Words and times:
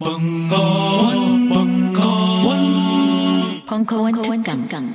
벙커원, 0.00 1.48
벙커원, 1.48 3.62
벙커원 3.64 4.42
특강. 4.42 4.92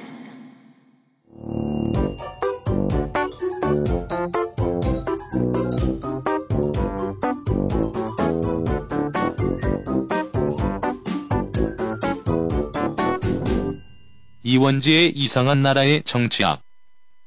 이원지의 14.43 15.11
이상한 15.11 15.61
나라의 15.61 16.04
정치학 16.04 16.61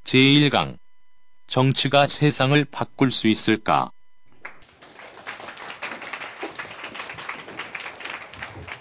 제1강 0.05 0.77
정치가 1.47 2.07
세상을 2.07 2.63
바꿀 2.67 3.11
수 3.11 3.29
있을까? 3.29 3.91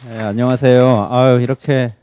네, 0.08 0.18
안녕하세요. 0.20 1.08
아유, 1.12 1.42
이렇게 1.42 1.94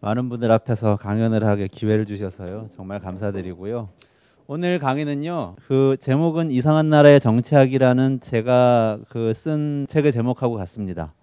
많은 0.00 0.28
분들 0.28 0.50
앞에서 0.50 0.96
강연을 0.96 1.46
하게 1.46 1.68
기회를 1.68 2.06
주셔서요. 2.06 2.66
정말 2.70 2.98
감사드리고요. 3.00 3.88
오늘 4.46 4.78
강의는요. 4.80 5.54
그 5.66 5.96
제목은 6.00 6.50
이상한 6.50 6.88
나라의 6.90 7.20
정치학이라는 7.20 8.20
제가 8.20 8.98
그 9.08 9.32
쓴 9.32 9.86
책의 9.88 10.10
제목하고 10.12 10.56
같습니다. 10.56 11.14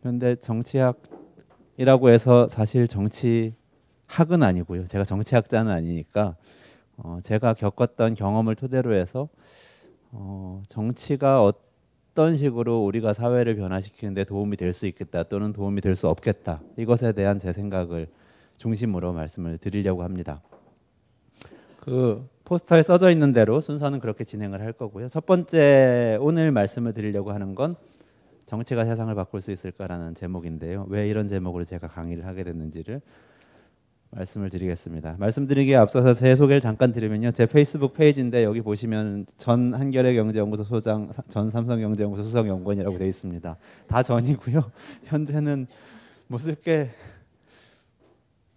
그런데 0.00 0.34
정치학이라고 0.36 2.10
해서 2.10 2.46
사실 2.48 2.86
정치학은 2.86 4.42
아니고요. 4.42 4.84
제가 4.84 5.04
정치학자는 5.04 5.72
아니니까 5.72 6.36
어, 6.98 7.18
제가 7.22 7.54
겪었던 7.54 8.14
경험을 8.14 8.54
토대로 8.56 8.94
해서 8.94 9.28
어, 10.12 10.62
정치가 10.68 11.42
어떤 11.42 11.64
식으로 12.34 12.84
우리가 12.84 13.12
사회를 13.12 13.56
변화시키는데 13.56 14.24
도움이 14.24 14.56
될 14.56 14.72
수 14.72 14.86
있겠다 14.86 15.24
또는 15.24 15.52
도움이 15.52 15.80
될 15.80 15.96
수 15.96 16.08
없겠다 16.08 16.60
이것에 16.76 17.12
대한 17.12 17.38
제 17.38 17.52
생각을 17.52 18.06
중심으로 18.56 19.12
말씀을 19.12 19.58
드리려고 19.58 20.02
합니다. 20.04 20.40
그 21.80 22.26
포스터에 22.44 22.82
써져 22.82 23.10
있는 23.10 23.32
대로 23.32 23.60
순서는 23.60 23.98
그렇게 24.00 24.24
진행을 24.24 24.60
할 24.60 24.72
거고요. 24.72 25.08
첫 25.08 25.26
번째 25.26 26.18
오늘 26.20 26.50
말씀을 26.52 26.92
드리려고 26.92 27.32
하는 27.32 27.54
건 27.54 27.74
정치가 28.46 28.84
세상을 28.84 29.12
바꿀 29.14 29.40
수 29.40 29.50
있을까라는 29.50 30.14
제목인데요. 30.14 30.86
왜 30.88 31.08
이런 31.08 31.26
제목으로 31.28 31.64
제가 31.64 31.88
강의를 31.88 32.26
하게 32.26 32.44
됐는지를 32.44 33.00
말씀을 34.14 34.48
드리겠습니다. 34.50 35.16
말씀드리기에 35.18 35.76
앞서서 35.76 36.14
제 36.14 36.36
소개를 36.36 36.60
잠깐 36.60 36.92
드리면요. 36.92 37.32
제 37.32 37.46
페이스북 37.46 37.94
페이지인데 37.94 38.44
여기 38.44 38.60
보시면 38.60 39.26
전 39.36 39.74
한겨레 39.74 40.14
경제연구소 40.14 40.64
소장, 40.64 41.10
전 41.28 41.50
삼성경제연구소 41.50 42.22
수석연구원이라고 42.24 42.98
되어 42.98 43.08
있습니다. 43.08 43.56
다 43.88 44.02
전이고요. 44.02 44.70
현재는 45.04 45.66
뭐 46.28 46.38
쓸게 46.38 46.90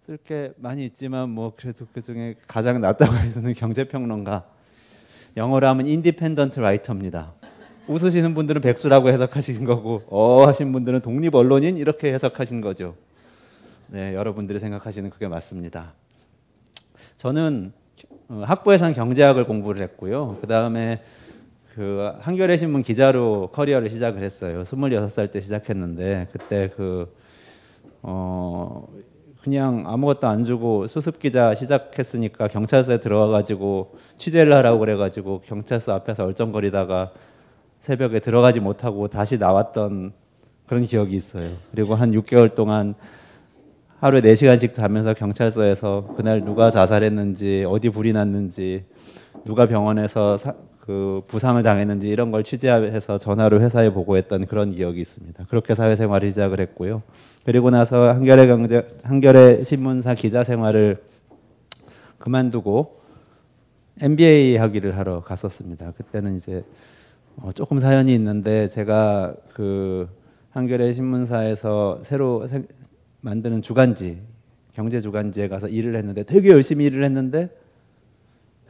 쓸게 0.06 0.52
많이 0.56 0.84
있지만 0.84 1.28
뭐 1.28 1.52
그래도 1.56 1.86
그 1.92 2.00
중에 2.00 2.36
가장 2.46 2.80
낫다고 2.80 3.12
할 3.12 3.28
수는 3.28 3.52
경제평론가. 3.54 4.44
영어로 5.36 5.66
하면 5.68 5.86
independent 5.86 6.60
writer입니다. 6.60 7.34
웃으시는 7.88 8.34
분들은 8.34 8.60
백수라고 8.60 9.08
해석하신 9.08 9.64
거고 9.64 10.02
어 10.08 10.46
하신 10.46 10.72
분들은 10.72 11.00
독립 11.00 11.34
언론인 11.34 11.76
이렇게 11.76 12.12
해석하신 12.12 12.60
거죠. 12.60 12.94
네, 13.90 14.14
여러분들이 14.14 14.58
생각하시는 14.58 15.08
그게 15.08 15.28
맞습니다. 15.28 15.94
저는 17.16 17.72
어, 18.28 18.42
학부에선 18.44 18.92
경제학을 18.92 19.46
공부를 19.46 19.80
했고요. 19.80 20.36
그 20.42 20.46
다음에 20.46 21.02
그 21.74 22.12
한겨레 22.20 22.58
신문 22.58 22.82
기자로 22.82 23.48
커리어를 23.54 23.88
시작을 23.88 24.22
했어요. 24.22 24.62
26살 24.64 25.30
때 25.30 25.40
시작했는데 25.40 26.28
그때 26.32 26.68
그 26.76 27.10
어, 28.02 28.86
그냥 29.40 29.84
아무것도 29.86 30.26
안 30.26 30.44
주고 30.44 30.86
수습 30.86 31.18
기자 31.18 31.54
시작했으니까 31.54 32.48
경찰서에 32.48 33.00
들어와 33.00 33.28
가지고 33.28 33.94
취재를 34.18 34.52
하라고 34.52 34.80
그래 34.80 34.96
가지고 34.96 35.40
경찰서 35.46 35.94
앞에서 35.94 36.26
얼쩡거리다가 36.26 37.12
새벽에 37.80 38.20
들어가지 38.20 38.60
못하고 38.60 39.08
다시 39.08 39.38
나왔던 39.38 40.12
그런 40.66 40.84
기억이 40.84 41.16
있어요. 41.16 41.48
그리고 41.70 41.94
한 41.94 42.12
6개월 42.12 42.54
동안 42.54 42.94
하루에 44.00 44.20
4시간씩 44.20 44.72
자면서 44.74 45.12
경찰서에서 45.12 46.14
그날 46.16 46.44
누가 46.44 46.70
자살했는지 46.70 47.64
어디 47.66 47.90
불이 47.90 48.12
났는지 48.12 48.84
누가 49.44 49.66
병원에서 49.66 50.38
사, 50.38 50.54
그 50.78 51.22
부상을 51.26 51.60
당했는지 51.64 52.08
이런 52.08 52.30
걸 52.30 52.44
취재해서 52.44 53.18
전화로 53.18 53.60
회사에 53.60 53.90
보고했던 53.90 54.46
그런 54.46 54.72
기억이 54.72 55.00
있습니다. 55.00 55.46
그렇게 55.48 55.74
사회생활을 55.74 56.30
시작을 56.30 56.60
했고요. 56.60 57.02
그리고 57.44 57.70
나서 57.70 58.10
한겨레 58.10 58.46
경제 58.46 58.86
한겨레 59.02 59.64
신문사 59.64 60.14
기자 60.14 60.44
생활을 60.44 61.02
그만두고 62.18 63.00
MBA 64.00 64.58
학위를 64.58 64.96
하러 64.96 65.22
갔었습니다. 65.22 65.90
그때는 65.96 66.36
이제 66.36 66.62
어 67.36 67.50
조금 67.52 67.80
사연이 67.80 68.14
있는데 68.14 68.68
제가 68.68 69.34
그 69.54 70.08
한겨레 70.50 70.92
신문사에서 70.92 71.98
새로 72.02 72.46
만드는 73.20 73.62
주간지 73.62 74.22
경제 74.72 75.00
주간지에 75.00 75.48
가서 75.48 75.68
일을 75.68 75.96
했는데 75.96 76.22
되게 76.22 76.50
열심히 76.50 76.84
일을 76.86 77.04
했는데 77.04 77.50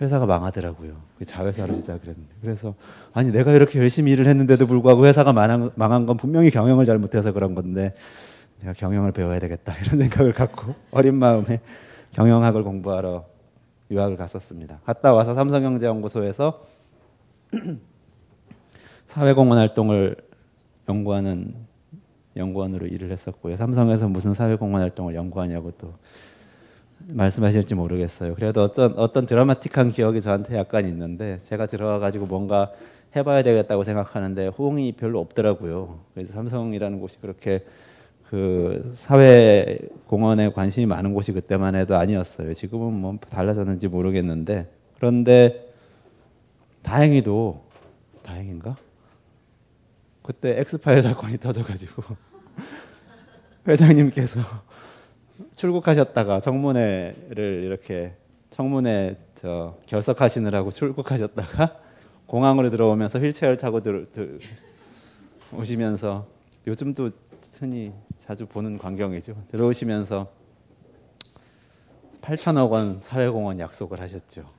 회사가 0.01 0.27
망하더라고요. 0.27 0.97
자회사로 1.27 1.77
시작을 1.77 2.09
했는데 2.09 2.35
그래서 2.41 2.75
아니 3.13 3.33
내가 3.33 3.53
이렇게 3.53 3.79
열심히 3.79 4.13
일을 4.13 4.27
했는데도 4.27 4.67
불구하고 4.67 5.07
회사가 5.07 5.33
망한, 5.33 5.73
망한 5.75 6.07
건 6.07 6.17
분명히 6.17 6.51
경영을 6.51 6.87
잘못해서 6.87 7.33
그런 7.33 7.55
건데 7.55 7.95
내가 8.61 8.73
경영을 8.73 9.13
배워야 9.13 9.39
되겠다 9.41 9.77
이런 9.85 9.99
생각을 9.99 10.33
갖고 10.33 10.75
어린 10.93 11.17
마음에 11.17 11.61
경영학을 12.13 12.63
공부하러 12.63 13.27
유학을 13.91 14.17
갔었습니다. 14.17 14.81
갔다 14.85 15.13
와서 15.13 15.35
삼성경제연구소에서 15.35 16.63
사회공헌 19.07 19.59
활동을 19.59 20.17
연구하는 20.89 21.55
연구원으로 22.39 22.87
일을 22.87 23.11
했었고요. 23.11 23.57
삼성에서 23.57 24.09
무슨 24.09 24.35
사회공헌 24.35 24.81
활동을 24.81 25.15
연구하냐고 25.15 25.73
또 25.73 25.95
말씀하실지 27.07 27.75
모르겠어요. 27.75 28.35
그래도 28.35 28.63
어떤 28.63 28.95
어떤 28.99 29.27
드라마틱한 29.27 29.91
기억이 29.91 30.21
저한테 30.21 30.57
약간 30.57 30.87
있는데 30.87 31.39
제가 31.43 31.67
들어와 31.67 31.99
가지고 31.99 32.27
뭔가 32.27 32.73
해봐야 33.17 33.43
되겠다고 33.43 33.85
생각하는데 33.85 34.49
호응이 34.49 34.93
별로 34.93 35.21
없더라고요. 35.21 36.01
그래서 36.15 36.33
삼성이라는 36.33 37.01
곳이 37.01 37.19
그렇게 37.21 37.65
그 38.29 38.91
사회 38.95 39.79
공헌에 40.07 40.51
관심이 40.51 40.85
많은 40.87 41.15
곳이 41.15 41.33
그때만 41.33 41.75
해도 41.75 41.97
아니었어요. 41.97 42.53
지금은 42.53 42.93
뭐 42.93 43.19
달라졌는지 43.31 43.89
모르겠는데 43.89 44.71
그런데 44.97 45.73
다행히도 46.83 47.63
다행인가? 48.23 48.77
그때 50.23 50.59
엑스파일 50.61 51.01
사건이 51.03 51.39
터져가지고 51.39 52.03
회장님께서 53.69 54.41
출국하셨다가 55.55 56.41
청문회를 56.41 57.63
이렇게 57.65 58.15
청문회 58.51 59.17
저 59.35 59.77
결석하시느라고 59.87 60.71
출국하셨다가 60.71 61.77
공항으로 62.27 62.71
들어오면서 62.71 63.19
휠체어를 63.19 63.57
타고 63.59 63.81
들, 63.83 64.11
들, 64.11 64.41
오시면서 65.53 66.27
요즘도 66.67 67.11
흔히 67.59 67.93
자주 68.19 68.47
보는 68.47 68.79
광경이죠. 68.79 69.35
들어오시면서 69.51 70.31
8천억 72.21 72.71
원 72.71 73.01
사회공헌 73.01 73.59
약속을 73.59 74.01
하셨죠. 74.01 74.58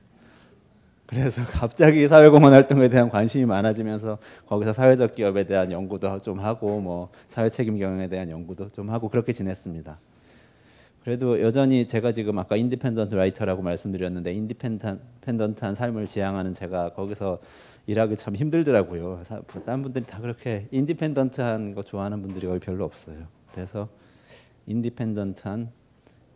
그래서 1.10 1.42
갑자기 1.50 2.06
사회공헌 2.06 2.52
활동에 2.52 2.88
대한 2.88 3.10
관심이 3.10 3.44
많아지면서 3.44 4.18
거기서 4.46 4.72
사회적 4.72 5.16
기업에 5.16 5.42
대한 5.42 5.72
연구도 5.72 6.20
좀 6.20 6.38
하고 6.38 6.80
뭐 6.80 7.10
사회 7.26 7.48
책임 7.48 7.78
경영에 7.78 8.08
대한 8.08 8.30
연구도 8.30 8.68
좀 8.68 8.90
하고 8.90 9.08
그렇게 9.08 9.32
지냈습니다. 9.32 9.98
그래도 11.02 11.40
여전히 11.40 11.86
제가 11.86 12.12
지금 12.12 12.38
아까 12.38 12.56
independent 12.56 13.14
writer라고 13.14 13.62
말씀드렸는데 13.62 14.32
independent한 14.32 15.74
삶을 15.74 16.06
지향하는 16.06 16.52
제가 16.52 16.92
거기서 16.92 17.40
일하기 17.86 18.16
참 18.16 18.36
힘들더라고요. 18.36 19.22
다른 19.66 19.82
분들이 19.82 20.04
다 20.04 20.20
그렇게 20.20 20.68
independent한 20.70 21.74
거 21.74 21.82
좋아하는 21.82 22.22
분들이 22.22 22.46
거의 22.46 22.60
별로 22.60 22.84
없어요. 22.84 23.26
그래서 23.52 23.88
independent한 24.66 25.72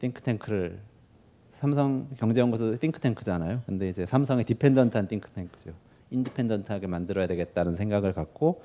think 0.01 0.31
tank를 0.31 0.81
삼성 1.55 2.09
경제연구소 2.19 2.79
think 2.79 3.03
tank잖아요. 3.03 3.63
근데 3.65 3.89
이제 3.89 4.05
삼성의 4.05 4.45
dependent한 4.45 5.07
think 5.07 5.31
tank죠. 5.31 5.71
independent하게 6.11 6.89
만들어야 6.89 7.27
되겠다는 7.29 7.75
생각을 7.75 8.13
갖고 8.13 8.61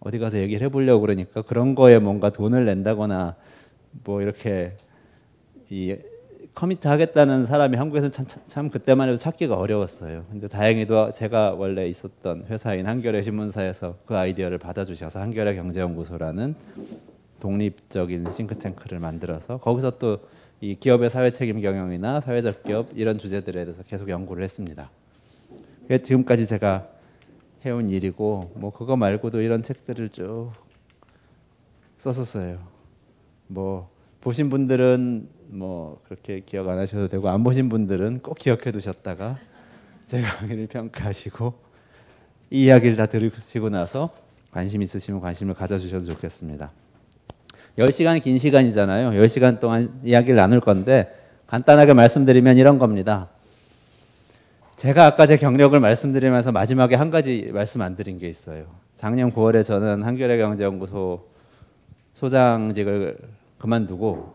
어디 0.00 0.18
가서 0.18 0.38
얘기를 0.38 0.64
해보려고 0.66 1.02
그러니까 1.02 1.42
그런 1.42 1.74
거에 1.74 1.98
뭔가 1.98 2.30
돈을 2.30 2.64
낸다거나 2.64 3.36
뭐 4.04 4.22
이렇게 4.22 4.76
이 5.70 5.96
commit 6.54 6.88
하겠다는 6.88 7.46
사람이 7.46 7.76
한국에서는 7.76 8.12
참, 8.12 8.26
참 8.46 8.70
그때만 8.70 9.08
해도 9.08 9.16
찾기가 9.16 9.56
어려웠어요. 9.56 10.24
근데 10.30 10.48
다행히도 10.48 11.12
제가 11.12 11.52
원래 11.52 11.86
있었던 11.86 12.46
회사인 12.48 12.86
한겨레 12.86 13.22
신문사에서 13.22 13.98
그 14.04 14.16
아이디어를 14.16 14.58
받아주셔서 14.58 15.20
한겨레 15.20 15.54
경제연구소라는 15.54 16.54
독립적인 17.40 18.30
싱크탱크를 18.30 18.98
만들어서 18.98 19.58
거기서 19.58 19.98
또 19.98 20.20
이 20.60 20.74
기업의 20.74 21.10
사회 21.10 21.30
책임 21.30 21.60
경영이나 21.60 22.20
사회적 22.20 22.64
기업 22.64 22.88
이런 22.94 23.18
주제들에 23.18 23.64
대해서 23.64 23.82
계속 23.82 24.08
연구를 24.08 24.42
했습니다. 24.42 24.90
그게 25.82 26.00
지금까지 26.02 26.46
제가 26.46 26.88
해온 27.64 27.88
일이고 27.88 28.52
뭐 28.54 28.72
그거 28.72 28.96
말고도 28.96 29.40
이런 29.42 29.62
책들을 29.62 30.08
쭉 30.10 30.50
썼었어요. 31.98 32.58
뭐 33.48 33.90
보신 34.20 34.50
분들은 34.50 35.28
뭐 35.48 36.00
그렇게 36.04 36.40
기억 36.40 36.68
안 36.68 36.78
하셔도 36.78 37.08
되고 37.08 37.28
안 37.28 37.44
보신 37.44 37.68
분들은 37.68 38.20
꼭 38.20 38.38
기억해 38.38 38.72
두셨다가 38.72 39.38
제 40.06 40.22
강의를 40.22 40.66
평가하시고 40.68 41.54
이 42.50 42.64
이야기를 42.64 42.96
다 42.96 43.06
들으시고 43.06 43.70
나서 43.70 44.14
관심 44.50 44.82
있으시면 44.82 45.20
관심을 45.20 45.54
가져주셔도 45.54 46.04
좋겠습니다. 46.06 46.72
10시간 47.78 48.20
긴 48.22 48.38
시간이잖아요. 48.38 49.10
10시간 49.10 49.60
동안 49.60 50.00
이야기를 50.02 50.36
나눌 50.36 50.60
건데 50.60 51.14
간단하게 51.46 51.92
말씀드리면 51.92 52.56
이런 52.56 52.78
겁니다. 52.78 53.28
제가 54.76 55.06
아까 55.06 55.26
제 55.26 55.36
경력을 55.36 55.78
말씀드리면서 55.78 56.52
마지막에 56.52 56.96
한 56.96 57.10
가지 57.10 57.50
말씀 57.52 57.80
안 57.82 57.96
드린 57.96 58.18
게 58.18 58.28
있어요. 58.28 58.66
작년 58.94 59.32
9월에 59.32 59.64
저는 59.64 60.02
한겨레 60.02 60.38
경제연구소 60.38 61.26
소장직을 62.14 63.18
그만두고 63.58 64.34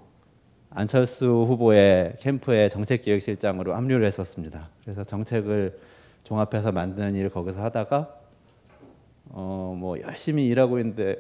안철수 0.70 1.26
후보의 1.48 2.14
캠프의 2.20 2.70
정책기획실장으로 2.70 3.76
합류를 3.76 4.06
했었습니다. 4.06 4.70
그래서 4.84 5.04
정책을 5.04 5.78
종합해서 6.24 6.72
만드는 6.72 7.16
일을 7.16 7.30
거기서 7.30 7.64
하다가 7.64 8.08
어 9.32 9.62
뭐 9.82 10.00
열심히 10.02 10.48
일하고 10.48 10.78
있는데 10.80 11.16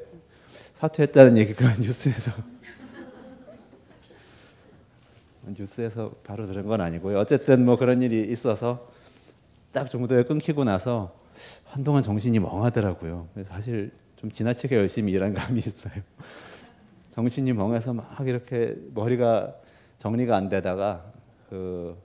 사퇴했다는 0.81 1.37
얘기가 1.37 1.71
뉴스에서 1.77 2.31
뉴스에서 5.45 6.11
바로 6.23 6.47
들은 6.47 6.65
건 6.65 6.81
아니고요. 6.81 7.19
어쨌든 7.19 7.65
뭐 7.65 7.77
그런 7.77 8.01
일이 8.01 8.21
있어서 8.31 8.89
딱 9.71 9.85
정도에 9.85 10.23
끊기고 10.23 10.63
나서 10.63 11.15
한동안 11.65 12.01
정신이 12.01 12.39
멍하더라고요. 12.39 13.27
사실 13.43 13.91
좀 14.15 14.31
지나치게 14.31 14.75
열심히 14.75 15.11
일한 15.11 15.33
감이 15.35 15.59
있어요. 15.59 15.93
정신이 17.11 17.53
멍해서 17.53 17.93
막 17.93 18.27
이렇게 18.27 18.75
머리가 18.95 19.53
정리가 19.97 20.35
안 20.35 20.49
되다가 20.49 21.11
그 21.49 21.95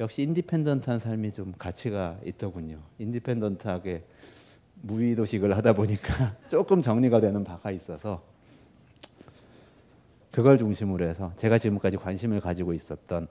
역시 0.00 0.22
independent한 0.22 0.98
삶이 0.98 1.32
좀 1.32 1.54
가치가 1.56 2.18
있더군요. 2.24 2.80
independent하게 2.98 4.02
무위도식을 4.82 5.56
하다 5.56 5.72
보니까 5.74 6.36
조금 6.48 6.82
정리가 6.82 7.20
되는 7.20 7.44
바가 7.44 7.70
있어서 7.70 8.22
그걸 10.30 10.58
중심으로 10.58 11.06
해서 11.06 11.32
제가 11.36 11.58
지금까지 11.58 11.96
관심을 11.96 12.40
가지고 12.40 12.72
있었던 12.74 13.26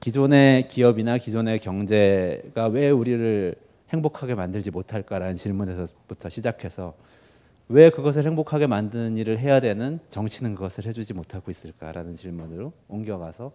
기존의 0.00 0.68
기업이나 0.68 1.16
기존의 1.16 1.60
경제가 1.60 2.66
왜 2.68 2.90
우리를 2.90 3.54
행복하게 3.90 4.34
만들지 4.34 4.70
못할까라는 4.70 5.36
질문에서부터 5.36 6.28
시작해서 6.28 6.94
왜 7.68 7.88
그것을 7.88 8.24
행복하게 8.26 8.66
만드는 8.66 9.16
일을 9.16 9.38
해야 9.38 9.60
되는 9.60 10.00
정치는 10.10 10.54
그것을 10.54 10.86
해주지 10.86 11.14
못하고 11.14 11.50
있을까라는 11.50 12.16
질문으로 12.16 12.72
옮겨가서 12.88 13.52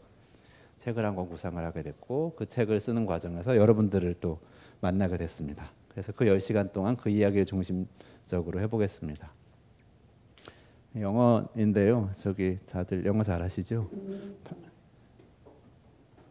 책을 0.78 1.06
한 1.06 1.16
권 1.16 1.28
구상을 1.28 1.64
하게 1.64 1.84
됐고 1.84 2.34
그 2.38 2.46
책을 2.46 2.80
쓰는 2.80 3.06
과정에서 3.06 3.58
여러분들을 3.58 4.16
또 4.22 4.40
만나게 4.80 5.18
됐습니다. 5.18 5.72
그래서 5.98 6.12
그 6.12 6.26
10시간 6.26 6.72
동안 6.72 6.96
그 6.96 7.10
이야기를 7.10 7.46
중심적으로 7.46 8.62
해보겠습니다. 8.62 9.32
영어인데요. 10.96 12.12
저기 12.14 12.60
다들 12.68 13.04
영어 13.04 13.24
잘하시죠? 13.24 13.90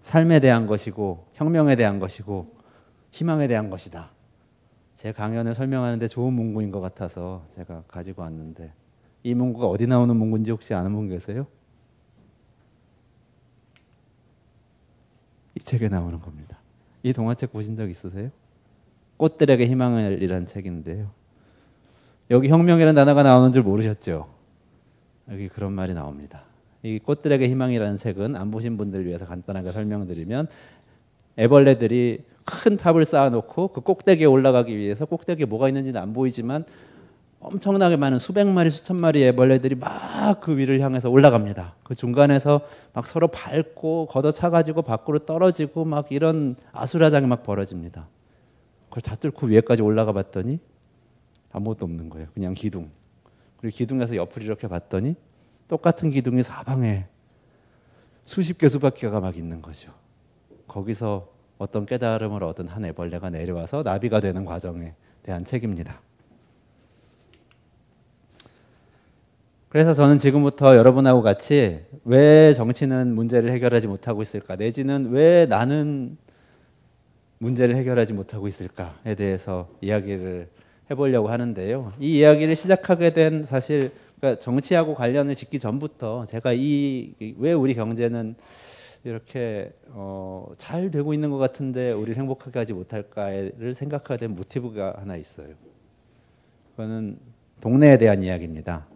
삶에 0.03 0.39
대한 0.39 0.69
것이고 0.69 1.27
혁명에 1.35 1.75
대한 1.75 1.99
것이고 1.99 2.55
희망에 3.11 3.49
대한 3.49 3.69
것이다. 3.69 4.13
제 4.95 5.11
강연을 5.11 5.53
설명하는데 5.53 6.07
좋은 6.07 6.33
문구인 6.33 6.71
것 6.71 6.81
같아서 6.81 7.45
제가 7.51 7.83
가지고 7.89 8.23
왔는데 8.23 8.73
이 9.25 9.35
문구가 9.35 9.67
어디 9.67 9.89
나오는 9.89 10.15
문구인지 10.15 10.53
혹시 10.53 10.75
아는 10.75 10.93
분 10.93 11.09
계세요? 11.09 11.45
이 15.57 15.59
책에 15.59 15.89
나오는 15.89 16.21
겁니다. 16.21 16.57
이 17.03 17.13
동화책 17.13 17.51
보신 17.51 17.75
적 17.75 17.91
있으세요? 17.91 18.31
꽃들에게 19.17 19.67
희망을 19.67 20.23
이란 20.23 20.47
책인데요. 20.47 21.11
여기 22.31 22.49
혁명이라는 22.49 22.95
단어가 22.95 23.23
나오는 23.23 23.53
줄 23.53 23.63
모르셨죠? 23.63 24.27
여기 25.31 25.49
그런 25.49 25.73
말이 25.73 25.95
나옵니다. 25.95 26.43
이 26.83 26.99
꽃들에게 26.99 27.49
희망이라는 27.49 27.97
책은 27.97 28.37
안 28.37 28.51
보신 28.51 28.77
분들 28.77 29.07
위해서 29.07 29.27
간단하게 29.27 29.73
설명드리면 29.73 30.49
애벌레들이 31.39 32.25
큰 32.45 32.77
탑을 32.77 33.05
쌓아놓고 33.05 33.69
그 33.69 33.81
꼭대기에 33.81 34.27
올라가기 34.27 34.77
위해서 34.77 35.05
꼭대기에 35.05 35.47
뭐가 35.47 35.69
있는지는 35.69 36.01
안 36.01 36.13
보이지만 36.13 36.65
엄청나게 37.41 37.97
많은 37.97 38.19
수백 38.19 38.47
마리 38.47 38.71
수천 38.71 38.97
마리 38.97 39.25
애벌레들이 39.25 39.75
막 39.77 40.17
그 40.41 40.57
위를 40.57 40.81
향해서 40.81 41.11
올라갑니다. 41.11 41.75
그 41.83 41.95
중간에서 41.95 42.61
막 42.93 43.07
서로 43.07 43.29
밟고 43.29 44.07
걷어차 44.07 44.51
가지고 44.51 44.83
밖으로 44.83 45.21
떨어지고 45.21 45.85
막 45.85 46.11
이런 46.11 46.57
아수라장이 46.73 47.27
막 47.27 47.43
벌어집니다. 47.43 48.09
그걸 48.97 49.03
다 49.03 49.15
뚫고 49.15 49.49
위에까지 49.49 49.83
올라가 49.83 50.13
봤더니 50.13 50.59
아무것도 51.53 51.85
없는 51.85 52.09
거예요. 52.09 52.29
그냥 52.33 52.55
기둥. 52.55 52.89
그리고 53.59 53.77
기둥에서 53.77 54.17
옆을 54.17 54.43
이렇게 54.43 54.69
봤더니 54.69 55.17
똑같은 55.69 56.09
기둥이 56.09 56.43
사방에 56.43 57.05
수십 58.25 58.57
개 58.57 58.69
수백 58.69 58.95
개가 58.95 59.21
막 59.21 59.37
있는 59.37 59.61
거죠. 59.61 59.93
거기서 60.67 61.29
어떤 61.59 61.85
깨달음을 61.85 62.43
얻은 62.43 62.69
한 62.69 62.87
애벌레가 62.87 63.29
내려와서 63.29 63.83
나비가 63.83 64.21
되는 64.21 64.47
과정에 64.47 64.95
대한 65.23 65.45
책입니다. 65.45 66.01
그래서 69.69 69.93
저는 69.93 70.17
지금부터 70.17 70.75
여러분하고 70.75 71.21
같이 71.21 71.85
왜 72.05 72.55
정치는 72.55 73.15
문제를 73.15 73.51
해결하지 73.51 73.89
못하고 73.89 74.23
있을까, 74.23 74.57
내지는 74.57 75.11
왜 75.11 75.45
나는 75.45 76.17
문제를 77.39 77.77
해결하지 77.77 78.13
못하고 78.13 78.49
있을까에 78.49 79.15
대해서 79.15 79.69
이야기를 79.81 80.49
해보려고 80.91 81.29
하는데요. 81.29 81.93
이 82.01 82.19
이야기를 82.19 82.57
시작하게 82.57 83.13
된 83.13 83.45
사실 83.45 83.93
그러니까 84.19 84.39
정치하고 84.41 84.95
관련을 84.95 85.35
짓기 85.35 85.59
전부터 85.59 86.27
제가 86.27 86.53
이 86.55 87.15
왜 87.39 87.53
우리 87.53 87.75
경제는 87.75 88.35
이렇게 89.05 89.73
어, 89.89 90.51
잘 90.59 90.91
되고 90.91 91.15
있는 91.15 91.31
것 91.31 91.37
같은데 91.39 91.93
우리를 91.93 92.17
행복하게 92.17 92.59
하지 92.59 92.73
못할까를 92.73 93.75
생각하게 93.75 94.19
된 94.27 94.35
모티브가 94.35 94.97
하나 94.99 95.17
있어요. 95.17 95.49
그거는 96.73 97.19
동네에 97.61 97.99
대한 97.99 98.23
이야기입니다. 98.23 98.87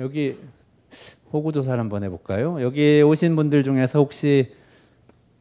여기 0.00 0.36
호구 1.32 1.52
조사를 1.52 1.78
한번 1.80 2.04
해볼까요? 2.04 2.60
여기 2.60 3.02
오신 3.02 3.36
분들 3.36 3.62
중에서 3.62 4.00
혹시 4.00 4.52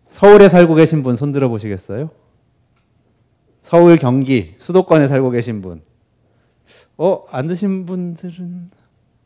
서울에 0.07 0.49
살고 0.49 0.75
계신 0.75 1.03
분 1.03 1.15
손들어 1.15 1.49
보시겠어요? 1.49 2.09
서울, 3.61 3.97
경기, 3.97 4.55
수도권에 4.59 5.07
살고 5.07 5.31
계신 5.31 5.61
분. 5.61 5.81
어, 6.97 7.25
안 7.29 7.47
드신 7.47 7.85
분들은, 7.85 8.69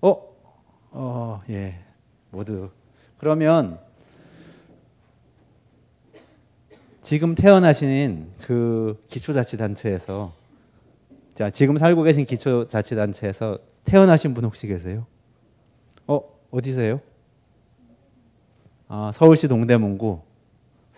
어, 0.02 0.18
어, 0.92 1.42
예, 1.50 1.80
모두. 2.32 2.70
그러면 3.18 3.80
지금 7.02 7.36
태어나신 7.36 8.32
그 8.42 9.04
기초자치단체에서, 9.08 10.34
자, 11.36 11.50
지금 11.50 11.78
살고 11.78 12.04
계신 12.04 12.26
기초자치단체에서 12.26 13.60
태어나신 13.84 14.34
분 14.34 14.46
혹시 14.46 14.68
계세요? 14.68 15.06
어, 16.08 16.22
어디세요? 16.50 17.02
아, 18.88 19.12
서울시 19.14 19.48
동대문구. 19.48 20.29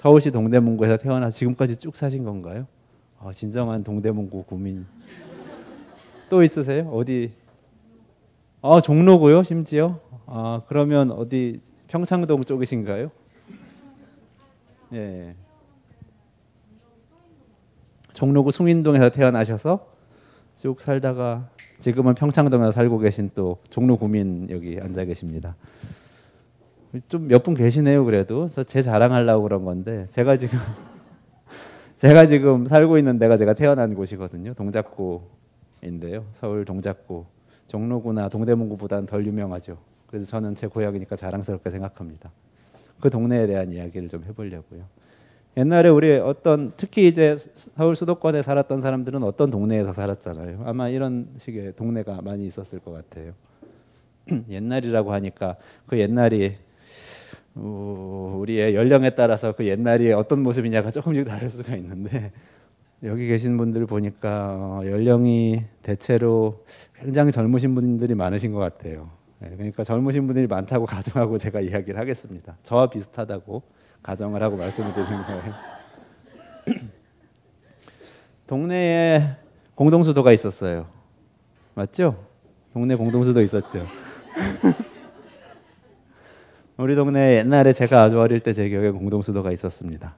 서울시 0.02 0.32
동대문구에서 0.32 0.98
태어나 0.98 1.30
지금까지 1.30 1.76
쭉 1.76 1.96
사신 1.96 2.24
건가요? 2.24 2.66
아, 3.20 3.32
진정한 3.32 3.84
동대문구 3.84 4.46
구민. 4.46 4.88
또 6.28 6.42
있으세요? 6.42 6.90
어디? 6.90 7.34
아, 8.64 8.82
종로고요, 8.82 9.44
심지어. 9.44 10.00
아, 10.26 10.64
그러면 10.68 11.12
어디 11.12 11.62
평창동 11.88 12.46
쪽이신가요? 12.46 13.12
예. 14.94 15.36
종로구 18.16 18.50
숭인동에서 18.50 19.12
태어나셔서 19.12 19.86
쭉 20.58 20.82
살다가 20.82 21.48
지금은 21.78 22.16
평창동에서 22.16 22.72
살고 22.72 22.98
계신 22.98 23.30
또 23.36 23.60
종로 23.70 23.98
구민 23.98 24.50
여기 24.50 24.80
앉아 24.82 25.06
계십니다. 25.06 25.56
좀 27.08 27.28
몇 27.28 27.44
분 27.44 27.54
계시네요. 27.54 28.04
그래도 28.06 28.48
제 28.48 28.82
자랑하려고 28.82 29.44
그런 29.44 29.64
건데 29.64 30.06
제가 30.10 30.38
지금 30.38 30.60
제가 31.98 32.26
지금 32.26 32.66
살고 32.66 32.98
있는 32.98 33.18
데가 33.20 33.38
제가 33.38 33.54
태어난 33.54 33.94
곳이거든요. 33.96 34.54
동작구인데요. 34.54 36.26
서울 36.32 36.66
동작구 36.66 37.26
종로구나 37.68 38.28
동대문구보다는 38.30 39.06
덜 39.06 39.26
유명하죠. 39.26 39.78
그래서 40.08 40.26
저는 40.26 40.56
제 40.56 40.68
고향이니까 40.68 41.16
자랑스럽게 41.16 41.70
생각합니다. 41.70 42.32
그 43.00 43.10
동네에 43.10 43.48
대한 43.48 43.72
이야기를 43.72 44.10
좀 44.10 44.24
해보려고요. 44.26 44.84
옛날에 45.58 45.90
우리 45.90 46.12
어떤 46.18 46.74
특히 46.78 47.08
이제 47.08 47.38
서울 47.76 47.96
수도권에 47.96 48.42
살았던 48.42 48.82
사람들은 48.82 49.24
어떤 49.24 49.50
동네에서 49.50 49.94
살았잖아요. 49.94 50.64
아마 50.66 50.90
이런 50.90 51.28
식의 51.38 51.76
동네가 51.76 52.22
많이 52.22 52.46
있었을 52.46 52.80
것 52.80 52.92
같아요. 52.92 53.34
옛날이라고 54.50 55.14
하니까 55.14 55.56
그 55.88 55.98
옛날이 56.00 56.56
어, 56.56 56.71
우리의 57.56 58.76
연령에 58.76 59.12
따라서 59.12 59.52
그 59.52 59.66
옛날이 59.66 60.12
어떤 60.14 60.42
모습이냐가 60.42 60.92
조금씩 60.92 61.26
다를 61.26 61.50
수가 61.50 61.76
있는데 61.76 62.32
여기 63.04 63.28
계신 63.28 63.58
분들 63.58 63.88
보니까 63.88 64.54
어, 64.54 64.82
연령이 64.86 65.64
대체로 65.82 66.64
굉장히 66.96 67.32
젊으신 67.32 67.74
분들이 67.74 68.14
많으신 68.14 68.52
것 68.52 68.60
같아요. 68.60 69.10
네, 69.40 69.50
그러니까 69.50 69.84
젊으신 69.84 70.28
분들이 70.28 70.46
많다고 70.46 70.86
가정하고 70.86 71.40
제가 71.40 71.62
이야기를 71.62 72.00
하겠습니다. 72.00 72.58
저와 72.62 72.92
비슷하다고 72.92 73.64
가정을 74.04 74.44
하고 74.44 74.56
말씀을 74.56 74.94
드리는 74.94 75.24
거예요. 75.24 75.54
동네에 78.46 79.24
공동수도가 79.74 80.32
있었어요. 80.32 80.88
맞죠? 81.74 82.24
동네 82.74 82.96
공동수도 82.96 83.42
있었죠. 83.42 83.86
우리 86.82 86.96
동네 86.96 87.38
옛날에 87.38 87.74
제가 87.74 88.02
아주 88.02 88.20
어릴 88.20 88.40
때 88.40 88.54
제 88.54 88.68
기억에 88.68 88.90
공동수도가 88.90 89.52
있었습니다. 89.52 90.16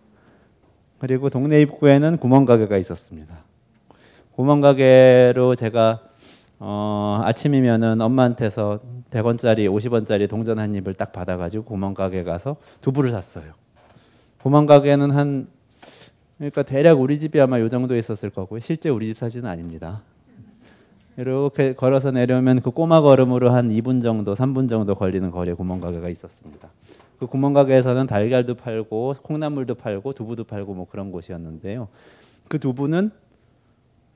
그리고 0.97 1.29
동네 1.29 1.59
입구에는 1.61 2.17
구멍가게가 2.17 2.77
있었습니다. 2.77 3.43
구멍가게로 4.31 5.55
제가 5.55 5.99
어, 6.59 7.19
아침이면은 7.25 7.99
엄마한테서 7.99 8.79
100원짜리, 9.11 9.69
50원짜리 9.69 10.29
동전 10.29 10.57
한 10.57 10.73
입을 10.73 10.93
딱 10.93 11.11
받아가지고 11.11 11.65
구멍가게 11.65 12.23
가서 12.23 12.55
두부를 12.79 13.11
샀어요. 13.11 13.51
구멍가게는 14.41 15.11
한 15.11 15.47
그러니까 16.37 16.63
대략 16.63 17.01
우리 17.01 17.19
집이 17.19 17.41
아마 17.41 17.59
요 17.59 17.67
정도 17.67 17.97
있었을 17.97 18.29
거고요. 18.29 18.61
실제 18.61 18.87
우리 18.87 19.07
집 19.07 19.17
사진은 19.17 19.49
아닙니다. 19.49 20.01
이렇게 21.17 21.73
걸어서 21.73 22.11
내려오면 22.11 22.61
그 22.61 22.71
꼬마 22.71 23.01
걸음으로 23.01 23.51
한 23.51 23.69
2분 23.69 24.01
정도, 24.01 24.33
3분 24.33 24.67
정도 24.69 24.95
걸리는 24.95 25.29
거리에 25.31 25.53
구멍가게가 25.53 26.09
있었습니다. 26.09 26.69
그 27.19 27.27
구멍가게에서는 27.27 28.07
달걀도 28.07 28.55
팔고 28.55 29.15
콩나물도 29.21 29.75
팔고 29.75 30.13
두부도 30.13 30.45
팔고 30.45 30.73
뭐 30.73 30.87
그런 30.89 31.11
곳이었는데요. 31.11 31.87
그 32.47 32.59
두부는 32.59 33.11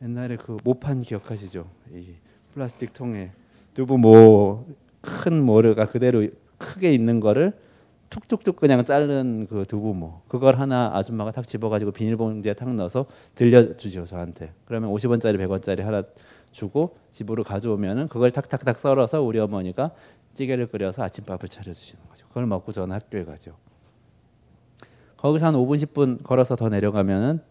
옛날에 0.01 0.38
그 0.38 0.58
모판 0.63 1.01
기억하시죠? 1.01 1.66
이 1.94 2.13
플라스틱 2.54 2.94
통에 2.94 3.32
두부 3.74 3.98
뭐 3.98 4.66
큰 5.01 5.42
모르가 5.42 5.88
그대로 5.88 6.25
크게 6.58 6.94
있는 6.94 7.20
거를 7.20 7.54
툭툭툭 8.10 8.56
그냥 8.56 8.84
자른 8.86 9.48
그 9.50 9.66
두부모 9.66 10.22
그걸 10.27 10.56
하나 10.56 10.92
아줌마가 10.94 11.32
탁 11.32 11.46
집어가지고 11.46 11.92
비닐봉지에 11.92 12.54
탁 12.54 12.74
넣어서 12.74 13.06
들려주죠 13.36 14.06
저한테 14.06 14.51
그러면 14.66 14.92
50원짜리 14.92 15.38
100원짜리 15.38 15.82
하나 15.82 16.01
주고 16.51 16.98
집으로 17.12 17.44
가져오면은 17.44 18.08
그걸 18.08 18.32
탁탁탁 18.32 18.80
썰어서 18.80 19.22
우리 19.22 19.39
어머니가 19.39 19.92
찌개를 20.34 20.68
끓여서 20.68 21.04
아침밥을 21.04 21.50
차려주시는 21.50 22.04
거죠 22.10 22.27
그걸 22.27 22.46
먹고 22.46 22.72
저는 22.72 22.96
학교에 22.96 23.25
가죠 23.25 23.56
거기서 25.18 25.48
한 25.48 25.54
5분 25.56 25.77
10분 25.84 26.24
걸어서 26.24 26.56
더 26.56 26.70
내려가면은 26.70 27.42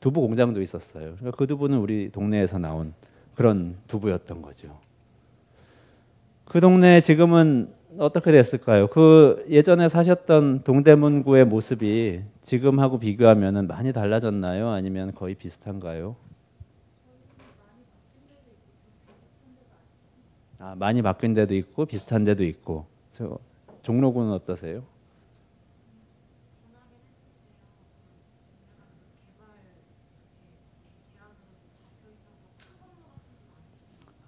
두부 0.00 0.20
공장도 0.20 0.60
있었어요 0.60 1.16
그러니까 1.16 1.36
그 1.36 1.46
두부는 1.46 1.78
우리 1.78 2.10
동네에서 2.10 2.58
나온 2.58 2.94
그런 3.34 3.76
두부였던 3.88 4.42
거죠 4.42 4.78
그 6.44 6.60
동네 6.60 7.00
지금은 7.00 7.72
어떻게 7.98 8.30
됐을까요? 8.32 8.86
그 8.88 9.44
예전에 9.48 9.88
사셨던 9.88 10.62
동대문구의 10.64 11.44
모습이 11.44 12.20
지금하고 12.42 12.98
비교하면 12.98 13.66
많이 13.66 13.92
달라졌나요? 13.92 14.68
아니면 14.70 15.12
거의 15.14 15.34
비슷한가요? 15.34 16.16
아, 20.62 20.74
많이 20.78 21.00
바뀐 21.00 21.32
데도 21.32 21.54
있고 21.54 21.86
비슷한 21.86 22.22
데도 22.22 22.44
있고. 22.44 22.84
저 23.10 23.38
종로구는 23.82 24.30
어떠세요? 24.32 24.82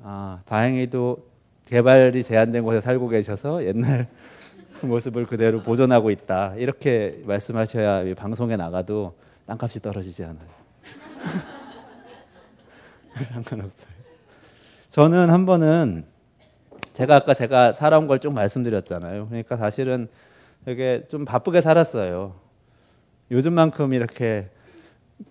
아, 0.03 0.41
다행히도 0.47 1.23
개발이 1.67 2.23
제한된 2.23 2.65
곳에 2.65 2.81
살고 2.81 3.09
계셔서 3.09 3.65
옛날 3.67 4.09
그 4.81 4.87
모습을 4.87 5.27
그대로 5.27 5.62
보존하고 5.62 6.11
있다. 6.11 6.55
이렇게 6.57 7.23
말씀하셔야 7.27 8.15
방송에 8.15 8.57
나가도 8.57 9.15
땅값이 9.47 9.81
떨어지지 9.81 10.25
않아요. 10.25 10.49
상관없어요. 13.35 13.93
저는 14.89 15.29
한 15.29 15.45
번은 15.45 16.12
제가 16.93 17.17
아까 17.17 17.35
제가 17.35 17.73
살아온 17.73 18.07
걸 18.07 18.19
좀 18.19 18.35
말씀드렸잖아요. 18.35 19.29
그러니까 19.29 19.57
사실은 19.57 20.09
되게 20.65 21.05
좀 21.09 21.25
바쁘게 21.25 21.61
살았어요. 21.61 22.35
요즘만큼 23.31 23.95
이렇게 23.95 24.49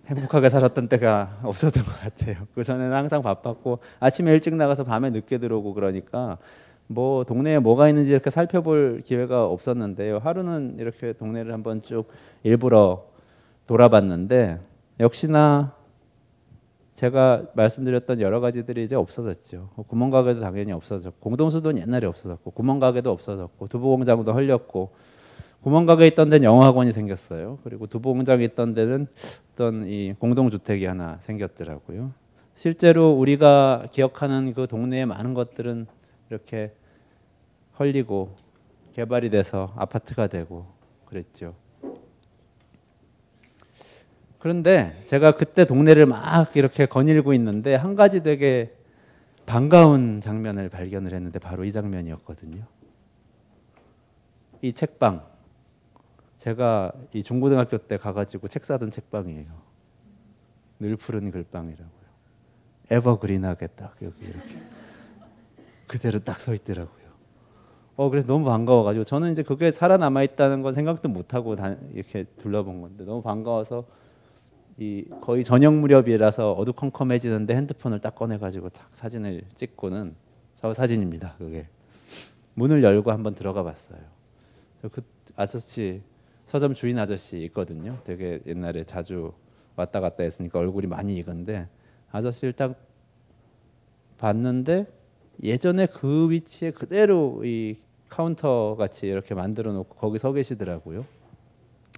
행복하게 0.06 0.48
살았던 0.50 0.88
때가 0.88 1.38
없었던 1.44 1.84
것 1.84 2.00
같아요. 2.00 2.46
그 2.54 2.62
전에는 2.64 2.92
항상 2.92 3.22
바빴고 3.22 3.78
아침에 4.00 4.32
일찍 4.32 4.54
나가서 4.54 4.84
밤에 4.84 5.10
늦게 5.10 5.38
들어오고 5.38 5.74
그러니까 5.74 6.38
뭐 6.88 7.24
동네에 7.24 7.60
뭐가 7.60 7.88
있는지 7.88 8.10
이렇게 8.10 8.28
살펴볼 8.28 9.00
기회가 9.04 9.46
없었는데요. 9.46 10.18
하루는 10.18 10.76
이렇게 10.78 11.12
동네를 11.12 11.52
한번 11.52 11.82
쭉 11.82 12.08
일부러 12.42 13.04
돌아봤는데 13.66 14.58
역시나 15.00 15.72
제가 16.94 17.46
말씀드렸던 17.54 18.20
여러 18.20 18.40
가지들이 18.40 18.84
이제 18.84 18.96
없어졌죠. 18.96 19.70
구멍가게도 19.88 20.40
당연히 20.40 20.72
없어졌고 20.72 21.20
공동수도는 21.20 21.82
옛날에 21.82 22.06
없어졌고 22.06 22.50
구멍가게도 22.50 23.10
없어졌고 23.10 23.66
두부공장도 23.68 24.32
헐렸고 24.32 24.90
구멍가게 25.62 26.08
있던 26.08 26.28
데는 26.28 26.44
영어학원이 26.44 26.92
생겼어요. 26.92 27.58
그리고 27.62 27.86
두부공장에 27.86 28.44
있던 28.44 28.74
데는 28.74 29.06
어떤 29.52 29.86
이 29.86 30.12
공동주택이 30.18 30.84
하나 30.84 31.18
생겼더라고요. 31.20 32.12
실제로 32.54 33.12
우리가 33.12 33.86
기억하는 33.90 34.52
그 34.54 34.66
동네의 34.66 35.06
많은 35.06 35.34
것들은 35.34 35.86
이렇게 36.28 36.72
헐리고 37.78 38.34
개발이 38.94 39.30
돼서 39.30 39.72
아파트가 39.76 40.26
되고 40.26 40.66
그랬죠. 41.06 41.54
그런데 44.42 45.00
제가 45.02 45.36
그때 45.36 45.64
동네를 45.64 46.06
막 46.06 46.56
이렇게 46.56 46.84
거닐고 46.84 47.32
있는데 47.34 47.76
한 47.76 47.94
가지 47.94 48.24
되게 48.24 48.74
반가운 49.46 50.20
장면을 50.20 50.68
발견을 50.68 51.14
했는데 51.14 51.38
바로 51.38 51.64
이 51.64 51.70
장면이었거든요. 51.70 52.64
이 54.62 54.72
책방. 54.72 55.24
제가 56.38 56.90
이 57.14 57.22
중고등학교 57.22 57.78
때 57.78 57.96
가가지고 57.96 58.48
책 58.48 58.64
사던 58.64 58.90
책방이에요. 58.90 59.46
늘 60.80 60.96
푸른 60.96 61.30
글방이라고요. 61.30 62.02
에버그린하게 62.90 63.68
딱 63.68 63.94
여기 64.02 64.24
이렇게 64.24 64.58
그대로 65.86 66.18
딱 66.18 66.40
서 66.40 66.52
있더라고요. 66.52 67.12
어 67.94 68.10
그래서 68.10 68.26
너무 68.26 68.44
반가워가지고 68.46 69.04
저는 69.04 69.30
이제 69.30 69.44
그게 69.44 69.70
살아남아 69.70 70.24
있다는 70.24 70.62
건 70.62 70.74
생각도 70.74 71.08
못 71.08 71.32
하고 71.32 71.54
이렇게 71.92 72.24
둘러본 72.38 72.80
건데 72.80 73.04
너무 73.04 73.22
반가워서 73.22 74.01
이 74.78 75.04
거의 75.20 75.44
저녁 75.44 75.74
무렵이라서 75.74 76.52
어두컴컴해지는데 76.52 77.54
핸드폰을 77.54 78.00
딱 78.00 78.14
꺼내가지고 78.14 78.70
딱 78.70 78.88
사진을 78.92 79.42
찍고는 79.54 80.14
저 80.56 80.72
사진입니다. 80.72 81.34
그게 81.38 81.66
문을 82.54 82.82
열고 82.82 83.10
한번 83.10 83.34
들어가 83.34 83.62
봤어요. 83.62 84.00
그 84.90 85.02
아저씨 85.36 86.02
서점 86.44 86.74
주인 86.74 86.98
아저씨 86.98 87.42
있거든요. 87.44 87.98
되게 88.04 88.40
옛날에 88.46 88.84
자주 88.84 89.32
왔다 89.76 90.00
갔다 90.00 90.22
했으니까 90.22 90.58
얼굴이 90.58 90.86
많이 90.86 91.16
익은데 91.16 91.68
아저씨를 92.10 92.52
딱 92.52 92.74
봤는데 94.18 94.86
예전에 95.42 95.86
그 95.86 96.30
위치에 96.30 96.70
그대로 96.70 97.42
이 97.44 97.76
카운터 98.08 98.76
같이 98.76 99.06
이렇게 99.06 99.34
만들어 99.34 99.72
놓고 99.72 99.96
거기 99.96 100.18
서 100.18 100.32
계시더라고요. 100.32 101.06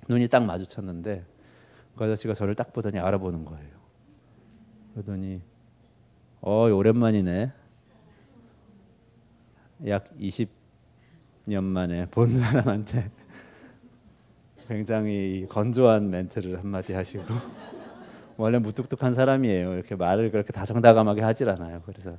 눈이 0.09 0.28
딱 0.28 0.45
마주쳤는데 0.45 1.25
그 1.96 2.04
아저씨가 2.04 2.34
저를 2.34 2.54
딱 2.54 2.72
보더니 2.72 2.98
알아보는 2.98 3.44
거예요. 3.44 3.74
그러더니 4.94 5.40
어 6.40 6.70
오랜만이네. 6.70 7.52
약 9.88 10.04
20, 10.18 10.50
년 11.46 11.64
만에 11.64 12.06
본 12.06 12.34
사람한테 12.34 13.10
굉장히 14.68 15.46
건조한 15.50 16.08
멘트를 16.10 16.58
한마디 16.58 16.94
하시고 16.94 17.24
원래 18.38 18.58
무뚝뚝한 18.58 19.14
사람이에요. 19.14 19.74
이렇게 19.74 19.94
말을 19.94 20.30
그렇게 20.30 20.52
다정다감하게 20.52 21.20
하질 21.20 21.50
않아요. 21.50 21.82
그래서 21.84 22.16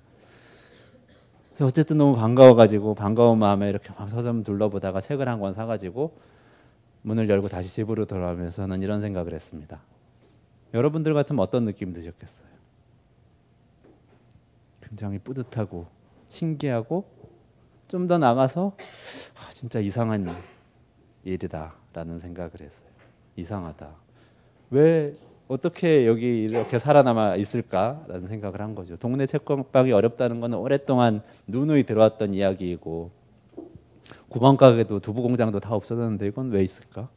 어쨌든 1.62 1.98
너무 1.98 2.16
반가워가지고 2.16 2.96
반가운 2.96 3.40
마음에 3.40 3.70
이렇게 3.70 3.90
막 3.98 4.10
서점 4.10 4.44
둘러보다가 4.44 5.02
책을 5.02 5.28
한 5.28 5.40
권 5.40 5.54
사가지고 5.54 6.14
문을 7.06 7.30
열고 7.30 7.50
다시 7.50 7.72
집으로 7.72 8.06
돌아오면서는 8.06 8.82
이런 8.82 9.00
생각을 9.00 9.34
했습니다. 9.34 9.80
여러분들 10.74 11.14
같으면 11.14 11.40
어떤 11.40 11.66
느낌 11.66 11.94
드셨겠어요? 11.94 12.50
굉장히 14.82 15.20
뿌듯하고 15.20 15.86
신기하고 16.28 17.06
좀 17.88 18.08
더 18.08 18.18
나가서 18.18 18.76
아, 19.36 19.52
진짜 19.52 19.80
이상한 19.80 20.28
일이다라는 21.24 22.18
생각을 22.20 22.52
했어요. 22.62 22.90
이상하다. 23.36 23.96
왜 24.72 25.16
어떻게 25.48 26.08
여기 26.08 26.44
이렇게 26.44 26.80
살아남아 26.80 27.36
있을까라는 27.36 28.28
생각을 28.28 28.62
한 28.62 28.74
거죠. 28.74 28.96
동네 28.98 29.28
책방이 29.28 29.92
어렵다는 29.92 30.40
것은 30.40 30.56
오랫동안 30.56 31.22
누누이 31.46 31.84
들어왔던 31.84 32.34
이야기이고 32.34 33.12
구멍 34.30 34.58
가게도 34.58 35.00
두부 35.00 35.22
공장도 35.22 35.60
다 35.60 35.76
없어졌는데 35.76 36.28
이건 36.28 36.50
왜 36.50 36.64
있을까? 36.64 37.10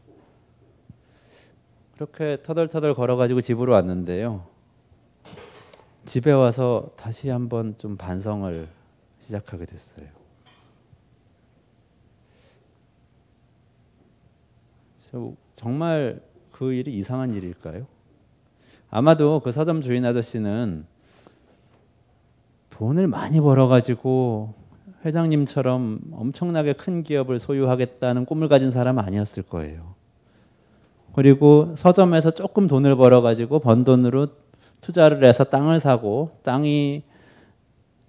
그렇게 1.95 2.39
터덜터덜 2.43 2.95
걸어가지고 2.95 3.41
집으로 3.41 3.73
왔는데요. 3.73 4.47
집에 6.05 6.31
와서 6.33 6.91
다시 6.97 7.29
한번 7.29 7.77
좀 7.77 7.97
반성을 7.97 8.69
시작하게 9.19 9.67
됐어요. 9.67 10.07
정말 15.55 16.21
그 16.53 16.73
일이 16.73 16.95
이상한 16.95 17.35
일일까요? 17.35 17.87
아마도 18.91 19.41
그 19.41 19.53
서점 19.53 19.81
주인 19.81 20.05
아저씨는 20.05 20.87
돈을 22.71 23.09
많이 23.09 23.41
벌어가지고 23.41 24.55
회장님처럼 25.05 26.01
엄청나게 26.13 26.73
큰 26.73 27.03
기업을 27.03 27.39
소유하겠다는 27.39 28.25
꿈을 28.25 28.49
가진 28.49 28.71
사람 28.71 28.99
아니었을 28.99 29.45
거예요. 29.45 29.95
그리고 31.15 31.75
서점에서 31.77 32.33
조금 32.33 32.67
돈을 32.67 32.97
벌어가지고 32.97 33.61
번 33.61 33.85
돈으로 33.85 34.29
투자를 34.81 35.25
해서 35.25 35.45
땅을 35.45 35.81
사고 35.81 36.31
땅이 36.43 37.03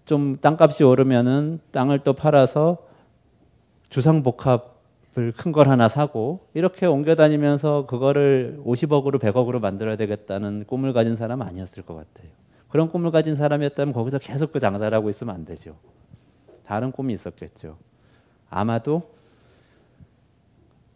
좀 0.06 0.36
땅값이 0.38 0.84
오르면은 0.84 1.60
땅을 1.72 2.00
또 2.00 2.14
팔아서 2.14 2.78
주상복합을 3.90 5.34
큰 5.36 5.52
걸 5.52 5.68
하나 5.68 5.88
사고 5.88 6.48
이렇게 6.54 6.86
옮겨 6.86 7.16
다니면서 7.16 7.86
그거를 7.86 8.60
50억으로 8.66 9.20
100억으로 9.20 9.60
만들어야 9.60 9.96
되겠다는 9.96 10.66
꿈을 10.68 10.94
가진 10.94 11.16
사람 11.16 11.42
아니었을 11.42 11.84
것 11.84 11.96
같아요. 11.96 12.32
그런 12.70 12.90
꿈을 12.92 13.12
가진 13.12 13.36
사람이었다면 13.36 13.94
거기서 13.94 14.20
계속 14.20 14.52
그 14.52 14.60
장사를 14.60 14.96
하고 14.96 15.10
있으면 15.10 15.34
안 15.34 15.46
되죠. 15.46 15.76
다른 16.70 16.92
꿈이 16.92 17.14
있었겠죠. 17.14 17.78
아마도 18.48 19.10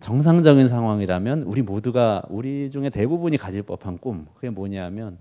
정상적인 0.02 0.70
상황이라면 0.70 1.42
우리 1.44 1.64
모두가 1.64 2.22
우리 2.30 2.70
중에 2.70 2.92
대부분이 2.92 3.38
가질 3.38 3.64
법한 3.64 3.98
꿈 3.98 4.28
그게 4.36 4.52
뭐냐면 4.52 5.18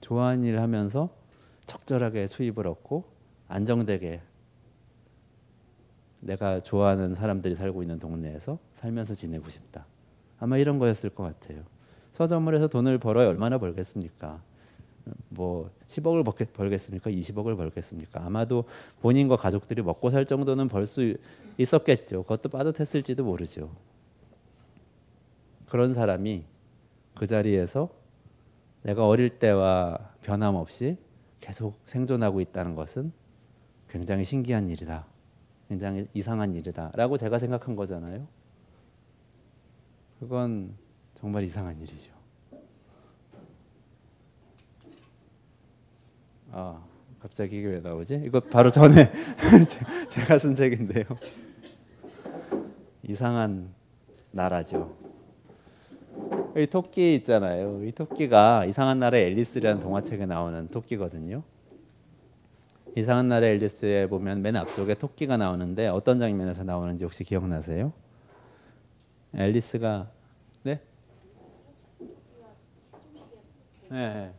좋아하는 0.00 0.44
일을 0.44 0.62
하면서 0.62 1.08
적절하게 1.64 2.28
수입을 2.28 2.68
얻고 2.68 3.02
안정되게 3.48 4.20
내가 6.20 6.60
좋아하는 6.60 7.12
사람들이 7.12 7.56
살고 7.56 7.82
있는 7.82 7.98
동네에서 7.98 8.60
살면서 8.74 9.14
지내고 9.14 9.50
싶다. 9.50 9.86
아마 10.38 10.56
이런 10.56 10.78
거였을 10.78 11.10
것 11.10 11.24
같아요. 11.24 11.64
서점을 12.12 12.54
해서 12.54 12.68
돈을 12.68 12.98
벌어야 12.98 13.26
얼마나 13.26 13.58
벌겠습니까? 13.58 14.40
뭐 15.28 15.70
10억을 15.86 16.52
벌겠습니까? 16.52 17.10
20억을 17.10 17.56
벌겠습니까? 17.56 18.24
아마도 18.24 18.64
본인과 19.00 19.36
가족들이 19.36 19.82
먹고 19.82 20.10
살 20.10 20.26
정도는 20.26 20.68
벌 20.68 20.86
수 20.86 21.16
있었겠죠. 21.58 22.22
그것도 22.22 22.48
빠듯했을지도 22.50 23.24
모르죠. 23.24 23.70
그런 25.66 25.94
사람이 25.94 26.44
그 27.14 27.26
자리에서 27.26 27.88
내가 28.82 29.06
어릴 29.08 29.38
때와 29.38 29.98
변함없이 30.22 30.96
계속 31.40 31.78
생존하고 31.86 32.40
있다는 32.40 32.74
것은 32.74 33.12
굉장히 33.88 34.24
신기한 34.24 34.68
일이다. 34.68 35.06
굉장히 35.68 36.06
이상한 36.14 36.54
일이다. 36.54 36.92
라고 36.94 37.16
제가 37.16 37.38
생각한 37.38 37.74
거잖아요. 37.74 38.26
그건 40.20 40.74
정말 41.18 41.42
이상한 41.42 41.80
일이죠. 41.80 42.15
아, 46.58 46.82
갑자기 47.20 47.58
이게 47.58 47.66
왜 47.66 47.80
나오지? 47.80 48.22
이거 48.24 48.40
바로 48.40 48.70
전에 48.70 49.12
제가 50.08 50.38
쓴 50.38 50.54
책인데요. 50.54 51.04
이상한 53.02 53.74
나라죠. 54.30 54.90
이 56.56 56.66
토끼 56.66 57.14
있잖아요. 57.16 57.84
이 57.84 57.92
토끼가 57.92 58.64
이상한 58.64 58.98
나라의 58.98 59.26
앨리스라는 59.26 59.82
동화책에 59.82 60.24
나오는 60.24 60.68
토끼거든요. 60.68 61.42
이상한 62.96 63.28
나라의 63.28 63.56
앨리스에 63.56 64.06
보면 64.06 64.40
맨 64.40 64.56
앞쪽에 64.56 64.94
토끼가 64.94 65.36
나오는데 65.36 65.88
어떤 65.88 66.18
장면에서 66.18 66.64
나오는지 66.64 67.04
혹시 67.04 67.22
기억나세요? 67.22 67.92
앨리스가 69.34 70.10
네? 70.62 70.80
네. 73.90 74.32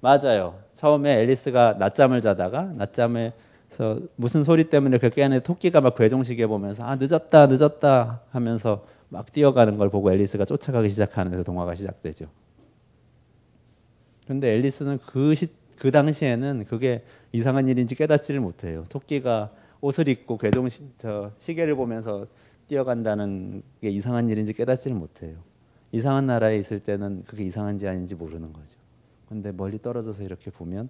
맞아요. 0.00 0.58
처음에 0.80 1.18
앨리스가 1.18 1.76
낮잠을 1.78 2.22
자다가 2.22 2.72
낮잠에서 2.74 4.00
무슨 4.16 4.42
소리 4.42 4.64
때문에 4.64 4.96
그렇게 4.96 5.16
깨는데 5.16 5.42
토끼가 5.42 5.82
막 5.82 5.94
괴종시계 5.94 6.46
보면서 6.46 6.84
아 6.84 6.96
늦었다 6.96 7.48
늦었다 7.48 8.22
하면서 8.30 8.86
막 9.10 9.30
뛰어가는 9.30 9.76
걸 9.76 9.90
보고 9.90 10.10
앨리스가 10.10 10.46
쫓아가기 10.46 10.88
시작하는 10.88 11.32
데서 11.32 11.44
동화가 11.44 11.74
시작되죠. 11.74 12.28
그런데 14.24 14.54
앨리스는 14.54 15.00
그, 15.04 15.34
시, 15.34 15.48
그 15.76 15.90
당시에는 15.90 16.64
그게 16.66 17.04
이상한 17.32 17.68
일인지 17.68 17.94
깨닫지를 17.94 18.40
못해요. 18.40 18.86
토끼가 18.88 19.50
옷을 19.82 20.08
입고 20.08 20.38
괴종 20.38 20.70
시, 20.70 20.84
저 20.96 21.32
시계를 21.36 21.74
보면서 21.74 22.26
뛰어간다는 22.68 23.62
게 23.82 23.90
이상한 23.90 24.30
일인지 24.30 24.54
깨닫지를 24.54 24.96
못해요. 24.96 25.36
이상한 25.92 26.26
나라에 26.26 26.56
있을 26.56 26.80
때는 26.80 27.24
그게 27.26 27.44
이상한지 27.44 27.86
아닌지 27.86 28.14
모르는 28.14 28.54
거죠. 28.54 28.79
근데 29.30 29.52
멀리 29.52 29.80
떨어져서 29.80 30.24
이렇게 30.24 30.50
보면 30.50 30.88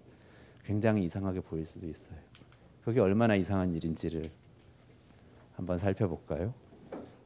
굉장히 0.65 1.05
이상하게 1.05 1.41
보일 1.41 1.67
수도 1.67 1.87
있어요. 1.87 2.17
그게 2.83 2.99
얼마나 2.99 3.35
이상한 3.37 3.75
일인지를 3.75 4.25
한번 5.57 5.77
살펴볼까요? 5.77 6.55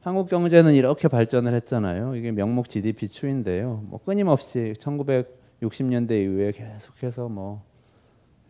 한국 0.01 0.27
경제는 0.27 0.73
이렇게 0.73 1.07
발전을 1.07 1.53
했잖아요. 1.53 2.17
이게 2.17 2.31
명목 2.31 2.67
GDP 2.67 3.07
추인데요. 3.07 3.81
뭐 3.85 4.03
끊임없이 4.03 4.73
1960년대 4.77 6.21
이후에 6.21 6.51
계속해서 6.51 7.29
뭐 7.29 7.63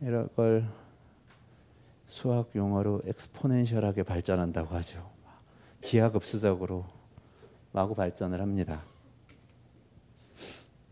이런 0.02 0.28
걸 0.36 0.68
수학 2.08 2.50
용어로 2.56 3.02
엑스포넨셜하게 3.06 4.02
발전한다고 4.02 4.74
하죠. 4.76 5.08
기하급수적으로 5.82 6.86
마구 7.72 7.94
발전을 7.94 8.42
합니다. 8.42 8.84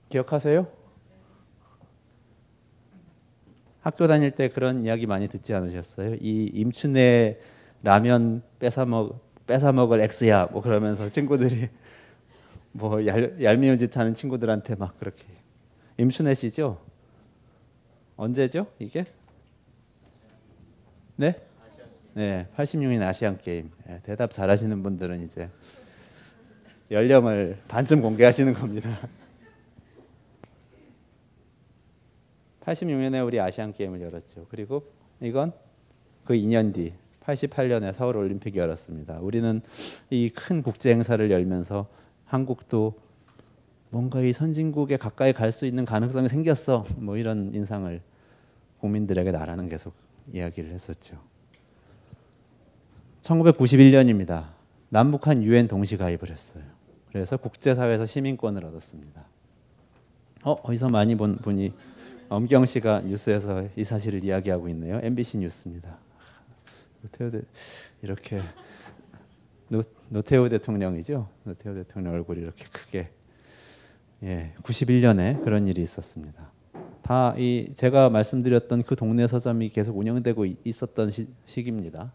기억하세요? 0.09 0.82
학교 3.83 4.07
다닐 4.07 4.31
때 4.31 4.47
그런 4.47 4.81
이야기 4.81 5.05
많이 5.05 5.27
듣지 5.27 5.53
않으셨어요? 5.53 6.15
이 6.21 6.49
임춘의 6.53 7.37
라면 7.83 8.41
뺏어 8.57 8.85
먹 8.85 9.19
뺏어 9.45 9.73
먹을 9.73 9.99
X야 9.99 10.47
뭐 10.53 10.61
그러면서 10.61 11.09
친구들이 11.09 11.67
뭐 12.71 13.05
얄, 13.05 13.43
얄미운 13.43 13.75
짓 13.77 13.95
하는 13.97 14.13
친구들한테 14.13 14.75
막 14.75 14.97
그렇게 14.99 15.25
임순애시죠? 15.97 16.79
언제죠? 18.15 18.67
이게? 18.79 19.03
네? 21.17 21.35
네, 22.13 22.47
86년 22.55 23.01
아시안 23.01 23.37
게임. 23.37 23.69
네, 23.85 23.99
대답 24.03 24.31
잘하시는 24.31 24.81
분들은 24.81 25.23
이제 25.23 25.49
연령을 26.89 27.57
반쯤 27.67 28.01
공개하시는 28.01 28.53
겁니다. 28.53 28.89
86년에 32.65 33.25
우리 33.25 33.39
아시안 33.39 33.73
게임을 33.73 34.01
열었죠. 34.01 34.47
그리고 34.49 34.83
이건 35.21 35.51
그 36.25 36.33
2년 36.33 36.73
뒤 36.73 36.93
88년에 37.25 37.93
서울 37.93 38.17
올림픽이 38.17 38.57
열었습니다. 38.59 39.19
우리는 39.19 39.61
이 40.09 40.29
큰 40.29 40.61
국제 40.61 40.91
행사를 40.91 41.29
열면서 41.29 41.87
한국도 42.25 42.93
뭔가 43.89 44.21
이 44.21 44.33
선진국에 44.33 44.97
가까이 44.97 45.33
갈 45.33 45.51
수 45.51 45.65
있는 45.65 45.85
가능성이 45.85 46.27
생겼어. 46.29 46.85
뭐 46.97 47.17
이런 47.17 47.53
인상을 47.53 48.01
국민들에게 48.79 49.31
나라는 49.31 49.69
계속 49.69 49.93
이야기를 50.33 50.71
했었죠. 50.71 51.17
1991년입니다. 53.21 54.47
남북한 54.89 55.43
유엔 55.43 55.67
동시 55.67 55.97
가입을 55.97 56.29
했어요. 56.29 56.63
그래서 57.09 57.37
국제사회에서 57.37 58.05
시민권을 58.05 58.65
얻었습니다. 58.65 59.25
어, 60.43 60.51
어디서 60.63 60.89
많이 60.89 61.15
본 61.15 61.37
분이 61.37 61.71
엄경 62.29 62.65
씨가 62.65 63.01
뉴스에서 63.01 63.67
이 63.75 63.83
사실을 63.83 64.23
이야기하고 64.23 64.69
있네요. 64.69 64.99
MBC 65.01 65.39
뉴스입니다. 65.39 65.97
노태우 67.01 67.31
대, 67.31 67.41
이렇게 68.01 68.41
노, 69.67 69.81
노태우 70.09 70.49
대통령이죠. 70.49 71.27
노태우 71.43 71.75
대통령 71.75 72.13
얼굴이 72.13 72.41
이렇게 72.41 72.65
크게 72.71 73.09
예, 74.23 74.53
91년에 74.63 75.43
그런 75.43 75.67
일이 75.67 75.81
있었습니다. 75.81 76.51
다 77.01 77.35
이 77.37 77.69
제가 77.75 78.09
말씀드렸던 78.09 78.83
그 78.83 78.95
동네 78.95 79.27
서점이 79.27 79.69
계속 79.69 79.97
운영되고 79.97 80.45
있었던 80.63 81.11
시, 81.11 81.27
시기입니다. 81.45 82.13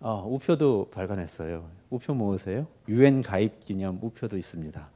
아, 0.00 0.22
우표도 0.26 0.90
발간했어요. 0.90 1.68
우표 1.90 2.12
모으세요? 2.14 2.66
유엔 2.88 3.22
가입 3.22 3.60
기념 3.64 3.98
우표도 4.02 4.36
있습니다. 4.36 4.90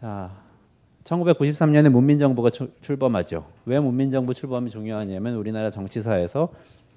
자, 0.00 0.30
1993년에 1.04 1.90
문민정부가 1.90 2.48
출범하죠. 2.80 3.44
왜 3.66 3.78
문민정부 3.78 4.32
출범이 4.32 4.70
중요하냐면 4.70 5.34
우리나라 5.34 5.70
정치사에서 5.70 6.48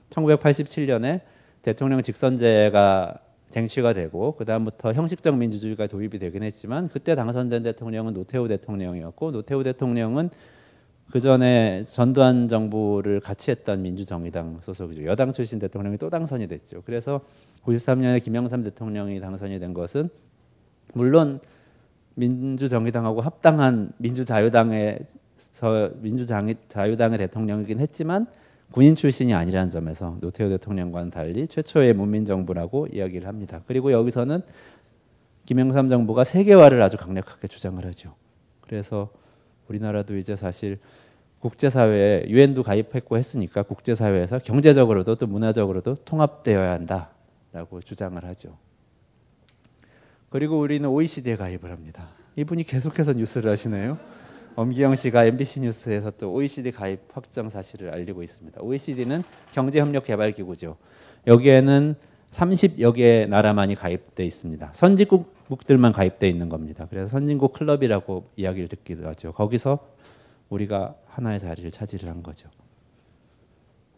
1987년에 0.10 1.20
대통령 1.64 2.02
직선제가 2.02 3.20
쟁취가 3.50 3.94
되고 3.94 4.36
그 4.38 4.46
다음부터 4.46 4.94
형식적 4.94 5.38
민주주의가 5.38 5.88
도입이 5.88 6.18
되긴 6.18 6.44
했지만 6.44 6.88
그때 6.88 7.14
당선된 7.14 7.64
대통령은 7.64 8.14
노태우 8.14 8.48
대통령이었고 8.48 9.32
노태우 9.32 9.64
대통령은 9.64 10.30
그 11.12 11.20
전에 11.20 11.84
전두환 11.86 12.48
정부를 12.48 13.20
같이 13.20 13.52
했던 13.52 13.82
민주정의당 13.82 14.60
소속이죠. 14.62 15.04
여당 15.06 15.34
출신 15.34 15.60
대통령이 15.60 15.98
또 15.98 16.10
당선이 16.10 16.48
됐죠. 16.48 16.82
그래서 16.86 17.20
93년에 17.66 18.24
김영삼 18.24 18.64
대통령이 18.64 19.20
당선이 19.20 19.60
된 19.60 19.74
것은 19.74 20.10
물론 20.94 21.42
민주정의당하고 22.16 23.22
합당한 23.22 23.92
민주자유당에서 23.98 25.92
민주자유당의 26.02 27.18
대통령이긴 27.18 27.80
했지만 27.80 28.28
군인 28.72 28.96
출신이 28.96 29.34
아니라는 29.34 29.70
점에서 29.70 30.18
노태우 30.20 30.50
대통령과는 30.50 31.12
달리 31.12 31.48
최초의 31.48 31.94
문민정부라고 31.94 32.88
이야기를 32.92 33.28
합니다. 33.28 33.62
그리고 33.68 33.92
여기서는 33.92 34.42
김영삼 35.46 35.90
정부가 35.90 36.24
세계화를 36.24 36.82
아주 36.82 36.98
강력하게 36.98 37.48
주장을 37.48 37.84
하죠. 37.86 38.16
그래서 38.62 39.10
우리나라도 39.68 40.18
이제 40.18 40.36
사실 40.36 40.80
국제사회에 41.40 42.26
유엔도 42.30 42.64
가입했고 42.64 43.18
했으니까 43.18 43.64
국제사회에서 43.64 44.40
경제적으로도 44.40 45.16
또 45.16 45.28
문화적으로도 45.28 45.96
통합되어야 46.06 46.72
한다라고 46.72 47.82
주장을 47.84 48.24
하죠. 48.24 48.58
그리고 50.34 50.60
우리는 50.60 50.90
OECD에 50.90 51.36
가입을 51.36 51.70
합니다. 51.70 52.10
이분이 52.38 52.64
계속해서 52.64 53.14
뉴스를 53.14 53.52
하시네요. 53.52 54.00
엄기영 54.56 54.96
씨가 54.96 55.26
MBC 55.26 55.62
뉴스에서 55.62 56.10
또 56.10 56.34
OECD 56.34 56.72
가입 56.72 57.02
확정 57.14 57.52
사실을 57.52 57.94
알리고 57.94 58.24
있습니다. 58.24 58.60
OECD는 58.60 59.22
경제협력개발기구죠. 59.52 60.78
여기에는 61.28 61.94
30여 62.32 62.96
개 62.96 63.28
나라만이 63.28 63.76
가입돼 63.76 64.26
있습니다. 64.26 64.72
선진국들만 64.74 65.94
가입돼 65.94 66.28
있는 66.28 66.50
겁니다. 66.50 66.88
그래서 66.90 67.10
선진국 67.10 67.54
클럽이라고 67.54 68.32
이야기를 68.36 68.70
듣기도 68.70 69.08
하죠. 69.10 69.34
거기서 69.34 69.88
우리가 70.50 70.96
하나의 71.10 71.40
자리를 71.40 71.70
차지를 71.70 72.10
한 72.10 72.24
거죠. 72.24 72.50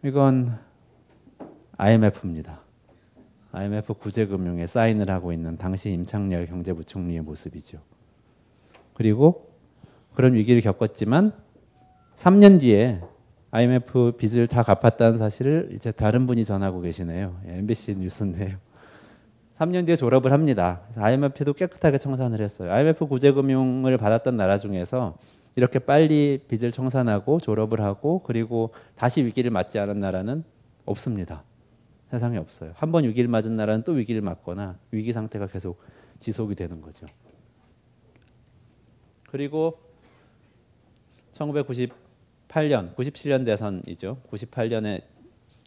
이건 0.04 0.60
IMF입니다. 1.78 2.65
IMF 3.56 3.94
구제금융에 3.94 4.68
사인을 4.68 5.10
하고 5.10 5.32
있는 5.32 5.58
당시 5.58 5.92
임창열 5.92 6.48
경제부총리의 6.48 7.22
모습이죠. 7.22 7.80
그리고 8.94 9.50
그런 10.14 10.34
위기를 10.34 10.62
겪었지만 10.62 11.32
3년 12.16 12.60
뒤에 12.60 13.02
IMF 13.52 14.14
빚을 14.18 14.48
다 14.48 14.64
갚았다는 14.64 15.18
사실을 15.18 15.70
이제 15.72 15.92
다른 15.92 16.28
분이 16.28 16.44
전하고 16.44 16.82
계시네요. 16.82 17.40
MBC 17.46 17.96
뉴스인데요. 17.96 18.58
3년 19.58 19.86
뒤에 19.86 19.96
졸업을 19.96 20.34
합니다. 20.34 20.82
IMF도 20.98 21.54
깨끗하게 21.54 21.98
청산을 21.98 22.42
했어요. 22.42 22.72
IMF 22.72 23.08
구제금융을 23.08 23.98
받았던 23.98 24.36
나라 24.36 24.58
중에서 24.58 25.18
이렇게 25.56 25.80
빨리 25.80 26.42
빚을 26.50 26.74
청산하고 26.74 27.40
졸업을 27.40 27.80
하고 27.80 28.22
그리고 28.24 28.72
다시 28.96 29.24
위기를 29.24 29.52
맞지 29.52 29.80
않은 29.80 30.02
나라는 30.02 30.44
없습니다. 30.86 31.44
세상에 32.12 32.38
없어요. 32.38 32.72
한 32.76 32.92
번 32.92 33.04
위기를 33.04 33.28
맞은 33.28 33.56
나라는 33.56 33.84
또 33.84 33.94
위기를 33.94 34.22
맞거나 34.22 34.78
위기 34.92 35.12
상태가 35.12 35.48
계속 35.48 35.80
지속이 36.20 36.56
되는 36.56 36.82
거죠. 36.82 37.06
그리고 39.28 39.80
1998년, 41.34 42.96
97년 42.96 43.46
대선이죠. 43.46 44.22
98년에 44.32 45.02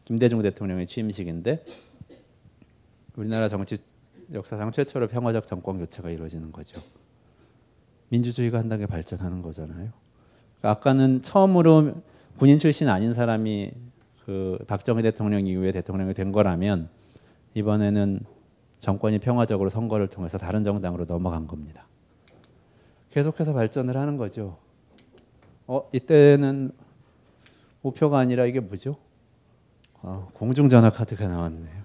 김대중 0.04 0.40
대통령의 0.40 0.86
취임식인데 0.86 1.64
우리나라 3.16 3.48
정치 3.48 3.78
역사상 4.32 4.72
최초로 4.72 5.08
평화적 5.08 5.46
정권 5.46 5.78
교체가 5.78 6.08
이루어지는 6.10 6.52
거죠. 6.52 6.80
민주주의가 8.08 8.58
한 8.58 8.68
단계 8.68 8.86
발전하는 8.86 9.42
거잖아요. 9.42 9.90
아까는 10.62 11.22
처음으로 11.22 12.02
군인 12.38 12.58
출신 12.58 12.88
아닌 12.88 13.12
사람이 13.12 13.70
그 14.28 14.58
박정희 14.66 15.02
대통령 15.04 15.46
이후에 15.46 15.72
대통령이 15.72 16.12
된 16.12 16.32
거라면 16.32 16.90
이번에는 17.54 18.20
정권이 18.78 19.20
평화적으로 19.20 19.70
선거를 19.70 20.08
통해서 20.08 20.36
다른 20.36 20.62
정당으로 20.62 21.06
넘어간 21.06 21.46
겁니다. 21.46 21.86
계속해서 23.10 23.54
발전을 23.54 23.96
하는 23.96 24.18
거죠. 24.18 24.58
어, 25.66 25.88
이때는 25.94 26.72
우표가 27.80 28.18
아니라 28.18 28.44
이게 28.44 28.60
뭐죠? 28.60 28.98
어, 30.02 30.28
공중전화 30.34 30.90
카드가 30.90 31.26
나왔네요. 31.26 31.82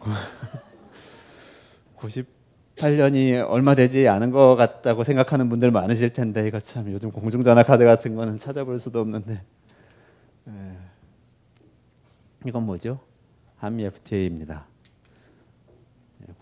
90 1.96 2.28
8년이 2.76 3.48
얼마 3.48 3.74
되지 3.74 4.06
않은 4.06 4.32
것 4.32 4.54
같다고 4.56 5.02
생각하는 5.02 5.48
분들 5.48 5.70
많으실 5.70 6.12
텐데 6.12 6.46
이거 6.46 6.60
참 6.60 6.92
요즘 6.92 7.10
공중전화 7.10 7.62
카드 7.62 7.86
같은 7.86 8.16
거는 8.16 8.36
찾아볼 8.36 8.78
수도 8.78 9.00
없는데. 9.00 9.40
이건 12.46 12.64
뭐죠? 12.64 13.00
한미 13.56 13.84
FTA입니다. 13.84 14.66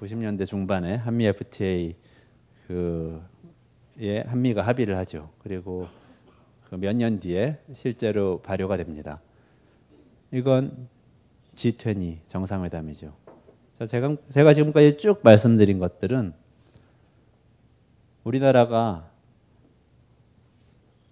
90년대 0.00 0.46
중반에 0.46 0.94
한미 0.94 1.26
FTA 1.26 1.96
그에 2.66 4.22
한미가 4.26 4.62
합의를 4.62 4.96
하죠. 4.98 5.30
그리고 5.40 5.88
그 6.70 6.76
몇 6.76 6.94
년 6.94 7.18
뒤에 7.18 7.58
실제로 7.72 8.40
발효가 8.42 8.76
됩니다. 8.76 9.20
이건 10.30 10.88
G20 11.54 12.18
정상회담이죠. 12.26 13.14
제가, 13.88 14.16
제가 14.30 14.52
지금까지 14.54 14.98
쭉 14.98 15.20
말씀드린 15.22 15.78
것들은 15.78 16.34
우리나라가 18.24 19.10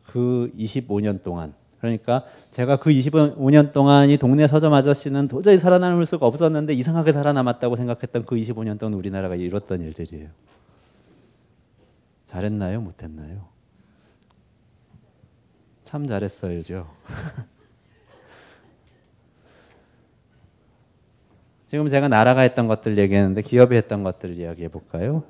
그 0.05 0.53
25년 0.57 1.23
동안 1.23 1.55
그러니까 1.87 2.25
제가 2.51 2.77
그 2.77 2.91
25년 2.91 3.73
동안 3.73 4.11
이 4.11 4.17
동네 4.17 4.47
서점 4.47 4.73
아저씨는 4.75 5.29
도저히 5.29 5.59
살아남을 5.59 6.05
수가 6.05 6.27
없었는데 6.27 6.75
이상하게 6.75 7.13
살아남았다고 7.13 7.77
생각했던 7.77 8.27
그 8.27 8.37
25년 8.37 8.79
동안 8.79 8.95
우리나라가 8.95 9.37
이뤘던 9.37 9.81
일들이에요. 9.81 10.29
잘했나요? 12.25 12.81
못했나요? 12.81 13.47
참 15.85 16.07
잘했어요죠. 16.09 16.91
지금 21.67 21.89
제가 21.89 22.09
나라가 22.09 22.41
했던 22.41 22.67
것들 22.67 22.99
얘기했는데 22.99 23.43
기업이 23.43 23.77
했던 23.77 24.03
것들 24.03 24.37
이야기해 24.37 24.69
볼까요? 24.69 25.23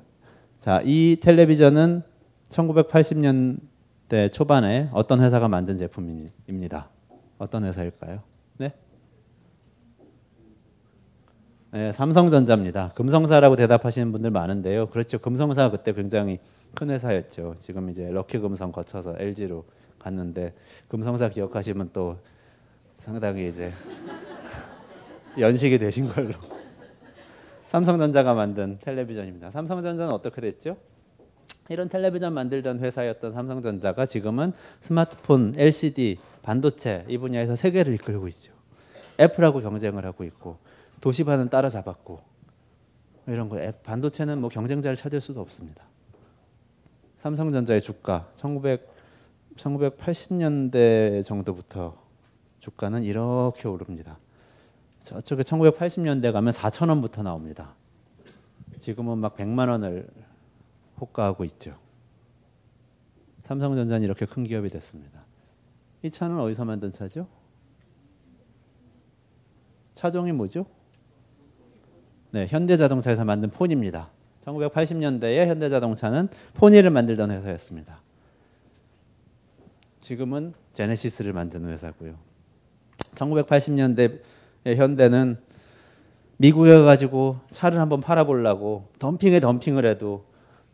자, 0.59 0.81
이 0.83 1.17
텔레비전은 1.21 2.01
1980년 2.49 3.59
대 4.07 4.29
초반에 4.29 4.89
어떤 4.93 5.19
회사가 5.19 5.49
만든 5.49 5.75
제품입니다. 5.77 6.89
어떤 7.37 7.65
회사일까요? 7.65 8.21
네? 8.57 8.73
네, 11.71 11.91
삼성전자입니다. 11.91 12.93
금성사라고 12.95 13.57
대답하시는 13.57 14.11
분들 14.13 14.31
많은데요. 14.31 14.87
그렇죠. 14.87 15.19
금성사가 15.19 15.71
그때 15.71 15.91
굉장히 15.93 16.39
큰 16.73 16.89
회사였죠. 16.89 17.55
지금 17.59 17.89
이제 17.89 18.09
럭키금성 18.09 18.71
거쳐서 18.71 19.15
LG로 19.19 19.65
갔는데 19.99 20.53
금성사 20.87 21.29
기억하시면 21.29 21.89
또 21.91 22.17
상당히 22.95 23.49
이제 23.49 23.71
연식이 25.37 25.77
되신 25.79 26.07
걸로. 26.07 26.33
삼성전자가 27.67 28.33
만든 28.33 28.79
텔레비전입니다. 28.81 29.51
삼성전자는 29.51 30.13
어떻게 30.13 30.39
됐죠? 30.39 30.77
이런 31.69 31.89
텔레비전 31.89 32.33
만들던 32.33 32.79
회사였던 32.79 33.33
삼성전자가 33.33 34.05
지금은 34.05 34.53
스마트폰, 34.79 35.53
LCD, 35.57 36.17
반도체 36.41 37.05
이 37.09 37.17
분야에서 37.17 37.55
세계를 37.55 37.93
이끌고 37.95 38.27
있죠. 38.29 38.53
애플하고 39.19 39.61
경쟁을 39.61 40.05
하고 40.05 40.23
있고 40.23 40.57
도시바는 41.01 41.49
따라잡았고 41.49 42.21
이런 43.27 43.49
거 43.49 43.59
반도체는 43.83 44.39
뭐 44.39 44.49
경쟁자를 44.49 44.95
찾을 44.95 45.19
수도 45.19 45.41
없습니다. 45.41 45.83
삼성전자의 47.17 47.81
주가 47.81 48.29
1900 48.35 48.97
1980년대 49.57 51.23
정도부터 51.23 51.97
주가는 52.59 53.03
이렇게 53.03 53.67
오릅니다. 53.67 54.17
저쪽에 54.99 55.43
1980년대 55.43 56.31
가면 56.31 56.53
4천 56.53 56.89
원부터 56.89 57.23
나옵니다. 57.23 57.73
지금은 58.77 59.17
막 59.17 59.35
100만 59.35 59.69
원을 59.69 60.07
호가하고 60.99 61.43
있죠. 61.45 61.77
삼성전자는 63.41 64.03
이렇게 64.03 64.25
큰 64.25 64.43
기업이 64.43 64.69
됐습니다. 64.69 65.25
이 66.03 66.11
차는 66.11 66.39
어디서 66.39 66.65
만든 66.65 66.91
차죠? 66.91 67.27
차종이 69.93 70.31
뭐죠? 70.31 70.65
네, 72.31 72.45
현대자동차에서 72.45 73.25
만든 73.25 73.49
폰입니다. 73.49 74.11
1980년대에 74.41 75.47
현대자동차는 75.47 76.29
포니를 76.53 76.89
만들던 76.89 77.31
회사였습니다. 77.31 78.01
지금은 80.01 80.53
제네시스를 80.73 81.33
만드는 81.33 81.69
회사고요. 81.69 82.15
1980년대 83.15 84.21
현대는 84.65 85.37
미국에 86.37 86.77
가지고 86.83 87.39
차를 87.49 87.79
한번 87.79 87.99
팔아보려고 87.99 88.87
덤핑에 88.99 89.39
덤핑을 89.39 89.85
해도 89.85 90.26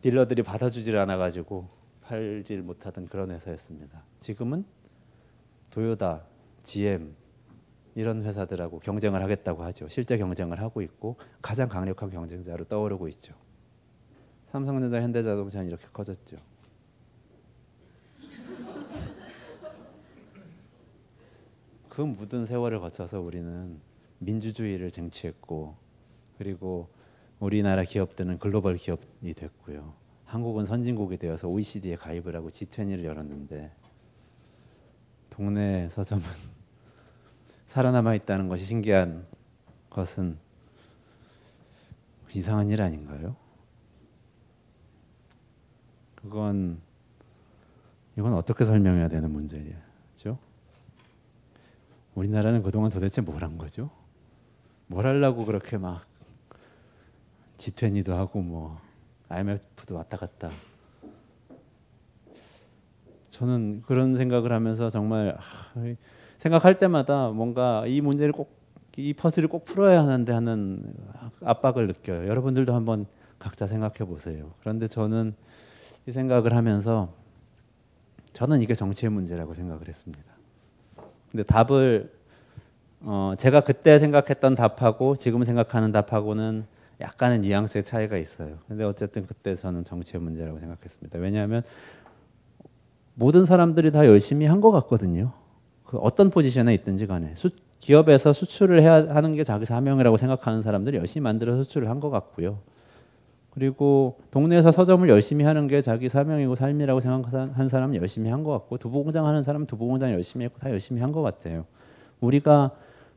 딜러들이 0.04 0.42
받아주질 0.42 0.98
않아가지고 0.98 1.66
팔질 2.02 2.60
못하던 2.60 3.06
그런 3.06 3.30
회사였습니다. 3.30 4.04
지금은 4.20 4.66
도요다, 5.70 6.26
GM 6.62 7.16
이런 7.94 8.22
회사들하고 8.22 8.80
경쟁을 8.80 9.22
하겠다고 9.22 9.62
하죠. 9.62 9.88
실제 9.88 10.18
경쟁을 10.18 10.60
하고 10.60 10.82
있고 10.82 11.16
가장 11.40 11.70
강력한 11.70 12.10
경쟁자로 12.10 12.66
떠오르고 12.66 13.08
있죠. 13.08 13.34
삼성전자, 14.44 15.00
현대자동차는 15.00 15.68
이렇게 15.68 15.86
커졌죠. 15.90 16.36
그 21.88 22.02
묻은 22.02 22.44
세월을 22.44 22.80
거쳐서 22.80 23.22
우리는 23.22 23.80
민주주의를 24.18 24.90
쟁취했고 24.90 25.76
그리고 26.36 26.90
우리나라 27.40 27.84
기업들은 27.84 28.38
글로벌 28.38 28.76
기업이 28.76 29.34
됐고요. 29.34 29.94
한국은 30.24 30.64
선진국이 30.64 31.16
되어서 31.18 31.48
OECD에 31.48 31.96
가입을 31.96 32.34
하고 32.34 32.48
G20를 32.48 33.04
열었는데 33.04 33.72
동네 35.30 35.88
서점은 35.88 36.24
살아남아 37.66 38.14
있다는 38.14 38.48
것이 38.48 38.64
신기한 38.64 39.26
것은 39.90 40.38
이상한 42.34 42.68
일 42.68 42.82
아닌가요? 42.82 43.36
그건 46.16 46.80
이건 48.16 48.32
어떻게 48.34 48.64
설명해야 48.64 49.08
되는 49.08 49.30
문제죠? 49.30 50.38
우리나라는 52.14 52.62
그동안 52.62 52.90
도대체 52.90 53.20
뭘 53.20 53.42
한 53.42 53.58
거죠? 53.58 53.90
뭘 54.86 55.06
하려고 55.06 55.44
그렇게 55.44 55.78
막 55.78 56.06
G20도 57.56 58.10
하고 58.10 58.40
뭐 58.40 58.80
IMF도 59.28 59.94
왔다 59.94 60.16
갔다. 60.16 60.50
저는 63.30 63.82
그런 63.82 64.14
생각을 64.14 64.52
하면서 64.52 64.90
정말 64.90 65.36
생각할 66.38 66.78
때마다 66.78 67.30
뭔가 67.30 67.84
이 67.86 68.00
문제를 68.00 68.32
꼭 68.32 68.64
이 68.96 69.12
퍼즐을 69.12 69.48
꼭 69.48 69.64
풀어야 69.64 70.02
하는데 70.02 70.32
하는 70.32 70.94
압박을 71.42 71.88
느껴요. 71.88 72.28
여러분들도 72.28 72.72
한번 72.72 73.06
각자 73.38 73.66
생각해 73.66 74.08
보세요. 74.08 74.52
그런데 74.60 74.86
저는 74.86 75.34
이 76.06 76.12
생각을 76.12 76.54
하면서 76.54 77.12
저는 78.32 78.62
이게 78.62 78.74
정치의 78.74 79.10
문제라고 79.10 79.54
생각을 79.54 79.88
했습니다. 79.88 80.24
근데 81.30 81.42
답을 81.42 82.12
어 83.00 83.34
제가 83.36 83.62
그때 83.62 83.98
생각했던 83.98 84.54
답하고 84.54 85.16
지금 85.16 85.42
생각하는 85.42 85.90
답하고는 85.90 86.64
약간의 87.00 87.40
뉘앙스의 87.40 87.84
차이가 87.84 88.16
있어요. 88.16 88.58
근데 88.68 88.84
어쨌든 88.84 89.26
그때 89.26 89.56
저는 89.56 89.84
정치의 89.84 90.22
문제라고 90.22 90.58
생각했습니다. 90.58 91.18
왜냐하면 91.18 91.62
모든 93.14 93.44
사람들이 93.44 93.92
다 93.92 94.06
열심히 94.06 94.46
한 94.46 94.60
것 94.60 94.70
같거든요. 94.72 95.32
그 95.84 95.98
어떤 95.98 96.30
포지션에 96.30 96.72
있든지 96.74 97.06
간에 97.06 97.34
수, 97.34 97.50
기업에서 97.78 98.32
수출을 98.32 98.80
해야 98.82 99.14
하는 99.14 99.34
게 99.34 99.44
자기 99.44 99.64
사명이라고 99.64 100.16
생각하는 100.16 100.62
사람들이 100.62 100.96
열심히 100.96 101.22
만들어 101.24 101.54
수출을 101.56 101.88
한 101.88 102.00
것 102.00 102.10
같고요. 102.10 102.58
그리고 103.50 104.18
동네에서 104.32 104.72
서점을 104.72 105.08
열심히 105.08 105.44
하는 105.44 105.68
게 105.68 105.80
자기 105.80 106.08
사명이고 106.08 106.56
삶이라고 106.56 106.98
생각한 107.00 107.68
사람은 107.68 107.94
열심히 107.96 108.30
한 108.30 108.42
것 108.42 108.50
같고 108.52 108.78
두부 108.78 109.04
공장 109.04 109.26
하는 109.26 109.42
사람은 109.44 109.66
두부 109.66 109.86
공장 109.86 110.10
열심히 110.12 110.44
했고 110.46 110.58
다 110.58 110.70
열심히 110.70 111.00
한 111.00 111.12
것 111.12 111.22
같아요. 111.22 111.64
우리가 112.20 112.72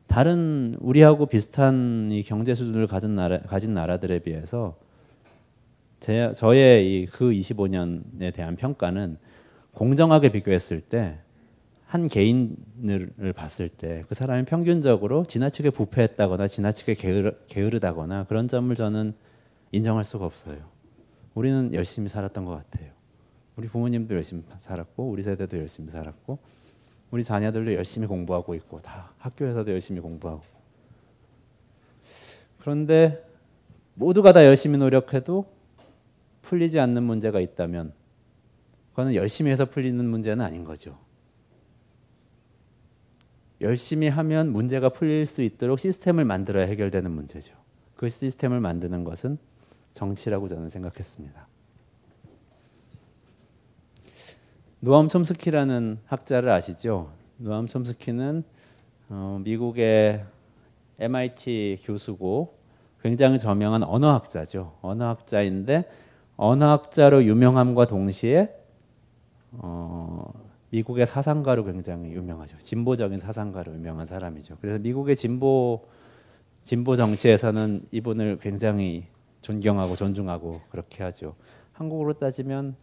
다른 0.08 0.76
우리하고 0.80 1.26
비슷한 1.26 2.08
이 2.10 2.22
경제 2.22 2.54
수준을 2.54 2.88
가진 2.88 3.14
나라 3.14 3.38
가진 3.42 3.74
나라들에 3.74 4.18
비해서 4.18 4.76
제 6.00 6.32
저의 6.34 7.02
이그 7.02 7.30
25년에 7.30 8.34
대한 8.34 8.56
평가는 8.56 9.16
공정하게 9.72 10.30
비교했을 10.30 10.80
때 10.80 11.18
한 11.88 12.06
개인을 12.06 13.32
봤을 13.34 13.70
때 13.70 14.04
그 14.08 14.14
사람이 14.14 14.44
평균적으로 14.44 15.24
지나치게 15.24 15.70
부패했다거나 15.70 16.46
지나치게 16.46 16.94
게으르, 16.94 17.32
게으르다거나 17.46 18.24
그런 18.24 18.46
점을 18.46 18.72
저는 18.74 19.14
인정할 19.72 20.04
수가 20.04 20.26
없어요. 20.26 20.58
우리는 21.34 21.72
열심히 21.72 22.10
살았던 22.10 22.44
것 22.44 22.52
같아요. 22.52 22.90
우리 23.56 23.68
부모님도 23.68 24.14
열심히 24.14 24.42
살았고 24.58 25.08
우리 25.08 25.22
세대도 25.22 25.56
열심히 25.56 25.88
살았고 25.88 26.38
우리 27.10 27.24
자녀들도 27.24 27.74
열심히 27.74 28.06
공부하고 28.06 28.54
있고 28.54 28.80
다 28.80 29.12
학교에서도 29.18 29.70
열심히 29.70 30.00
공부하고 30.00 30.42
그런데 32.60 33.24
모두가 33.94 34.32
다 34.32 34.44
열심히 34.44 34.78
노력해도 34.78 35.46
풀리지 36.42 36.78
않는 36.80 37.02
문제가 37.02 37.40
있다면 37.40 37.92
그거는 38.90 39.14
열심히 39.14 39.50
해서 39.50 39.64
풀리는 39.66 40.04
문제는 40.04 40.44
아닌 40.44 40.64
거죠. 40.64 40.98
열심히 43.60 44.08
하면 44.08 44.52
문제가 44.52 44.88
풀릴 44.88 45.26
수 45.26 45.42
있도록 45.42 45.80
시스템을 45.80 46.24
만들어야 46.24 46.66
해결되는 46.66 47.10
문제죠. 47.10 47.54
그 47.96 48.08
시스템을 48.08 48.60
만드는 48.60 49.04
것은 49.04 49.38
정치라고 49.92 50.48
저는 50.48 50.70
생각했습니다. 50.70 51.48
노암 54.80 55.08
촘스키라는 55.08 55.98
학자를 56.06 56.50
아시죠? 56.50 57.10
노암 57.38 57.66
촘스키는 57.66 58.44
어, 59.08 59.40
미국의 59.42 60.24
MIT 61.00 61.78
교수고 61.82 62.54
굉장히 63.02 63.40
저명한 63.40 63.82
언어학자죠. 63.82 64.78
언어학자인데 64.80 65.82
언어학자로 66.36 67.24
유명함과 67.24 67.86
동시에 67.88 68.54
어, 69.50 70.32
미국의 70.70 71.08
사상가로 71.08 71.64
굉장히 71.64 72.12
유명하죠. 72.12 72.56
진보적인 72.58 73.18
사상가로 73.18 73.74
유명한 73.74 74.06
사람이죠. 74.06 74.58
그래서 74.60 74.78
미국의 74.78 75.16
진보 75.16 75.88
진보 76.62 76.94
정치에서는 76.94 77.86
이분을 77.90 78.38
굉장히 78.40 79.06
존경하고 79.42 79.96
존중하고 79.96 80.60
그렇게 80.70 81.02
하죠. 81.02 81.34
한국으로 81.72 82.12
따지면 82.12 82.76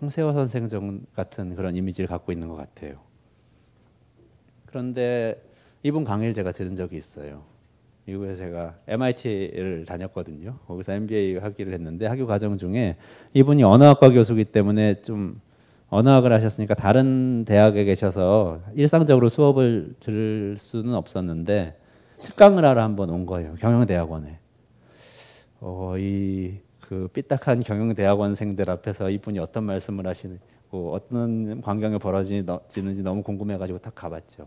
홍세화 0.00 0.32
선생 0.32 0.68
같은 1.14 1.54
그런 1.54 1.74
이미지를 1.74 2.06
갖고 2.06 2.32
있는 2.32 2.48
것 2.48 2.56
같아요. 2.56 2.98
그런데 4.66 5.42
이분 5.82 6.04
강의를 6.04 6.34
제가 6.34 6.52
들은 6.52 6.76
적이 6.76 6.96
있어요. 6.96 7.44
미국에 8.04 8.34
제가 8.34 8.76
MIT를 8.86 9.84
다녔거든요. 9.84 10.58
거기서 10.66 10.92
MBA 10.92 11.38
학위를 11.38 11.72
했는데 11.72 12.06
학교 12.06 12.26
과정 12.26 12.56
중에 12.56 12.96
이분이 13.34 13.64
언어학과 13.64 14.10
교수기 14.10 14.44
때문에 14.44 15.02
좀 15.02 15.40
언어학을 15.88 16.32
하셨으니까 16.32 16.74
다른 16.74 17.44
대학에 17.44 17.84
계셔서 17.84 18.60
일상적으로 18.74 19.28
수업을 19.28 19.94
들을 19.98 20.56
수는 20.56 20.94
없었는데 20.94 21.76
특강을 22.22 22.64
하러 22.64 22.82
한번 22.82 23.10
온 23.10 23.26
거예요. 23.26 23.54
경영대학원에. 23.60 24.38
어, 25.60 25.94
이 25.98 26.60
그 26.88 27.08
삐딱한 27.12 27.60
경영대학원생들 27.60 28.70
앞에서 28.70 29.10
이분이 29.10 29.38
어떤 29.38 29.64
말씀을 29.64 30.06
하시고 30.06 30.92
어떤 30.92 31.60
광경이 31.60 31.98
벌어지는지 31.98 33.02
너무 33.02 33.22
궁금해가지고 33.22 33.78
딱 33.78 33.94
가봤죠. 33.94 34.46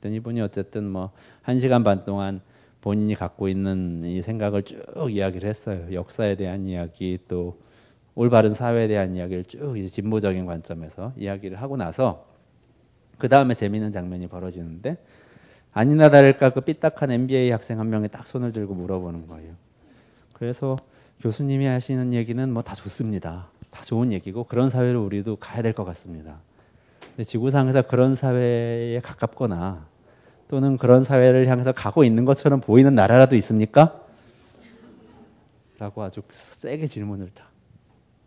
그랬더니 0.00 0.16
이분이 0.16 0.40
어쨌든 0.40 0.88
뭐 0.88 1.10
한 1.46 1.60
시간 1.60 1.84
반 1.84 2.00
동안 2.00 2.40
본인이 2.80 3.14
갖고 3.14 3.46
있는 3.46 4.02
이 4.04 4.20
생각을 4.20 4.64
쭉 4.64 4.82
이야기를 5.08 5.48
했어요. 5.48 5.86
역사에 5.92 6.34
대한 6.34 6.66
이야기 6.66 7.20
또 7.28 7.56
올바른 8.16 8.52
사회에 8.52 8.88
대한 8.88 9.14
이야기를 9.14 9.44
쭉 9.44 9.78
이제 9.78 9.86
진보적인 9.86 10.44
관점에서 10.44 11.12
이야기를 11.16 11.62
하고 11.62 11.76
나서 11.76 12.26
그 13.16 13.28
다음에 13.28 13.54
재미있는 13.54 13.92
장면이 13.92 14.26
벌어지는데 14.26 14.96
아니나 15.72 16.10
다를까 16.10 16.50
그 16.50 16.62
삐딱한 16.62 17.12
MBA 17.12 17.50
학생 17.50 17.78
한 17.78 17.90
명이 17.90 18.08
딱 18.08 18.26
손을 18.26 18.50
들고 18.50 18.74
물어보는 18.74 19.28
거예요. 19.28 19.52
그래서 20.32 20.76
교수님이 21.20 21.66
하시는 21.66 22.12
얘기는 22.12 22.52
뭐 22.52 22.62
다 22.62 22.74
좋습니다. 22.74 23.48
다 23.70 23.82
좋은 23.82 24.12
얘기고 24.12 24.44
그런 24.44 24.70
사회로 24.70 25.04
우리도 25.04 25.36
가야 25.36 25.62
될 25.62 25.72
것 25.72 25.84
같습니다. 25.84 26.40
근데 27.00 27.24
지구상에서 27.24 27.82
그런 27.82 28.14
사회에 28.14 29.00
가깝거나 29.00 29.86
또는 30.48 30.76
그런 30.76 31.04
사회를 31.04 31.48
향해서 31.48 31.72
가고 31.72 32.04
있는 32.04 32.24
것처럼 32.24 32.60
보이는 32.60 32.94
나라라도 32.94 33.34
있습니까? 33.36 34.02
라고 35.78 36.02
아주 36.02 36.22
세게 36.30 36.86
질문을 36.86 37.30
다 37.34 37.48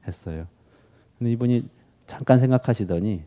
했어요. 0.05 0.47
근데 1.17 1.31
이분이 1.31 1.69
잠깐 2.07 2.39
생각하시더니 2.39 3.23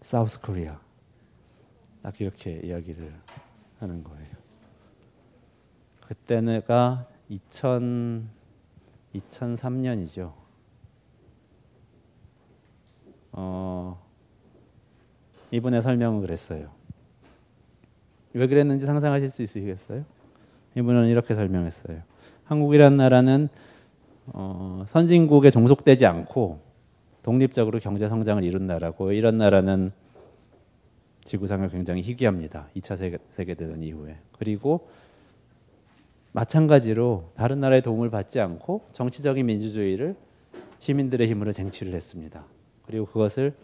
사우스 0.00 0.40
코리아 0.40 0.78
딱 2.02 2.20
이렇게 2.20 2.60
이야기를 2.62 3.12
하는 3.80 4.04
거예요. 4.04 4.36
그때가 6.06 7.06
2000 7.28 8.36
2003년이죠. 9.16 10.32
어, 13.32 14.02
이분의 15.50 15.82
설명은 15.82 16.20
그랬어요. 16.20 16.70
왜 18.32 18.46
그랬는지 18.46 18.86
상상하실 18.86 19.30
수 19.30 19.42
있으시겠어요? 19.42 20.04
이분은 20.76 21.08
이렇게 21.08 21.34
설명했어요. 21.34 22.02
한국이란 22.44 22.96
나라는 22.96 23.48
어, 24.26 24.84
선진국에 24.88 25.50
종속되지 25.50 26.06
않고 26.06 26.60
독립적으로 27.22 27.78
경제 27.78 28.08
성장을 28.08 28.42
이룬 28.44 28.66
나라고 28.66 29.12
이런 29.12 29.38
나라는 29.38 29.90
지구상을 31.24 31.68
굉장히 31.70 32.02
희귀합니다. 32.02 32.68
2차 32.76 32.96
세계, 32.96 33.18
세계대전 33.30 33.82
이후에. 33.82 34.16
그리고 34.38 34.88
마찬가지로 36.36 37.32
다른 37.34 37.60
나라의 37.60 37.80
도움을 37.80 38.10
받지 38.10 38.40
않고 38.40 38.88
정치적인 38.92 39.46
민주주의를 39.46 40.16
시민들의 40.80 41.26
힘으로 41.30 41.50
쟁취를 41.50 41.94
했습니다. 41.94 42.44
그리고 42.84 43.06
그것을 43.06 43.54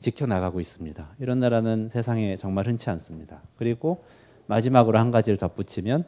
지켜나가고 0.00 0.58
있습니다. 0.58 1.14
이런 1.20 1.38
나라는 1.38 1.88
세상에 1.88 2.34
정말 2.34 2.66
흔치 2.66 2.90
않습니다. 2.90 3.40
그리고 3.56 4.02
마지막으로 4.48 4.98
한 4.98 5.12
가지를 5.12 5.36
덧붙이면 5.36 6.04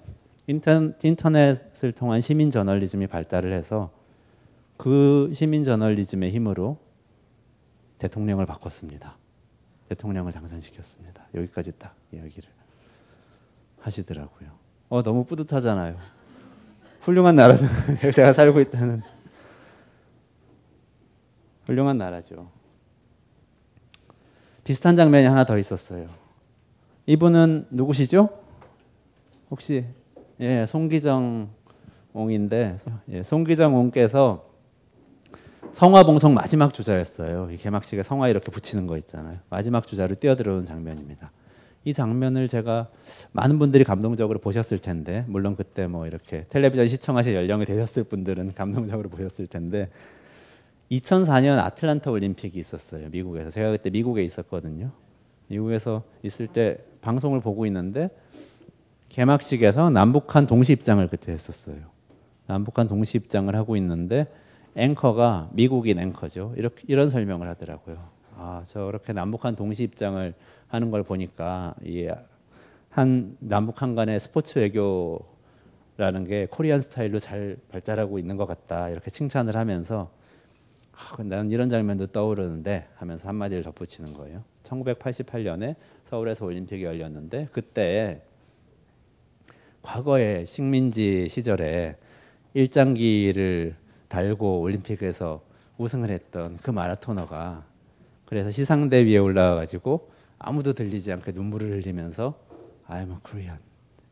인터넷을 0.48 1.92
통한 1.92 2.20
시민 2.20 2.50
저널리즘이 2.50 3.06
발달을 3.06 3.52
해서 3.52 3.92
그 4.76 5.30
시민 5.32 5.62
저널리즘의 5.62 6.32
힘으로 6.32 6.76
대통령을 7.98 8.46
바꿨습니다. 8.46 9.16
대통령을 9.90 10.32
당선시켰습니다. 10.32 11.28
여기까지 11.36 11.70
딱 11.78 11.94
이야기를 12.12 12.48
하시더라고요. 13.78 14.63
어, 14.88 15.02
너무 15.02 15.24
뿌듯하잖아요. 15.24 15.96
훌륭한 17.00 17.36
나라잖아요. 17.36 18.10
제가 18.12 18.32
살고 18.32 18.60
있다는. 18.60 19.02
훌륭한 21.66 21.98
나라죠. 21.98 22.50
비슷한 24.64 24.96
장면이 24.96 25.26
하나 25.26 25.44
더 25.44 25.58
있었어요. 25.58 26.08
이분은 27.06 27.66
누구시죠? 27.70 28.28
혹시 29.50 29.84
예, 30.40 30.64
송기정 30.66 31.50
옹인데 32.14 32.76
예, 33.10 33.22
송기정 33.22 33.74
옹께서 33.74 34.46
성화 35.70 36.04
봉송 36.04 36.34
마지막 36.34 36.72
주자였어요. 36.72 37.48
개막식에 37.58 38.02
성화 38.02 38.28
이렇게 38.28 38.50
붙이는 38.50 38.86
거 38.86 38.96
있잖아요. 38.98 39.38
마지막 39.50 39.86
주자로 39.86 40.14
뛰어들어오는 40.14 40.64
장면입니다. 40.64 41.30
이 41.84 41.92
장면을 41.92 42.48
제가 42.48 42.88
많은 43.32 43.58
분들이 43.58 43.84
감동적으로 43.84 44.38
보셨을 44.38 44.78
텐데 44.78 45.24
물론 45.28 45.54
그때 45.54 45.86
뭐 45.86 46.06
이렇게 46.06 46.46
텔레비전 46.48 46.88
시청하실 46.88 47.34
연령이 47.34 47.66
되셨을 47.66 48.04
분들은 48.04 48.54
감동적으로 48.54 49.10
보셨을 49.10 49.46
텐데 49.46 49.90
2004년 50.90 51.58
아틀란타 51.58 52.10
올림픽이 52.10 52.58
있었어요 52.58 53.08
미국에서. 53.10 53.50
제가 53.50 53.70
그때 53.72 53.90
미국에 53.90 54.22
있었거든요. 54.22 54.90
미국에서 55.48 56.02
있을 56.22 56.46
때 56.46 56.78
방송을 57.02 57.40
보고 57.40 57.66
있는데 57.66 58.08
개막식에서 59.10 59.90
남북한 59.90 60.46
동시 60.46 60.72
입장을 60.72 61.06
그때 61.08 61.32
했었어요. 61.32 61.76
남북한 62.46 62.88
동시 62.88 63.18
입장을 63.18 63.54
하고 63.54 63.76
있는데 63.76 64.26
앵커가 64.74 65.50
미국인 65.52 65.98
앵커죠. 65.98 66.54
이렇게 66.56 66.82
이런 66.88 67.10
설명을 67.10 67.46
하더라고요 67.48 68.13
아 68.44 68.62
저렇게 68.62 69.14
남북한 69.14 69.56
동시 69.56 69.84
입장을 69.84 70.34
하는 70.68 70.90
걸 70.90 71.02
보니까 71.02 71.74
이한 71.82 73.38
남북 73.38 73.80
한 73.80 73.94
간의 73.94 74.20
스포츠 74.20 74.58
외교라는 74.58 76.26
게 76.26 76.46
코리안 76.50 76.82
스타일로 76.82 77.20
잘 77.20 77.56
발달하고 77.70 78.18
있는 78.18 78.36
것 78.36 78.44
같다 78.44 78.90
이렇게 78.90 79.10
칭찬을 79.10 79.56
하면서 79.56 80.10
아, 80.92 81.22
나는 81.22 81.50
이런 81.50 81.70
장면도 81.70 82.08
떠오르는데 82.08 82.86
하면서 82.96 83.28
한마디를 83.28 83.62
덧붙이는 83.62 84.12
거예요. 84.12 84.44
1988년에 84.64 85.76
서울에서 86.04 86.44
올림픽이 86.44 86.84
열렸는데 86.84 87.48
그때 87.50 88.20
과거에 89.80 90.44
식민지 90.44 91.30
시절에 91.30 91.96
일장기를 92.52 93.74
달고 94.08 94.60
올림픽에서 94.60 95.42
우승을 95.78 96.10
했던 96.10 96.58
그 96.58 96.70
마라토너가 96.70 97.73
그래서 98.26 98.50
시상대 98.50 99.04
위에 99.04 99.18
올라와 99.18 99.54
가지고 99.56 100.10
아무도 100.38 100.72
들리지 100.72 101.12
않게 101.12 101.32
눈물을 101.32 101.70
흘리면서 101.70 102.34
I'm 102.88 103.10
a 103.10 103.16
Korean 103.26 103.58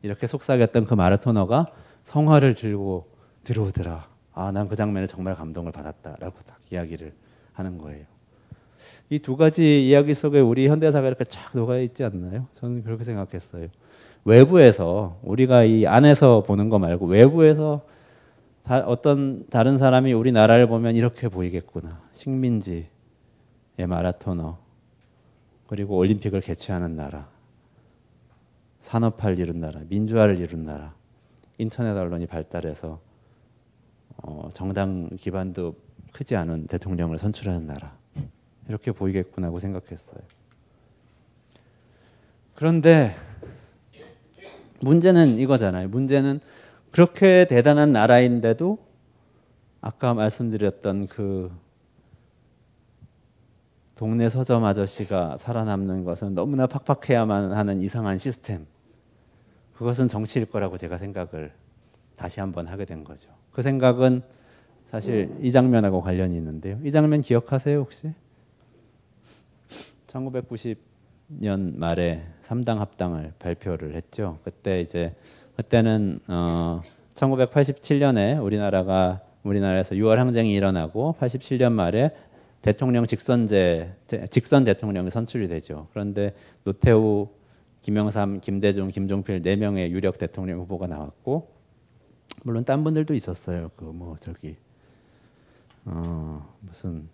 이렇게 0.02 0.26
속삭였던 0.26 0.86
그 0.86 0.94
마라토너가 0.94 1.66
성화를 2.04 2.54
들고 2.54 3.06
들어오더라. 3.44 4.08
아, 4.34 4.50
난 4.50 4.68
그 4.68 4.76
장면에 4.76 5.06
정말 5.06 5.34
감동을 5.34 5.72
받았다라고 5.72 6.36
딱 6.46 6.58
이야기를 6.70 7.12
하는 7.52 7.78
거예요. 7.78 8.06
이 9.10 9.18
두 9.18 9.36
가지 9.36 9.86
이야기 9.86 10.14
속에 10.14 10.40
우리 10.40 10.68
현대사가 10.68 11.06
이렇게 11.06 11.24
쫙 11.24 11.50
녹아 11.54 11.78
있지 11.78 12.02
않나요? 12.02 12.46
저는 12.52 12.82
그렇게 12.82 13.04
생각했어요. 13.04 13.68
외부에서 14.24 15.18
우리가 15.22 15.64
이 15.64 15.86
안에서 15.86 16.42
보는 16.44 16.68
거 16.68 16.78
말고 16.78 17.06
외부에서 17.06 17.82
다, 18.64 18.78
어떤 18.86 19.46
다른 19.50 19.76
사람이 19.76 20.12
우리나라를 20.12 20.66
보면 20.68 20.94
이렇게 20.94 21.28
보이겠구나. 21.28 22.00
식민지의 22.12 22.86
마라토너, 23.78 24.58
그리고 25.66 25.96
올림픽을 25.96 26.40
개최하는 26.40 26.96
나라, 26.96 27.28
산업화를 28.80 29.38
이룬 29.38 29.60
나라, 29.60 29.80
민주화를 29.88 30.38
이룬 30.38 30.64
나라, 30.64 30.94
인터넷 31.58 31.96
언론이 31.96 32.26
발달해서 32.26 33.00
어, 34.18 34.48
정당 34.52 35.08
기반도 35.18 35.76
크지 36.12 36.36
않은 36.36 36.66
대통령을 36.66 37.18
선출하는 37.18 37.66
나라 37.66 37.96
이렇게 38.68 38.92
보이겠구나 38.92 39.50
고 39.50 39.58
생각했어요. 39.58 40.20
그런데 42.54 43.14
문제는 44.80 45.38
이거잖아요. 45.38 45.88
문제는 45.88 46.40
그렇게 46.90 47.46
대단한 47.48 47.92
나라인데도 47.92 48.78
아까 49.80 50.14
말씀드렸던 50.14 51.06
그 51.08 51.50
동네 54.02 54.28
서점 54.28 54.64
아저씨가 54.64 55.36
살아남는 55.36 56.02
것은 56.02 56.34
너무나 56.34 56.66
팍팍해야만 56.66 57.52
하는 57.52 57.78
이상한 57.78 58.18
시스템. 58.18 58.66
그것은 59.76 60.08
정치일 60.08 60.46
거라고 60.46 60.76
제가 60.76 60.98
생각을 60.98 61.52
다시 62.16 62.40
한번 62.40 62.66
하게 62.66 62.84
된 62.84 63.04
거죠. 63.04 63.30
그 63.52 63.62
생각은 63.62 64.22
사실 64.90 65.32
이 65.40 65.52
장면하고 65.52 66.00
관련이 66.00 66.36
있는데요. 66.36 66.80
이 66.82 66.90
장면 66.90 67.20
기억하세요, 67.20 67.78
혹시? 67.78 68.12
1990년 70.08 71.76
말에 71.76 72.22
3당 72.42 72.78
합당을 72.78 73.34
발표를 73.38 73.94
했죠. 73.94 74.40
그때 74.42 74.80
이제 74.80 75.14
그때는 75.54 76.18
어 76.26 76.82
1987년에 77.14 78.42
우리나라가 78.42 79.20
우리나라에서 79.44 79.94
6월 79.94 80.16
항쟁이 80.16 80.52
일어나고 80.54 81.14
87년 81.20 81.70
말에 81.70 82.10
대통령 82.62 83.04
직선제 83.04 83.96
직선 84.30 84.64
대통령이 84.64 85.10
선출이 85.10 85.48
되죠. 85.48 85.88
그런데 85.92 86.34
노태우, 86.64 87.28
김영삼, 87.82 88.40
김대중, 88.40 88.88
김종필 88.88 89.42
네 89.42 89.56
명의 89.56 89.90
유력 89.90 90.18
대통령 90.18 90.60
후보가 90.60 90.86
나왔고 90.86 91.50
물론 92.44 92.64
딴 92.64 92.84
분들도 92.84 93.14
있었어요. 93.14 93.70
그 93.76 93.84
뭐 93.86 94.16
저기 94.20 94.56
어 95.84 96.48
무슨 96.60 97.08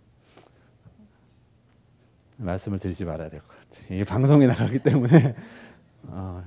말씀을 2.37 2.79
드리지 2.79 3.03
말아야 3.05 3.29
될 3.29 3.41
것 3.41 3.47
같아요. 3.49 3.99
이 3.99 4.03
방송이 4.03 4.45
나가기 4.47 4.79
때문에 4.79 5.35
어, 6.07 6.43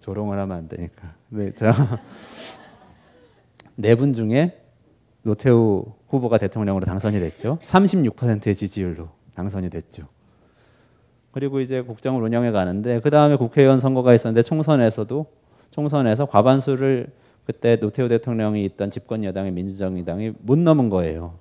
조롱을 0.00 0.38
하면 0.38 0.56
안 0.56 0.68
되니까. 0.68 1.14
네, 1.28 1.52
자네 1.52 1.82
분 3.96 4.12
중에 4.12 4.63
노태우 5.24 5.84
후보가 6.08 6.38
대통령으로 6.38 6.84
당선이 6.84 7.18
됐죠. 7.18 7.58
36%의 7.62 8.54
지지율로 8.54 9.08
당선이 9.34 9.70
됐죠. 9.70 10.06
그리고 11.32 11.60
이제 11.60 11.80
국정을 11.80 12.22
운영해 12.22 12.52
가는데 12.52 13.00
그 13.00 13.10
다음에 13.10 13.36
국회의원 13.36 13.80
선거가 13.80 14.14
있었는데 14.14 14.42
총선에서도 14.42 15.26
총선에서 15.70 16.26
과반수를 16.26 17.08
그때 17.46 17.76
노태우 17.76 18.08
대통령이 18.08 18.64
있던 18.66 18.90
집권 18.90 19.24
여당의 19.24 19.52
민주정의당이 19.52 20.34
못 20.40 20.58
넘은 20.58 20.90
거예요. 20.90 21.34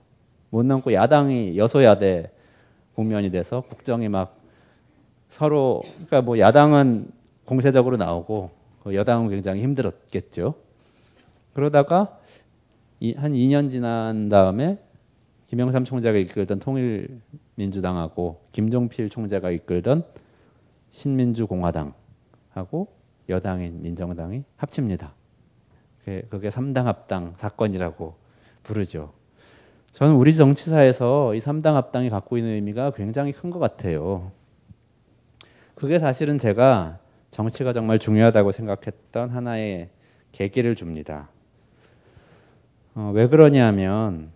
못 0.49 0.65
넘고 0.65 0.93
야당이 0.93 1.57
여소야대 1.57 2.31
국면이 2.95 3.31
돼서 3.31 3.61
국정이 3.61 4.09
막 4.09 4.37
서로 5.27 5.83
그러니까 5.93 6.21
뭐 6.21 6.39
야당은 6.39 7.11
공세적으로 7.45 7.97
나오고 7.97 8.51
그 8.83 8.95
여당은 8.95 9.29
굉장히 9.29 9.61
힘들었겠죠. 9.61 10.55
그러다가 11.53 12.17
한 13.17 13.33
2년 13.33 13.69
지난 13.69 14.29
다음에 14.29 14.79
김영삼 15.49 15.83
총재가 15.83 16.17
이끌던 16.19 16.59
통일민주당하고 16.59 18.39
김종필 18.53 19.09
총재가 19.09 19.51
이끌던 19.51 20.05
신민주공화당하고 20.89 22.87
여당인 23.27 23.81
민정당이 23.81 24.45
합칩니다. 24.55 25.13
그게 26.29 26.47
3당 26.47 26.83
합당 26.83 27.33
사건이라고 27.37 28.15
부르죠. 28.63 29.11
저는 29.91 30.15
우리 30.15 30.33
정치사에서 30.33 31.35
이 31.35 31.39
3당 31.39 31.73
합당이 31.73 32.09
갖고 32.09 32.37
있는 32.37 32.51
의미가 32.53 32.91
굉장히 32.91 33.33
큰 33.33 33.51
것 33.51 33.59
같아요. 33.59 34.31
그게 35.75 35.99
사실은 35.99 36.37
제가 36.37 36.99
정치가 37.29 37.73
정말 37.73 37.99
중요하다고 37.99 38.53
생각했던 38.53 39.29
하나의 39.29 39.89
계기를 40.31 40.75
줍니다. 40.75 41.32
어, 42.95 43.11
왜 43.13 43.27
그러냐면 43.27 44.31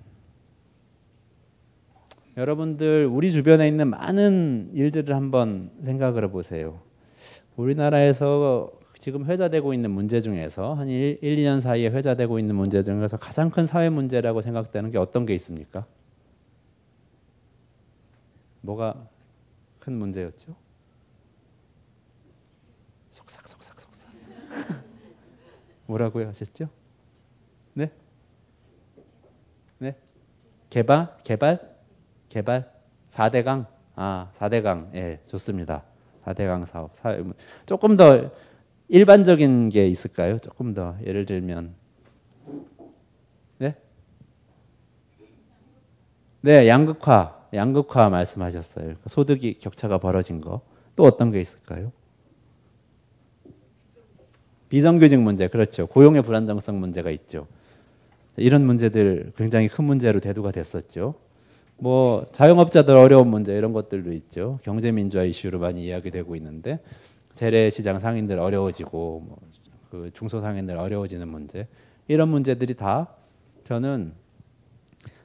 여러분들 2.38 3.08
우리 3.12 3.32
주변에 3.32 3.68
있는 3.68 3.89
많은 3.89 4.70
일들을 4.74 5.16
한번 5.16 5.72
생각을 5.84 6.24
해보세요. 6.26 6.82
우리나라에서 7.55 8.72
지금 8.95 9.26
회자되고 9.26 9.74
있는 9.74 9.91
문제 9.91 10.22
중에서 10.22 10.74
한 10.74 10.89
1, 10.89 11.20
1, 11.22 11.36
2년 11.38 11.62
사이에 11.62 11.89
회자되고 11.89 12.39
있는 12.39 12.55
문제 12.55 12.82
중에서 12.82 13.18
가장 13.18 13.49
큰 13.49 13.66
사회 13.66 13.89
문제라고 13.89 14.41
생각되는 14.41 14.89
게 14.89 14.97
어떤 14.97 15.26
게 15.26 15.36
있습니까? 15.36 15.86
뭐가 18.62 19.08
큰 19.80 19.93
문제였죠? 19.93 20.55
속삭 23.10 23.47
속삭 23.47 23.80
속삭. 23.80 24.10
뭐라고요 25.86 26.28
하셨죠? 26.28 26.70
네? 29.80 29.92
네? 29.92 29.96
개발? 30.70 31.16
개발? 31.24 31.76
개발? 32.30 32.72
4대강? 33.10 33.66
아, 33.96 34.30
4대강. 34.34 34.94
예, 34.96 35.20
좋습니다. 35.26 35.84
4대강 36.26 36.66
사업. 36.66 36.92
조금 37.66 37.96
더 37.98 38.30
일반적인 38.90 39.70
게 39.70 39.88
있을까요? 39.88 40.38
조금 40.38 40.74
더 40.74 40.96
예를 41.06 41.26
들면 41.26 41.74
네? 43.60 43.76
네, 46.42 46.68
양극화. 46.68 47.48
양극화 47.54 48.10
말씀하셨어요. 48.10 48.96
소득이 49.06 49.60
격차가 49.60 49.98
벌어진 49.98 50.42
거. 50.42 50.62
또 50.96 51.04
어떤 51.04 51.32
게 51.32 51.40
있을까요? 51.40 51.92
비정규직 54.70 55.22
문제, 55.22 55.48
그렇죠. 55.48 55.88
고용의 55.88 56.24
불안정성 56.24 56.80
문제가 56.80 57.10
있죠. 57.12 57.48
이런 58.38 58.66
문제들 58.66 59.34
굉장히 59.36 59.68
큰 59.68 59.86
문제로 59.86 60.20
대두가 60.20 60.52
됐었죠. 60.52 61.16
뭐 61.78 62.26
자영업자들 62.32 62.96
어려운 62.96 63.28
문제 63.28 63.56
이런 63.56 63.74
것들도 63.74 64.12
있죠. 64.14 64.60
경제 64.64 64.92
민주화 64.92 65.24
이슈로 65.24 65.60
많이 65.60 65.86
이야기되고 65.86 66.36
있는데 66.36 66.80
재래시장 67.32 68.00
상인들 68.00 68.40
어려워지고 68.40 69.24
뭐 69.26 69.38
그 69.90 70.12
중소상인들 70.14 70.78
어려워지는 70.78 71.28
문제 71.28 71.68
이런 72.08 72.30
문제들이 72.30 72.76
다 72.76 73.08
저는 73.66 74.14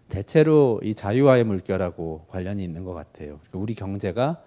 대체로 0.09 0.81
이 0.83 0.95
자유화의 0.95 1.45
물결하고 1.45 2.27
관련이 2.29 2.63
있는 2.63 2.85
것 2.85 2.93
같아요. 2.93 3.41
우리 3.53 3.75
경제가 3.75 4.43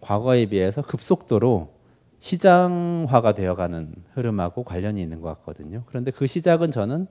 과거에 0.00 0.46
비해서 0.46 0.82
급속도로 0.82 1.74
시장화가 2.18 3.32
되어가는 3.34 3.94
흐름하고 4.12 4.64
관련이 4.64 5.00
있는 5.00 5.20
것 5.20 5.28
같거든요. 5.28 5.84
그런데 5.86 6.10
그 6.10 6.26
시작은 6.26 6.70
저는 6.70 7.06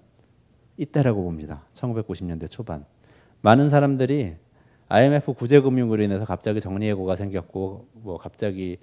이때라고 0.78 1.24
봅니다. 1.24 1.64
1990년대 1.74 2.50
초반. 2.50 2.86
많은 3.42 3.70
사람들이 3.70 4.36
IMF 4.90 5.34
구제금융으로 5.34 6.04
인해서 6.04 6.26
갑자기 6.26 6.62
정리해고가 6.62 7.16
생겼고 7.16 7.88
뭐 7.94 8.18
갑자기 8.18 8.78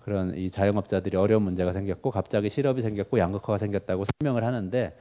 그런 0.00 0.36
이 0.36 0.50
자영업자들이 0.50 1.16
어려운 1.16 1.42
문제가 1.42 1.72
생겼고 1.72 2.10
갑자기 2.10 2.50
실업이 2.50 2.82
생겼고 2.82 3.18
양극화가 3.18 3.58
생겼다고 3.58 4.04
설명을 4.20 4.44
하는데 4.44 4.96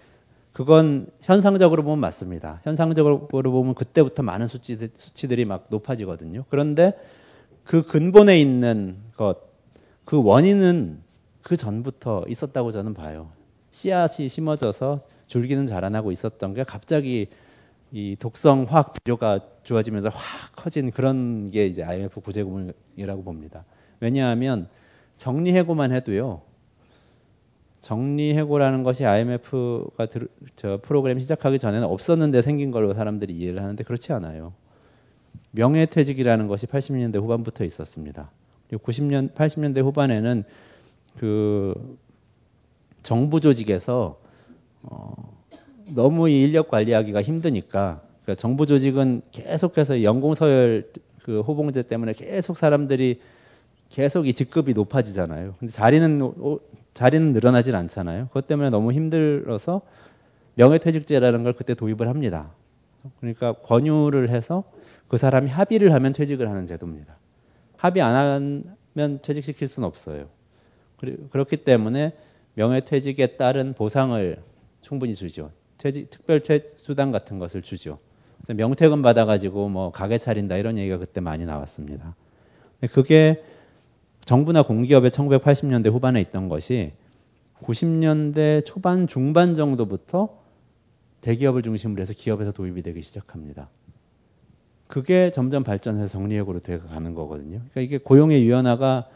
그건 0.53 1.07
현상적으로 1.21 1.83
보면 1.83 1.99
맞습니다. 1.99 2.61
현상적으로 2.63 3.27
보면 3.27 3.73
그때부터 3.73 4.21
많은 4.21 4.47
수치들, 4.47 4.91
수치들이 4.95 5.45
막 5.45 5.65
높아지거든요. 5.69 6.45
그런데 6.49 6.93
그 7.63 7.81
근본에 7.81 8.39
있는 8.39 8.97
것, 9.17 9.39
그 10.05 10.23
원인은 10.23 11.01
그 11.41 11.57
전부터 11.57 12.25
있었다고 12.27 12.71
저는 12.71 12.93
봐요. 12.93 13.31
씨앗이 13.71 14.29
심어져서 14.29 14.99
줄기는 15.33 15.65
자라나고 15.65 16.11
있었던 16.11 16.53
게 16.53 16.63
갑자기 16.63 17.25
이 17.91 18.15
독성 18.19 18.67
화학 18.69 18.93
비료가 18.93 19.39
좋아지면서 19.63 20.09
확 20.09 20.55
커진 20.55 20.91
그런 20.91 21.49
게 21.49 21.65
이제 21.65 21.83
IMF 21.83 22.21
구제금융이라고 22.21 23.23
봅니다. 23.23 23.65
왜냐하면 23.99 24.67
정리해고만 25.17 25.91
해도요. 25.91 26.43
정리해고라는 27.81 28.83
것이 28.83 29.07
IMF가 29.07 30.05
들, 30.05 30.27
저 30.55 30.79
프로그램 30.83 31.17
시작하기 31.19 31.57
전에는 31.57 31.87
없었는데 31.87 32.43
생긴 32.43 32.69
걸로 32.69 32.93
사람들이 32.93 33.33
이해를 33.33 33.59
하는데 33.59 33.83
그렇지 33.83 34.13
않아요. 34.13 34.53
명예퇴직이라는 35.51 36.47
것이 36.47 36.67
80년대 36.67 37.15
후반부터 37.15 37.63
있었습니다. 37.63 38.29
그리고 38.69 38.83
90년, 38.83 39.33
80년대 39.33 39.81
후반에는 39.81 40.43
그 41.17 41.97
정부 43.01 43.41
조직에서 43.41 44.22
어, 44.83 45.13
너무 45.87 46.29
이 46.29 46.43
인력 46.43 46.69
관리하기가 46.69 47.21
힘드니까 47.21 48.01
그러니까 48.23 48.35
정부 48.39 48.65
조직은 48.65 49.21
계속해서 49.31 50.03
연공 50.03 50.35
서열 50.35 50.89
그 51.23 51.41
호봉제 51.41 51.83
때문에 51.83 52.13
계속 52.13 52.57
사람들이 52.57 53.19
계속 53.89 54.27
이 54.27 54.33
직급이 54.33 54.73
높아지잖아요. 54.73 55.55
근데 55.59 55.71
자리는 55.71 56.31
자리는 56.93 57.33
늘어나질 57.33 57.75
않잖아요. 57.75 58.27
그것 58.27 58.47
때문에 58.47 58.69
너무 58.69 58.91
힘들어서 58.91 59.81
명예퇴직제라는 60.55 61.43
걸 61.43 61.53
그때 61.53 61.73
도입을 61.73 62.07
합니다. 62.07 62.51
그러니까 63.19 63.53
권유를 63.53 64.29
해서 64.29 64.63
그 65.07 65.17
사람이 65.17 65.49
합의를 65.49 65.93
하면 65.93 66.13
퇴직을 66.13 66.49
하는 66.49 66.65
제도입니다. 66.65 67.17
합의 67.77 68.01
안 68.01 68.15
하면 68.15 69.19
퇴직시킬 69.21 69.67
수는 69.67 69.87
없어요. 69.87 70.27
그렇기 71.31 71.57
때문에 71.57 72.13
명예퇴직에 72.55 73.35
따른 73.37 73.73
보상을 73.73 74.41
충분히 74.83 75.15
주죠. 75.15 75.51
퇴직, 75.77 76.09
특별 76.11 76.41
수당 76.77 77.11
같은 77.11 77.39
것을 77.39 77.63
주죠. 77.63 77.97
그래서 78.37 78.53
명퇴금 78.53 79.01
받아가지고 79.01 79.69
뭐 79.69 79.91
가게 79.91 80.17
차린다 80.17 80.57
이런 80.57 80.77
얘기가 80.77 80.97
그때 80.97 81.21
많이 81.21 81.45
나왔습니다. 81.45 82.15
그게 82.91 83.43
정부나 84.25 84.63
공기업의 84.63 85.09
1980년대 85.09 85.91
후반에 85.91 86.21
있던 86.21 86.49
것이 86.49 86.91
90년대 87.61 88.65
초반 88.65 89.07
중반 89.07 89.55
정도부터 89.55 90.41
대기업을 91.21 91.63
중심으로 91.63 92.01
해서 92.01 92.13
기업에서 92.13 92.51
도입이 92.51 92.83
되기 92.83 93.01
시작합니다. 93.01 93.69
그게 94.87 95.31
점점 95.31 95.63
발전해서 95.63 96.07
정리해고로 96.07 96.59
되어가는 96.59 97.15
거거든요. 97.15 97.61
그러니까 97.71 97.81
이게 97.81 97.97
고용의 97.97 98.43
유연화가 98.43 99.07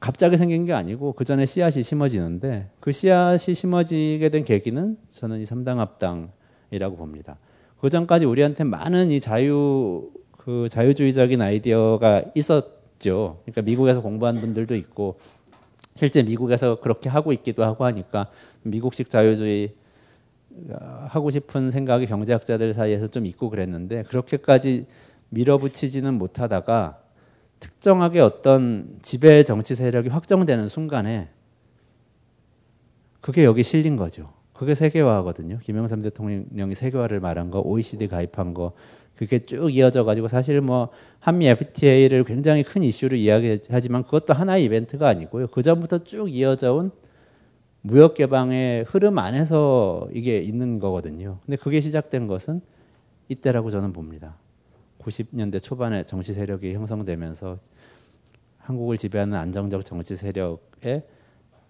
갑자기 0.00 0.36
생긴 0.36 0.64
게 0.64 0.72
아니고 0.72 1.12
그 1.12 1.24
전에 1.24 1.44
씨앗이 1.44 1.82
심어지는데 1.82 2.70
그 2.80 2.92
씨앗이 2.92 3.54
심어지게 3.54 4.28
된 4.28 4.44
계기는 4.44 4.96
저는 5.08 5.40
이 5.40 5.44
삼당 5.44 5.80
합당이라고 5.80 6.96
봅니다. 6.96 7.36
그 7.80 7.90
전까지 7.90 8.24
우리한테 8.24 8.64
많은 8.64 9.10
이 9.10 9.20
자유 9.20 10.10
그 10.36 10.68
자유주의적인 10.68 11.42
아이디어가 11.42 12.24
있었죠. 12.34 13.40
그러니까 13.44 13.62
미국에서 13.62 14.00
공부한 14.00 14.36
분들도 14.36 14.74
있고 14.76 15.18
실제 15.94 16.22
미국에서 16.22 16.80
그렇게 16.80 17.08
하고 17.08 17.32
있기도 17.32 17.64
하고 17.64 17.84
하니까 17.84 18.30
미국식 18.62 19.10
자유주의 19.10 19.74
하고 21.06 21.30
싶은 21.30 21.70
생각이 21.70 22.06
경제학자들 22.06 22.72
사이에서 22.74 23.08
좀 23.08 23.26
있고 23.26 23.50
그랬는데 23.50 24.04
그렇게까지 24.04 24.86
밀어붙이지는 25.30 26.14
못하다가 26.14 27.00
특정하게 27.60 28.20
어떤 28.20 28.98
지배 29.02 29.42
정치 29.42 29.74
세력이 29.74 30.08
확정되는 30.08 30.68
순간에 30.68 31.28
그게 33.20 33.44
여기 33.44 33.62
실린 33.62 33.96
거죠. 33.96 34.32
그게 34.52 34.74
세계화거든요. 34.74 35.58
김영삼 35.58 36.02
대통령이 36.02 36.74
세계화를 36.74 37.20
말한 37.20 37.50
거, 37.50 37.60
OECD 37.60 38.08
가입한 38.08 38.54
거, 38.54 38.72
그게 39.16 39.44
쭉 39.44 39.74
이어져 39.74 40.04
가지고 40.04 40.28
사실 40.28 40.60
뭐 40.60 40.90
한미 41.18 41.46
FTA를 41.48 42.22
굉장히 42.24 42.62
큰 42.62 42.84
이슈로 42.84 43.16
이야기하지만 43.16 44.04
그것도 44.04 44.32
하나의 44.32 44.64
이벤트가 44.64 45.08
아니고요. 45.08 45.48
그 45.48 45.62
전부터 45.62 46.04
쭉 46.04 46.28
이어져 46.32 46.74
온 46.74 46.92
무역 47.80 48.14
개방의 48.14 48.84
흐름 48.84 49.18
안에서 49.18 50.08
이게 50.12 50.38
있는 50.38 50.78
거거든요. 50.78 51.38
근데 51.44 51.56
그게 51.56 51.80
시작된 51.80 52.26
것은 52.28 52.60
이때라고 53.28 53.70
저는 53.70 53.92
봅니다. 53.92 54.36
90년대 55.08 55.62
초반에 55.62 56.04
정치 56.04 56.32
세력이 56.32 56.74
형성되면서 56.74 57.56
한국을 58.58 58.98
지배하는 58.98 59.36
안정적 59.38 59.84
정치 59.84 60.14
세력의 60.14 61.04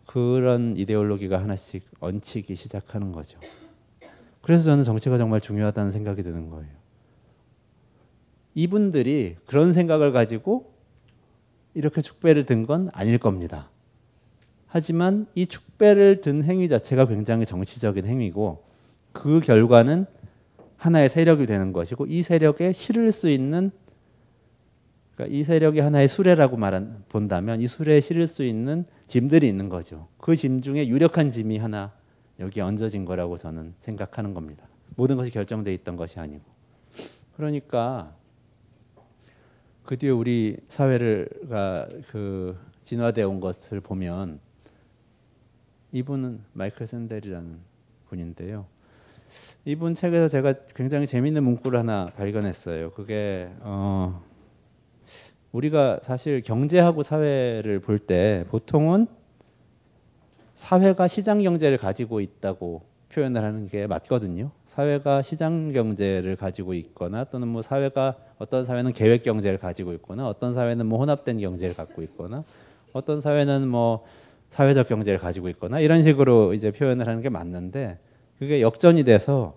그런 0.07 0.77
이데올로기가 0.77 1.41
하나씩 1.41 1.89
얹히기 2.01 2.57
시작하는 2.57 3.13
거죠. 3.13 3.39
그래서 4.43 4.65
저는 4.65 4.83
정치가 4.83 5.19
정말 5.19 5.41
중요하다는 5.41 5.91
생각이 5.91 6.23
드는 6.23 6.49
거예요. 6.51 6.71
이분들이 8.55 9.37
그런 9.47 9.73
생각을 9.73 10.13
가지고 10.13 10.73
이렇게 11.75 12.01
축배를 12.01 12.45
든 12.45 12.67
건 12.67 12.91
아닐 12.93 13.19
겁니다. 13.19 13.71
하지만 14.67 15.27
이 15.35 15.47
축배를 15.47 16.21
든 16.21 16.43
행위 16.45 16.69
자체가 16.69 17.07
굉장히 17.07 17.47
정치적인 17.47 18.05
행위고 18.07 18.65
그 19.13 19.41
결과는 19.41 20.07
하나의 20.79 21.09
세력이 21.11 21.47
되는 21.47 21.73
것이고 21.73 22.07
이 22.07 22.23
세력에 22.23 22.73
실을 22.73 23.13
수 23.13 23.29
있는 23.29 23.71
그러니까 25.15 25.37
이 25.37 25.43
세력이 25.43 25.81
하나의 25.81 26.07
수레라고 26.09 26.57
말한 26.57 27.05
본다면 27.09 27.61
이 27.61 27.67
수레에 27.67 28.01
실을 28.01 28.27
수 28.29 28.45
있는 28.45 28.85
짐들이 29.09 29.49
있는 29.49 29.69
거죠. 29.69 30.09
그 30.19 30.35
짐 30.35 30.63
중에 30.63 30.87
유력한 30.87 31.29
짐이 31.29 31.59
하나 31.59 31.93
여기에 32.39 32.63
얹어진 32.63 33.05
거라고 33.05 33.37
저는 33.37 33.75
생각하는 33.81 34.33
겁니다. 34.33 34.65
모든 34.95 35.17
것이 35.17 35.31
결정돼 35.33 35.75
있던 35.75 35.97
것이 35.97 36.21
아니고. 36.21 36.45
그러니까 37.37 38.15
그 39.83 39.97
뒤에 39.97 40.11
우리 40.11 40.57
사회가 40.69 41.89
그 42.09 42.57
진화되어 42.83 43.29
온 43.29 43.41
것을 43.41 43.81
보면 43.81 44.39
이분은 45.91 46.41
마이클 46.53 46.87
샌델이라는 46.87 47.59
분인데요. 48.09 48.67
이분 49.65 49.95
책에서 49.95 50.29
제가 50.29 50.55
굉장히 50.75 51.07
재밌는 51.07 51.43
문구를 51.45 51.79
하나 51.79 52.07
발견했어요. 52.17 52.91
그게 52.93 53.49
어 53.61 54.23
우리가 55.53 56.01
사실 56.03 56.41
경제하고 56.43 57.03
사회를 57.03 57.81
볼 57.81 57.99
때 57.99 58.45
보통은 58.49 59.07
사회가 60.55 61.07
시장 61.07 61.43
경제를 61.43 61.79
가지고 61.79 62.21
있다고 62.21 62.83
표현을 63.13 63.43
하는 63.43 63.69
게 63.69 63.87
맞거든요. 63.87 64.51
사회가 64.65 65.23
시장 65.23 65.73
경제를 65.73 66.37
가지고 66.37 66.75
있거나 66.75 67.25
또는 67.25 67.49
뭐 67.49 67.63
사회가 67.63 68.17
어떤 68.39 68.65
사회는 68.65 68.93
계획 68.93 69.23
경제를 69.23 69.59
가지고 69.59 69.93
있거나 69.95 70.29
어떤 70.29 70.55
사회는 70.55 70.87
뭐 70.87 70.99
혼합된 70.99 71.41
경제를 71.41 71.75
갖고 71.75 72.03
있거나 72.03 72.45
어떤 72.93 73.21
사회는 73.21 73.69
뭐 73.69 74.05
사회적 74.51 74.89
경제를 74.89 75.19
가지고 75.19 75.49
있거나 75.51 75.81
이런 75.81 76.03
식으로 76.03 76.55
이제 76.55 76.71
표현을 76.71 77.07
하는 77.07 77.23
게 77.23 77.29
맞는데 77.29 77.99
그게 78.39 78.61
역전이 78.61 79.05
돼서 79.05 79.55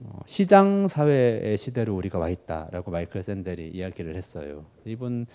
어, 0.00 0.20
시장 0.26 0.86
사회의 0.86 1.56
시대로 1.58 1.96
우리가 1.96 2.18
와 2.18 2.28
있다라고 2.28 2.90
마이클 2.90 3.22
샌델이 3.22 3.70
이야기를 3.70 4.16
했어요. 4.16 4.64
이분 4.84 5.26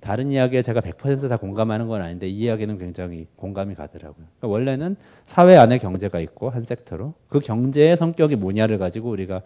다른 0.00 0.30
이야기에 0.30 0.60
제가 0.62 0.80
100%다 0.82 1.38
공감하는 1.38 1.88
건 1.88 2.02
아닌데 2.02 2.28
이 2.28 2.40
이야기는 2.40 2.78
굉장히 2.78 3.26
공감이 3.36 3.74
가더라고요. 3.74 4.26
그러니까 4.38 4.48
원래는 4.48 4.96
사회 5.24 5.56
안에 5.56 5.78
경제가 5.78 6.20
있고 6.20 6.50
한 6.50 6.60
섹터로 6.62 7.14
그 7.28 7.40
경제의 7.40 7.96
성격이 7.96 8.36
뭐냐를 8.36 8.78
가지고 8.78 9.10
우리가 9.10 9.42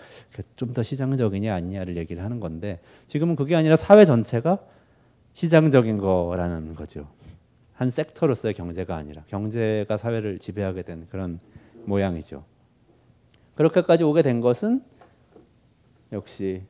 좀 0.56 0.72
더 0.72 0.82
시장적이냐 0.82 1.54
아니냐를 1.54 1.96
얘기를 1.96 2.22
하는 2.24 2.40
건데 2.40 2.80
지금은 3.06 3.36
그게 3.36 3.54
아니라 3.54 3.76
사회 3.76 4.04
전체가 4.04 4.58
시장적인 5.34 5.98
거라는 5.98 6.74
거죠. 6.74 7.06
한 7.74 7.90
섹터로서의 7.90 8.54
경제가 8.54 8.96
아니라 8.96 9.22
경제가 9.28 9.96
사회를 9.96 10.40
지배하게 10.40 10.82
된 10.82 11.06
그런 11.10 11.38
모양이죠. 11.88 12.44
그렇게까지 13.54 14.04
오게 14.04 14.22
된 14.22 14.40
것은 14.40 14.84
역시 16.12 16.62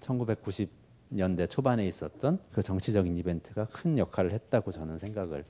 1990년대 0.00 1.48
초반에 1.48 1.86
있었던 1.86 2.40
그 2.52 2.60
정치적인 2.60 3.16
이벤트가 3.16 3.66
큰 3.66 3.98
역할을 3.98 4.32
했다고 4.32 4.72
저는 4.72 4.98
생각을 4.98 5.44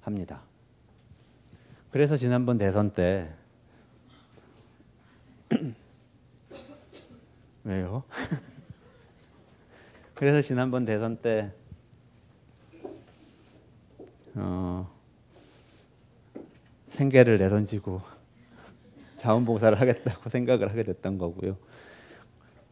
합니다. 0.00 0.42
그래서 1.90 2.16
지난번 2.16 2.56
대선 2.56 2.90
때 2.90 3.28
왜요? 7.64 8.04
그래서 10.14 10.40
지난번 10.40 10.84
대선 10.84 11.16
때 11.16 11.52
어, 14.34 14.95
생계를 16.86 17.38
내던지고 17.38 18.00
자원봉사를 19.16 19.80
하겠다고 19.80 20.28
생각을 20.30 20.70
하게 20.70 20.82
됐던 20.82 21.18
거고요. 21.18 21.56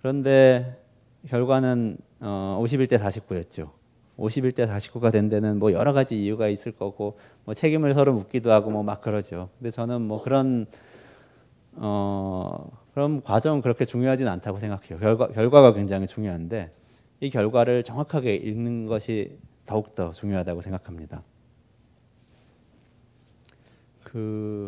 그런데 0.01 0.81
결과는 1.29 1.97
어, 2.21 2.61
51대 2.63 2.99
49였죠. 2.99 3.71
51대 4.19 4.69
49가 4.69 5.11
된 5.11 5.29
데는 5.29 5.59
뭐 5.59 5.73
여러 5.73 5.93
가지 5.93 6.23
이유가 6.23 6.49
있을 6.49 6.73
거고 6.73 7.19
뭐 7.45 7.55
책임을 7.55 7.93
서로 7.95 8.13
묻기도 8.13 8.53
하고 8.53 8.71
뭐 8.71 8.83
막 8.83 9.01
그러죠. 9.01 9.49
근데 9.59 9.71
저는 9.71 10.03
뭐 10.03 10.23
그런 10.23 10.67
어 11.73 12.71
그런 12.93 13.23
과정은 13.23 13.61
그렇게 13.61 13.85
중요하진 13.85 14.29
않다고 14.29 14.59
생각해요. 14.59 14.99
결과 15.01 15.27
결과가 15.29 15.75
굉장히 15.75 16.07
중요한데 16.07 16.71
이 17.21 17.31
결과를 17.31 17.83
정확하게 17.83 18.37
읽는 18.37 18.87
것이 18.87 19.39
더욱 19.67 19.95
더 19.97 20.13
중요하다고 20.13 20.61
생각합니다. 20.61 21.25
그 24.15 24.65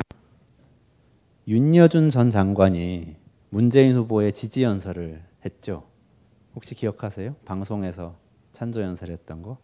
윤여준 1.46 2.10
전 2.10 2.30
장관이 2.30 3.14
문재인 3.50 3.96
후보의 3.96 4.32
지지 4.32 4.64
연설을 4.64 5.22
했죠. 5.44 5.86
혹시 6.56 6.74
기억하세요? 6.74 7.36
방송에서 7.44 8.16
찬조 8.50 8.82
연설했던 8.82 9.42
거. 9.42 9.58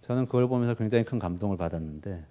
저는 0.00 0.26
그걸 0.26 0.48
보면서 0.48 0.74
굉장히 0.74 1.06
큰 1.06 1.18
감동을 1.18 1.56
받았는데 1.56 2.26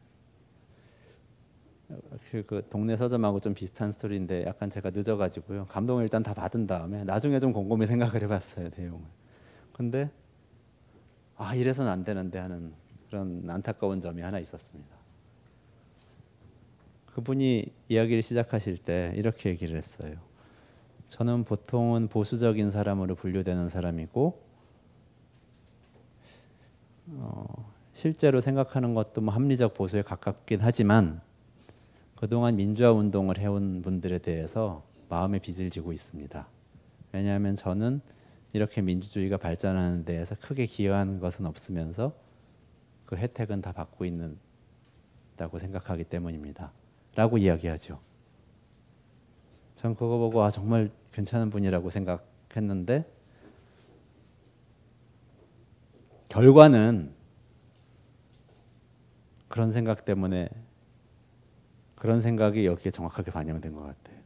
그 2.46 2.64
동네 2.70 2.96
서점하고 2.98 3.40
좀 3.40 3.56
비슷한 3.56 3.92
스토리인데 3.92 4.46
약간 4.46 4.70
제가 4.70 4.92
늦어가지고요. 4.92 5.66
감동을 5.66 6.04
일단 6.04 6.22
다 6.22 6.36
받은 6.36 6.68
다음에 6.68 7.04
나중에 7.04 7.40
좀 7.40 7.52
곰곰이 7.52 7.88
생각을 7.88 8.22
해봤어요 8.22 8.70
내용을. 8.78 9.04
근데 9.74 10.12
아 11.36 11.56
이래서는 11.56 11.92
안 11.92 12.04
되는데 12.04 12.38
하는 12.38 12.74
그런 13.08 13.50
안타까운 13.50 14.00
점이 14.00 14.22
하나 14.22 14.38
있었습니다. 14.38 14.95
그분이 17.16 17.72
이야기를 17.88 18.22
시작하실 18.22 18.78
때 18.78 19.14
이렇게 19.16 19.50
얘기를 19.50 19.78
했어요. 19.78 20.18
저는 21.08 21.46
보통은 21.46 22.10
보수적인 22.10 22.72
사람으로 22.72 23.16
분류되는 23.16 23.70
사람이고 23.70 24.42
어, 27.08 27.72
실제로 27.94 28.42
생각하는 28.42 28.94
것도 28.94 29.22
뭐 29.22 29.34
합리적 29.34 29.76
보수에 29.76 30.02
가깝긴 30.02 30.60
하지만 30.62 31.22
그동안 32.16 32.58
민주화 32.58 32.92
운동을 32.92 33.38
해온 33.38 33.82
분들에 33.82 34.18
대해서 34.18 34.84
마음의 35.08 35.40
빚을 35.40 35.70
지고 35.70 35.94
있습니다. 35.94 36.46
왜냐하면 37.14 37.56
저는 37.56 38.02
이렇게 38.52 38.82
민주주의가 38.82 39.38
발전하는 39.38 40.04
데에서 40.04 40.36
크게 40.36 40.66
기여한 40.66 41.22
것은 41.22 41.46
없으면서 41.46 42.12
그 43.06 43.16
혜택은 43.16 43.62
다 43.62 43.72
받고 43.72 44.04
있는다고 44.04 45.60
생각하기 45.60 46.04
때문입니다. 46.04 46.74
라고 47.16 47.38
이야기하죠. 47.38 48.00
전 49.76 49.96
그거 49.96 50.18
보고 50.18 50.44
아 50.44 50.50
정말 50.50 50.92
괜찮은 51.12 51.50
분이라고 51.50 51.90
생각했는데 51.90 53.06
결과는 56.28 57.14
그런 59.48 59.72
생각 59.72 60.04
때문에 60.04 60.50
그런 61.96 62.22
생각이 62.22 62.66
여기에 62.66 62.92
정확하게 62.92 63.32
반영된 63.32 63.74
것 63.74 63.82
같아요. 63.82 64.20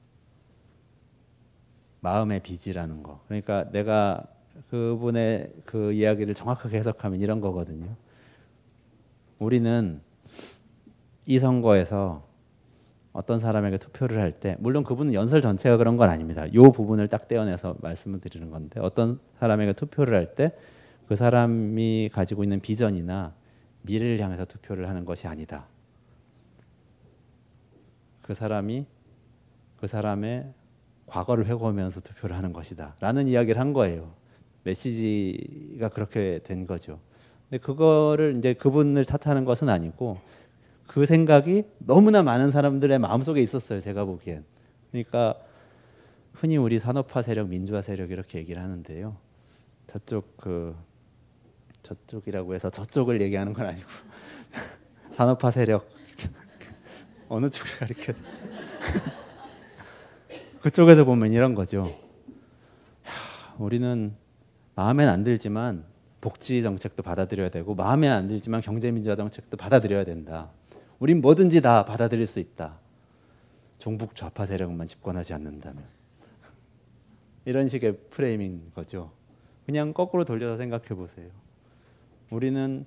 마음의 2.02 2.42
빚이라는 2.42 3.04
거. 3.04 3.22
그러니까 3.28 3.70
내가 3.72 4.26
그분의 4.70 5.54
그 5.66 5.92
이야기를 5.94 6.34
정확하게 6.34 6.78
해석하면 6.78 7.22
이런 7.22 7.42
거거든요. 7.42 7.96
우리는 9.38 10.02
이 11.26 11.38
선거에서 11.38 12.29
어떤 13.12 13.40
사람에게 13.40 13.78
투표를 13.78 14.20
할 14.20 14.32
때 14.40 14.56
물론 14.60 14.84
그분은 14.84 15.14
연설 15.14 15.42
전체가 15.42 15.78
그런 15.78 15.98
건 15.98 16.10
아닙니다. 16.10 16.46
이 16.46 16.52
부분을 16.58 17.08
딱 17.08 17.28
떼어내서 17.28 17.76
말씀을 17.82 18.20
드리는 18.20 18.50
건데 18.52 18.80
어떤 18.80 19.20
사람에게 19.40 19.74
투표를 19.74 20.16
할 20.16 20.36
때 20.36 20.52
그 21.10 21.16
사람이 21.16 22.12
가지고 22.14 22.44
있는 22.44 22.60
비전이나 22.60 23.34
미래를 23.82 24.20
향해서 24.24 24.46
투표를 24.46 24.88
하는 24.88 25.06
것이 25.06 25.26
아니다. 25.26 25.66
그 28.22 28.36
사람이 28.36 28.86
그 29.78 29.88
사람의 29.88 30.54
과거를 31.08 31.48
회고하면서 31.48 32.02
투표를 32.02 32.38
하는 32.38 32.54
것이다. 32.54 32.96
라는 33.00 33.28
이야기를 33.28 33.60
한 33.60 33.74
거예요. 33.74 34.14
메시지가 34.66 35.90
그렇게 35.90 36.42
된 36.44 36.68
거죠. 36.68 37.00
근데 37.50 37.58
그거를 37.60 38.36
이제 38.38 38.54
그분을 38.54 39.04
탓하는 39.04 39.46
것은 39.46 39.68
아니고 39.68 40.20
그 40.90 41.06
생각이 41.06 41.66
너무나 41.78 42.24
많은 42.24 42.50
사람들의 42.50 42.98
마음속에 42.98 43.44
있었어요. 43.44 43.80
제가 43.80 44.06
보기엔. 44.06 44.44
그러니까 44.90 45.36
흔히 46.34 46.58
우리 46.58 46.80
산업화 46.80 47.22
세력, 47.22 47.48
민주화 47.48 47.84
세력 47.84 48.10
이렇게 48.10 48.40
얘기를 48.40 48.60
하는데요. 48.60 49.16
저쪽 49.86 50.36
그 50.36 50.76
저쪽이라고 51.84 52.56
해서 52.56 52.72
저쪽을 52.72 53.22
얘기하는 53.22 53.54
건 53.54 53.68
아니고 53.68 53.88
산업화 55.14 55.52
세력 55.52 55.88
어느 57.30 57.52
쪽을 57.52 57.78
가리켜 57.78 58.14
그쪽에서 60.64 61.06
보면 61.06 61.34
이런 61.34 61.54
거죠. 61.54 61.86
야, 61.86 63.12
우리는 63.60 64.16
마음엔 64.74 65.08
안 65.08 65.24
들지만 65.24 65.86
복지 66.20 66.64
정책도 66.64 67.04
받아들여야 67.04 67.50
되고 67.50 67.76
마음에 67.76 68.10
안 68.10 68.28
들지만 68.28 68.62
경제 68.62 68.90
민주화 68.90 69.16
정책도 69.16 69.56
받아들여야 69.56 70.04
된다. 70.04 70.50
우린 71.00 71.22
뭐든지 71.22 71.62
다 71.62 71.86
받아들일 71.86 72.28
수 72.28 72.40
있다. 72.40 72.78
종북 73.78 74.16
좌파 74.16 74.46
세력만 74.46 74.88
집권하지 74.88 75.34
않는다면 75.34 75.84
이런 77.46 77.70
식의 77.70 77.98
프레임인 78.10 78.72
거죠. 78.76 79.12
그냥 79.66 79.94
거꾸로 79.94 80.26
돌려서 80.26 80.58
생각해 80.58 80.90
보세요. 80.90 81.30
우리는 82.30 82.86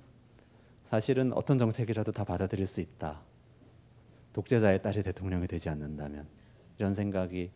사실은 0.83 1.33
어떤 1.33 1.57
정책이라도 1.57 2.11
다 2.11 2.23
받아들일 2.23 2.67
수 2.67 2.81
있다. 2.81 3.21
독재자의 4.33 4.81
딸이 4.81 5.03
대통령이 5.03 5.47
되지 5.47 5.69
않는다면 5.69 6.27
이런 6.77 6.93
생각이 6.93 7.49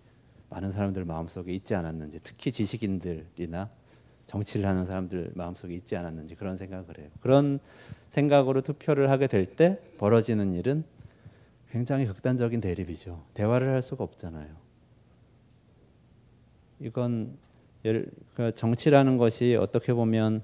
많은 0.49 0.71
사람들 0.71 1.05
마음속에 1.05 1.51
있지 1.53 1.75
않았는지 1.75 2.19
특히 2.23 2.51
지식인들이나 2.51 3.69
정치를 4.27 4.69
하는 4.69 4.85
사람들 4.85 5.31
마음속에 5.35 5.73
있지 5.73 5.95
않았는지 5.95 6.35
그런 6.35 6.57
생각을 6.57 6.99
해요. 6.99 7.07
그런 7.21 7.59
생각으로 8.09 8.61
투표를 8.61 9.09
하게 9.09 9.27
될 9.27 9.45
때 9.45 9.79
벌어지는 9.97 10.51
일은 10.53 10.83
굉장히 11.71 12.05
극단적인 12.05 12.61
대립이죠. 12.61 13.23
대화를 13.33 13.69
할 13.69 13.81
수가 13.81 14.03
없잖아요. 14.03 14.47
이건 16.79 17.37
그 18.35 18.53
정치라는 18.53 19.17
것이 19.17 19.55
어떻게 19.55 19.93
보면 19.93 20.43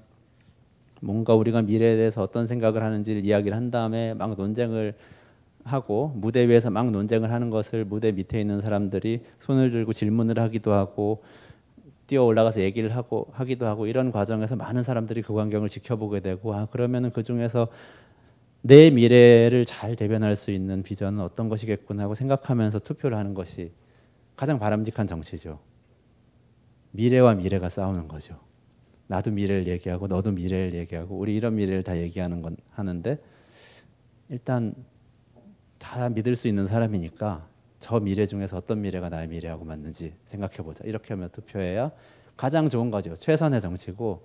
뭔가 1.00 1.34
우리가 1.34 1.62
미래에 1.62 1.96
대해서 1.96 2.22
어떤 2.22 2.46
생각을 2.46 2.82
하는지를 2.82 3.24
이야기를 3.24 3.54
한 3.56 3.70
다음에 3.70 4.14
막 4.14 4.34
논쟁을 4.36 4.94
하고 5.64 6.12
무대 6.16 6.48
위에서 6.48 6.70
막 6.70 6.90
논쟁을 6.90 7.30
하는 7.30 7.50
것을 7.50 7.84
무대 7.84 8.12
밑에 8.12 8.40
있는 8.40 8.60
사람들이 8.60 9.22
손을 9.40 9.70
들고 9.70 9.92
질문을 9.92 10.38
하기도 10.38 10.72
하고 10.72 11.22
뛰어 12.06 12.24
올라가서 12.24 12.60
얘기를 12.60 12.94
하고 12.94 13.28
하기도 13.32 13.66
하고 13.66 13.86
이런 13.86 14.12
과정에서 14.12 14.56
많은 14.56 14.82
사람들이 14.82 15.22
그 15.22 15.32
광경을 15.34 15.68
지켜보게 15.68 16.20
되고 16.20 16.54
아 16.54 16.66
그러면은 16.66 17.10
그 17.10 17.22
중에서 17.22 17.68
내 18.60 18.90
미래를 18.90 19.64
잘 19.64 19.96
대변할 19.96 20.36
수 20.36 20.50
있는 20.50 20.82
비전은 20.82 21.20
어떤 21.20 21.48
것이겠구나 21.48 22.04
하고 22.04 22.14
생각하면서 22.14 22.78
투표를 22.80 23.16
하는 23.16 23.34
것이 23.34 23.72
가장 24.36 24.58
바람직한 24.58 25.06
정치죠. 25.06 25.58
미래와 26.92 27.34
미래가 27.34 27.68
싸우는 27.68 28.08
거죠. 28.08 28.38
나도 29.06 29.30
미래를 29.32 29.66
얘기하고 29.68 30.06
너도 30.06 30.32
미래를 30.32 30.74
얘기하고 30.74 31.18
우리 31.18 31.34
이런 31.34 31.56
미래를 31.56 31.82
다 31.82 31.98
얘기하는 31.98 32.40
건 32.40 32.56
하는데 32.70 33.18
일단 34.30 34.74
다 35.78 36.08
믿을 36.08 36.34
수 36.34 36.48
있는 36.48 36.66
사람이니까 36.66 37.46
저 37.84 38.00
미래 38.00 38.24
중에서 38.24 38.56
어떤 38.56 38.80
미래가 38.80 39.10
나의 39.10 39.28
미래하고 39.28 39.66
맞는지 39.66 40.14
생각해 40.24 40.56
보자. 40.64 40.84
이렇게 40.84 41.12
하면 41.12 41.28
투표해야 41.28 41.90
가장 42.34 42.70
좋은 42.70 42.90
거죠. 42.90 43.14
최선의 43.14 43.60
정치고 43.60 44.22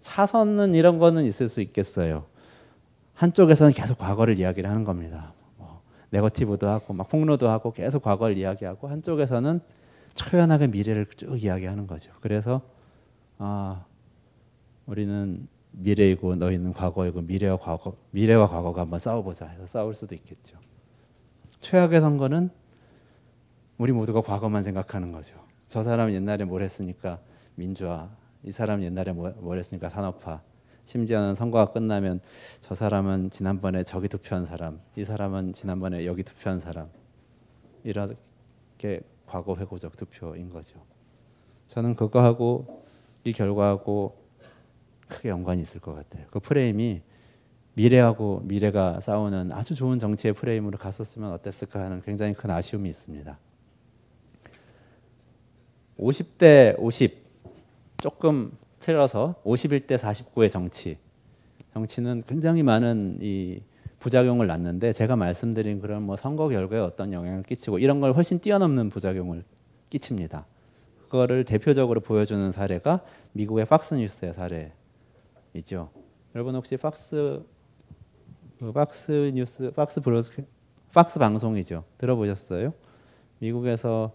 사선은 0.00 0.74
이런 0.74 0.98
거는 0.98 1.24
있을 1.24 1.48
수 1.48 1.62
있겠어요. 1.62 2.26
한쪽에서는 3.14 3.72
계속 3.72 3.96
과거를 3.96 4.38
이야기를 4.38 4.68
하는 4.68 4.84
겁니다. 4.84 5.32
뭐 5.56 5.80
네거티브도 6.10 6.68
하고 6.68 6.92
막 6.92 7.08
폭로도 7.08 7.48
하고 7.48 7.72
계속 7.72 8.02
과거를 8.02 8.36
이야기하고 8.36 8.88
한쪽에서는 8.88 9.60
초연하게 10.14 10.66
미래를 10.66 11.06
쭉 11.16 11.42
이야기하는 11.42 11.86
거죠. 11.86 12.12
그래서 12.20 12.60
아 13.38 13.86
우리는 14.84 15.48
미래이고 15.70 16.36
너희는 16.36 16.74
과거이고 16.74 17.22
미래와 17.22 17.56
과거 17.56 17.96
미래와 18.10 18.46
과거가 18.46 18.82
한번 18.82 19.00
싸워보자 19.00 19.46
해서 19.46 19.64
싸울 19.64 19.94
수도 19.94 20.14
있겠죠. 20.14 20.58
최악의 21.60 22.02
선거는 22.02 22.50
우리 23.78 23.92
모두가 23.92 24.20
과거만 24.20 24.62
생각하는 24.62 25.12
거죠. 25.12 25.36
저 25.66 25.82
사람 25.82 26.12
옛날에 26.12 26.44
뭘 26.44 26.62
했으니까 26.62 27.20
민주화, 27.56 28.10
이 28.42 28.52
사람 28.52 28.82
옛날에 28.82 29.12
뭐, 29.12 29.30
뭘 29.38 29.58
했으니까 29.58 29.88
산업화. 29.88 30.42
심지어는 30.84 31.34
선거가 31.34 31.72
끝나면 31.72 32.20
저 32.60 32.74
사람은 32.74 33.30
지난번에 33.30 33.82
저기 33.84 34.08
투표한 34.08 34.46
사람, 34.46 34.80
이 34.96 35.04
사람은 35.04 35.54
지난번에 35.54 36.06
여기 36.06 36.22
투표한 36.22 36.60
사람. 36.60 36.88
이렇게 37.82 39.00
과거 39.26 39.56
회고적 39.56 39.96
투표인 39.96 40.50
거죠. 40.50 40.78
저는 41.68 41.96
그거하고 41.96 42.84
이 43.24 43.32
결과하고 43.32 44.22
크게 45.08 45.30
연관이 45.30 45.62
있을 45.62 45.80
것 45.80 45.94
같아요. 45.94 46.26
그 46.30 46.38
프레임이 46.38 47.02
미래하고 47.74 48.42
미래가 48.44 49.00
싸우는 49.00 49.52
아주 49.52 49.74
좋은 49.74 49.98
정치의 49.98 50.34
프레임으로 50.34 50.78
갔었으면 50.78 51.32
어땠을까 51.32 51.82
하는 51.82 52.02
굉장히 52.02 52.34
큰 52.34 52.50
아쉬움이 52.50 52.88
있습니다. 52.88 53.38
50대 55.98 56.78
50 56.78 57.24
조금 57.98 58.52
틀어서 58.78 59.36
51대 59.44 59.96
49의 59.96 60.50
정치. 60.50 60.98
정치는 61.72 62.22
굉장히 62.26 62.62
많은 62.62 63.18
이 63.20 63.60
부작용을 63.98 64.46
낳는데 64.46 64.92
제가 64.92 65.16
말씀드린 65.16 65.80
그런 65.80 66.02
뭐 66.02 66.16
선거 66.16 66.48
결과에 66.48 66.80
어떤 66.80 67.12
영향을 67.12 67.42
끼치고 67.42 67.78
이런 67.78 68.00
걸 68.00 68.12
훨씬 68.12 68.38
뛰어넘는 68.38 68.90
부작용을 68.90 69.44
끼칩니다. 69.88 70.46
그거를 71.08 71.44
대표적으로 71.44 72.00
보여주는 72.00 72.52
사례가 72.52 73.00
미국의 73.32 73.66
Fox 73.66 73.94
News의 73.94 74.34
사례이죠. 74.34 75.90
여러분 76.34 76.54
혹시 76.54 76.76
Fox 76.76 77.42
그 78.58 78.72
Fox 78.72 79.32
News 79.34 79.70
Fox 79.74 80.00
broad 80.00 80.44
Fox 80.92 81.18
방송이죠. 81.18 81.84
들어보셨어요? 81.98 82.72
미국에서 83.38 84.12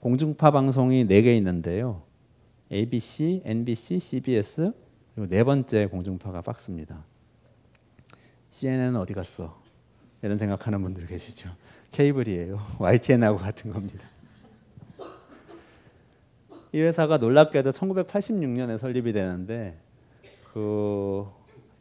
공중파 0.00 0.50
방송이 0.50 1.04
4개 1.06 1.36
있는데요. 1.38 2.02
ABC, 2.70 3.42
NBC, 3.44 3.98
CBS 3.98 4.72
그리고 5.14 5.28
네 5.28 5.44
번째 5.44 5.86
공중파가 5.86 6.42
팍스입니다. 6.42 7.04
CNN은 8.50 8.96
어디 8.96 9.14
갔어? 9.14 9.60
이런 10.22 10.38
생각하는 10.38 10.82
분들 10.82 11.06
계시죠. 11.06 11.50
케이블이에요. 11.90 12.60
YTN하고 12.78 13.38
같은 13.38 13.72
겁니다. 13.72 14.06
이 16.72 16.80
회사가 16.80 17.18
놀랍게도 17.18 17.70
1986년에 17.70 18.76
설립이 18.76 19.12
되는데 19.12 19.78
그 20.52 21.26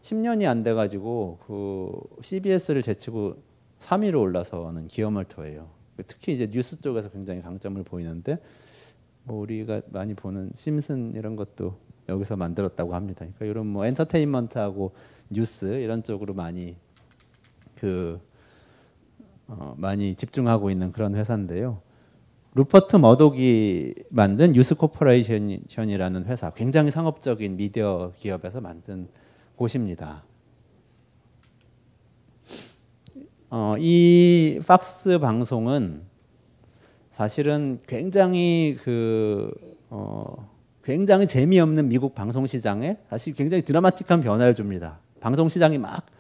10년이 0.01 0.47
안 0.47 0.63
돼가지고 0.63 1.39
그 1.45 2.21
CBS를 2.21 2.81
제치고 2.81 3.35
3위로 3.79 4.21
올라서는 4.21 4.87
기어멀터예요. 4.87 5.74
특히 6.07 6.33
이제 6.33 6.47
뉴스 6.47 6.79
쪽에서 6.81 7.09
굉장히 7.09 7.41
강점을 7.41 7.81
보이는데 7.83 8.39
뭐 9.23 9.39
우리가 9.39 9.81
많이 9.87 10.13
보는 10.13 10.51
심슨 10.53 11.13
이런 11.15 11.35
것도 11.35 11.77
여기서 12.09 12.35
만들었다고 12.35 12.93
합니다. 12.93 13.19
그러니까 13.19 13.45
이런 13.45 13.67
뭐 13.67 13.85
엔터테인먼트하고 13.85 14.93
뉴스 15.29 15.65
이런 15.65 16.03
쪽으로 16.03 16.33
많이 16.33 16.75
그 17.75 18.19
어, 19.47 19.75
많이 19.77 20.15
집중하고 20.15 20.69
있는 20.69 20.91
그런 20.91 21.15
회사인데요. 21.15 21.81
루퍼트 22.55 22.95
머독이 22.95 23.93
만든 24.09 24.53
News 24.53 24.75
Corporation이라는 24.75 26.25
회사, 26.25 26.51
굉장히 26.51 26.89
상업적인 26.89 27.57
미디어 27.57 28.13
기업에서 28.15 28.61
만든 28.61 29.09
곳입니다. 29.57 30.23
어, 33.57 33.75
이 33.79 34.59
팍스 34.67 35.19
방송은 35.19 36.01
사실은 37.11 37.79
굉장히 37.87 38.77
그 38.83 39.49
어, 39.89 40.49
굉장히 40.83 41.25
재미없는 41.25 41.87
미국 41.87 42.13
방송 42.13 42.45
시장에 42.45 42.97
사실 43.09 43.33
굉장히 43.33 43.63
드라마틱한 43.63 44.19
변화를 44.19 44.53
줍니다. 44.55 44.99
방송 45.21 45.47
시장이 45.47 45.77
막 45.77 46.15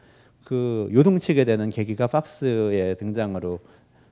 그 0.45 0.89
요동치게 0.93 1.43
되는 1.43 1.69
계기가 1.69 2.07
팍스의 2.07 2.95
등장으로 2.97 3.59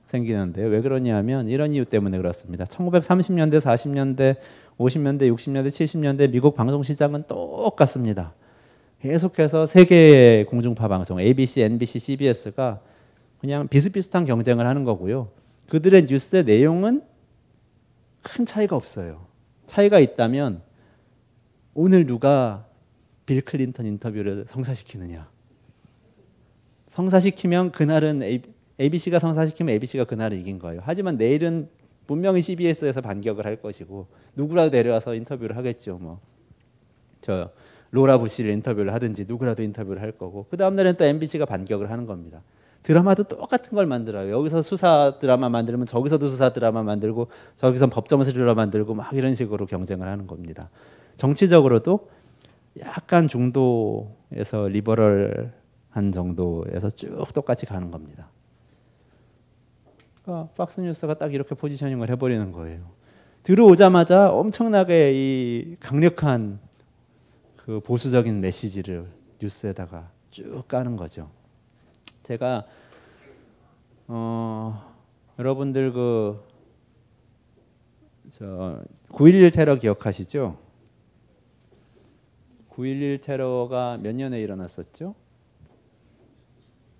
생기는데요. 0.08 0.66
왜 0.66 0.80
그러냐면 0.82 1.48
이런 1.48 1.72
이유 1.72 1.84
때문에 1.84 2.18
그렇습니다. 2.18 2.64
1930년대, 2.64 3.60
40년대, 3.60 4.36
50년대, 4.76 5.34
60년대, 5.34 5.68
70년대 5.68 6.30
미국 6.30 6.54
방송 6.54 6.82
시장은 6.82 7.24
똑같습니다. 7.28 8.34
계속해서 9.00 9.66
세 9.66 9.84
개의 9.84 10.44
공중파 10.44 10.88
방송 10.88 11.20
ABC, 11.20 11.62
NBC, 11.62 11.98
CBS가 12.00 12.80
그냥 13.44 13.68
비슷비슷한 13.68 14.24
경쟁을 14.24 14.66
하는 14.66 14.84
거고요. 14.84 15.28
그들의 15.68 16.06
뉴스의 16.06 16.44
내용은 16.44 17.02
큰 18.22 18.46
차이가 18.46 18.74
없어요. 18.74 19.26
차이가 19.66 19.98
있다면 19.98 20.62
오늘 21.74 22.06
누가 22.06 22.66
빌 23.26 23.42
클린턴 23.42 23.84
인터뷰를 23.84 24.46
성사시키느냐. 24.48 25.28
성사시키면 26.88 27.72
그날은 27.72 28.22
ABC가 28.80 29.18
성사시키면 29.18 29.74
ABC가 29.74 30.04
그날을 30.04 30.38
이긴 30.38 30.58
거예요. 30.58 30.80
하지만 30.82 31.18
내일은 31.18 31.68
분명히 32.06 32.40
CBS에서 32.40 33.02
반격을 33.02 33.44
할 33.44 33.60
것이고 33.60 34.06
누구라도 34.36 34.70
내려와서 34.70 35.14
인터뷰를 35.14 35.58
하겠죠. 35.58 35.98
뭐 35.98 36.18
저 37.24 37.50
로라 37.90 38.18
부시를 38.18 38.50
인터뷰를 38.52 38.92
하든지 38.92 39.24
누구라도 39.26 39.62
인터뷰를 39.62 40.02
할 40.02 40.12
거고 40.12 40.46
그 40.50 40.58
다음 40.58 40.76
날은 40.76 40.96
또 40.96 41.04
MBC가 41.04 41.46
반격을 41.46 41.90
하는 41.90 42.06
겁니다. 42.06 42.42
드라마도 42.84 43.24
똑같은 43.24 43.74
걸 43.74 43.86
만들어요. 43.86 44.30
여기서 44.30 44.60
수사 44.60 45.18
드라마 45.18 45.48
만들면 45.48 45.86
저기서도 45.86 46.26
수사 46.26 46.52
드라마 46.52 46.82
만들고 46.82 47.28
저기서 47.56 47.86
법정 47.86 48.22
스릴러 48.22 48.54
만들고 48.54 48.94
막 48.94 49.12
이런 49.14 49.34
식으로 49.34 49.64
경쟁을 49.64 50.06
하는 50.06 50.26
겁니다. 50.26 50.68
정치적으로도 51.16 52.10
약간 52.80 53.26
중도에서 53.26 54.68
리버럴한 54.68 56.12
정도에서 56.12 56.90
쭉 56.90 57.26
똑같이 57.32 57.64
가는 57.64 57.90
겁니다. 57.90 58.28
그러니까 60.22 60.52
박스뉴스가 60.54 61.14
딱 61.14 61.32
이렇게 61.32 61.54
포지셔닝을 61.54 62.10
해버리는 62.10 62.52
거예요. 62.52 62.82
들어오자마자 63.44 64.30
엄청나게 64.30 65.12
이 65.14 65.76
강력한 65.80 66.58
그 67.56 67.80
보수적인 67.80 68.42
메시지를 68.42 69.06
뉴스에다가 69.40 70.10
쭉 70.30 70.68
까는 70.68 70.96
거죠. 70.96 71.30
제가 72.24 72.66
어, 74.08 74.92
여러분들 75.38 75.92
그 75.92 76.54
저 78.30 78.82
9.11 79.10 79.52
테러 79.52 79.76
기억하시죠? 79.76 80.58
9.11 82.70 83.20
테러가 83.22 83.98
몇 83.98 84.14
년에 84.14 84.40
일어났었죠? 84.40 85.14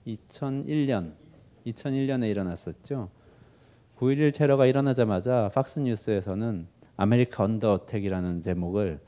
2001년 0.07 1.15
2001년에 1.67 2.31
일어났었죠. 2.31 3.09
9.11 3.99 4.35
테러가 4.35 4.67
일어나자마자 4.67 5.51
Fox 5.55 5.77
News에서는 5.77 6.67
America 6.97 7.43
Under 7.43 7.71
Attack이라는 7.71 8.43
제목을 8.43 9.01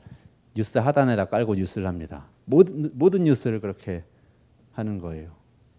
뉴스 0.55 0.79
하단에다 0.79 1.25
깔고 1.25 1.55
뉴스를 1.55 1.87
합니다. 1.87 2.27
모든, 2.45 2.89
모든 2.93 3.23
뉴스를 3.23 3.59
그렇게 3.59 4.03
하는 4.73 4.97
거예요. 4.97 5.31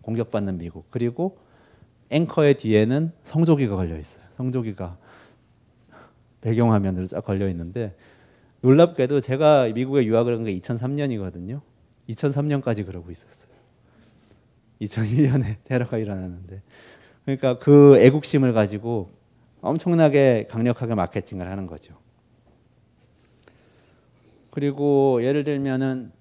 공격받는 0.08 0.56
미국. 0.56 0.90
그리고 0.90 1.36
앵커의 2.08 2.54
뒤에는 2.54 3.12
성조기가 3.22 3.76
걸려 3.76 3.98
있어요. 3.98 4.24
성조기가 4.30 4.96
배경화면으로 6.40 7.04
쫙 7.04 7.20
걸려 7.20 7.46
있는데 7.48 7.94
놀랍게도 8.62 9.20
제가 9.20 9.68
미국에 9.74 10.04
유학을 10.06 10.34
한 10.34 10.44
게 10.44 10.58
2003년이거든요. 10.58 11.60
2003년까지 12.08 12.86
그러고 12.86 13.10
있었어요. 13.10 13.52
2001년에 14.80 15.56
테러가 15.64 15.98
일어났는데 15.98 16.62
그러니까 17.26 17.58
그 17.58 17.98
애국심을 17.98 18.54
가지고 18.54 19.10
엄청나게 19.60 20.46
강력하게 20.48 20.94
마케팅을 20.94 21.50
하는 21.50 21.66
거죠. 21.66 21.94
그리고 24.50 25.22
예를 25.22 25.44
들면은 25.44 26.12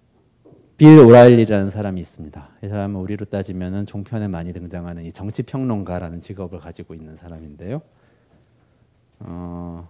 빌 0.78 1.00
오라일리라는 1.00 1.72
사람이 1.72 2.00
있습니다. 2.00 2.50
이 2.64 2.68
사람은 2.68 3.02
우리로 3.02 3.26
따지면은 3.26 3.88
종편에 3.88 4.28
많이 4.28 4.54
등장하는 4.54 5.06
이 5.06 5.12
정치 5.12 5.42
평론가라는 5.42 6.22
직업을 6.22 6.60
가지고 6.60 6.94
있는 6.94 7.16
사람인데요. 7.16 7.82
어, 9.22 9.90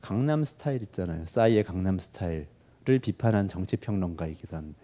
강남 0.00 0.44
스타일 0.44 0.80
있잖아요. 0.80 1.26
싸이의 1.26 1.64
강남 1.64 1.98
스타일을 1.98 2.46
비판한 3.02 3.48
정치 3.48 3.76
평론가이기도 3.76 4.56
한데 4.56 4.78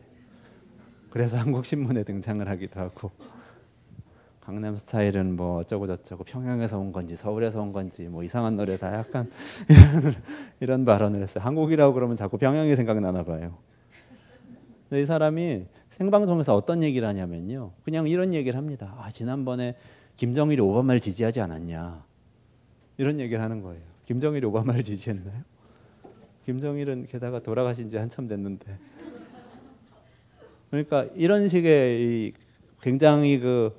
그래서 1.08 1.38
한국 1.40 1.64
신문에 1.64 2.04
등장을 2.04 2.46
하기도 2.46 2.80
하고 2.80 3.12
강남 4.42 4.76
스타일은 4.76 5.36
뭐 5.36 5.60
어쩌고 5.60 5.86
저쩌고 5.86 6.24
평양에서 6.24 6.78
온 6.78 6.92
건지 6.92 7.16
서울에서 7.16 7.62
온 7.62 7.72
건지 7.72 8.08
뭐 8.08 8.22
이상한 8.22 8.56
노래 8.56 8.76
다 8.76 8.92
약간 8.92 9.30
이런, 9.70 10.14
이런 10.60 10.84
발언을 10.84 11.22
했어요. 11.22 11.42
한국이라고 11.42 11.94
그러면 11.94 12.16
자꾸 12.16 12.36
평양이 12.36 12.76
생각나나 12.76 13.24
봐요. 13.24 13.56
근데 14.94 15.02
이 15.02 15.06
사람이 15.06 15.66
생방송에서 15.88 16.54
어떤 16.54 16.84
얘기를 16.84 17.08
하냐면요. 17.08 17.72
그냥 17.84 18.06
이런 18.06 18.32
얘기를 18.32 18.56
합니다. 18.56 18.94
아, 18.96 19.10
지난번에 19.10 19.74
김정일이 20.14 20.60
오바마를 20.60 21.00
지지하지 21.00 21.40
않았냐. 21.40 22.04
이런 22.98 23.18
얘기를 23.18 23.42
하는 23.42 23.60
거예요. 23.60 23.82
김정일이 24.04 24.46
오바마를 24.46 24.84
지지했나요? 24.84 25.42
김정일은 26.44 27.06
게다가 27.06 27.40
돌아가신 27.40 27.90
지 27.90 27.96
한참 27.96 28.28
됐는데. 28.28 28.78
그러니까 30.70 31.08
이런 31.16 31.48
식의 31.48 32.32
굉장히 32.80 33.40
그 33.40 33.76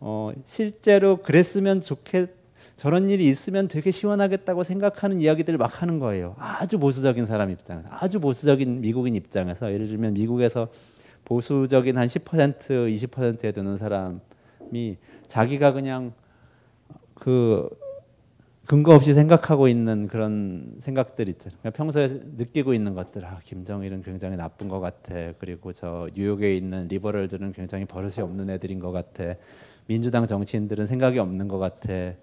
어, 0.00 0.32
실제로 0.42 1.18
그랬으면 1.18 1.80
좋겠 1.80 2.35
저런 2.76 3.08
일이 3.08 3.26
있으면 3.26 3.68
되게 3.68 3.90
시원하겠다고 3.90 4.62
생각하는 4.62 5.20
이야기들을 5.20 5.58
막 5.58 5.82
하는 5.82 5.98
거예요. 5.98 6.34
아주 6.38 6.78
보수적인 6.78 7.24
사람 7.24 7.50
입장에서, 7.50 7.88
아주 7.90 8.20
보수적인 8.20 8.82
미국인 8.82 9.16
입장에서 9.16 9.72
예를 9.72 9.88
들면 9.88 10.12
미국에서 10.14 10.68
보수적인 11.24 11.96
한 11.96 12.06
10% 12.06 12.58
20%에 12.94 13.52
드는 13.52 13.78
사람이 13.78 14.96
자기가 15.26 15.72
그냥 15.72 16.12
그 17.14 17.68
근거 18.66 18.94
없이 18.94 19.14
생각하고 19.14 19.68
있는 19.68 20.08
그런 20.08 20.74
생각들 20.78 21.28
있잖아요. 21.28 21.58
그냥 21.62 21.72
평소에 21.72 22.08
느끼고 22.36 22.74
있는 22.74 22.94
것들, 22.94 23.24
아, 23.24 23.38
김정일은 23.42 24.02
굉장히 24.02 24.36
나쁜 24.36 24.68
것 24.68 24.80
같아. 24.80 25.32
그리고 25.38 25.72
저 25.72 26.08
뉴욕에 26.14 26.56
있는 26.56 26.88
리버럴들은 26.88 27.52
굉장히 27.52 27.84
버릇이 27.84 28.16
없는 28.18 28.50
애들인 28.50 28.80
것 28.80 28.90
같아. 28.90 29.34
민주당 29.86 30.26
정치인들은 30.26 30.86
생각이 30.86 31.20
없는 31.20 31.46
것 31.46 31.58
같아. 31.58 32.14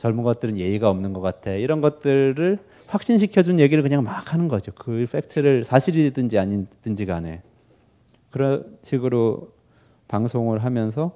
젊은 0.00 0.24
것들은 0.24 0.56
예의가 0.56 0.88
없는 0.88 1.12
것 1.12 1.20
같아. 1.20 1.50
이런 1.50 1.82
것들을 1.82 2.58
확신시켜준 2.86 3.60
얘기를 3.60 3.82
그냥 3.82 4.02
막 4.02 4.32
하는 4.32 4.48
거죠. 4.48 4.72
그 4.72 5.06
팩트를 5.12 5.62
사실이든지 5.62 6.38
아니든지 6.38 7.04
간에. 7.04 7.42
그런 8.30 8.78
식으로 8.82 9.52
방송을 10.08 10.64
하면서 10.64 11.14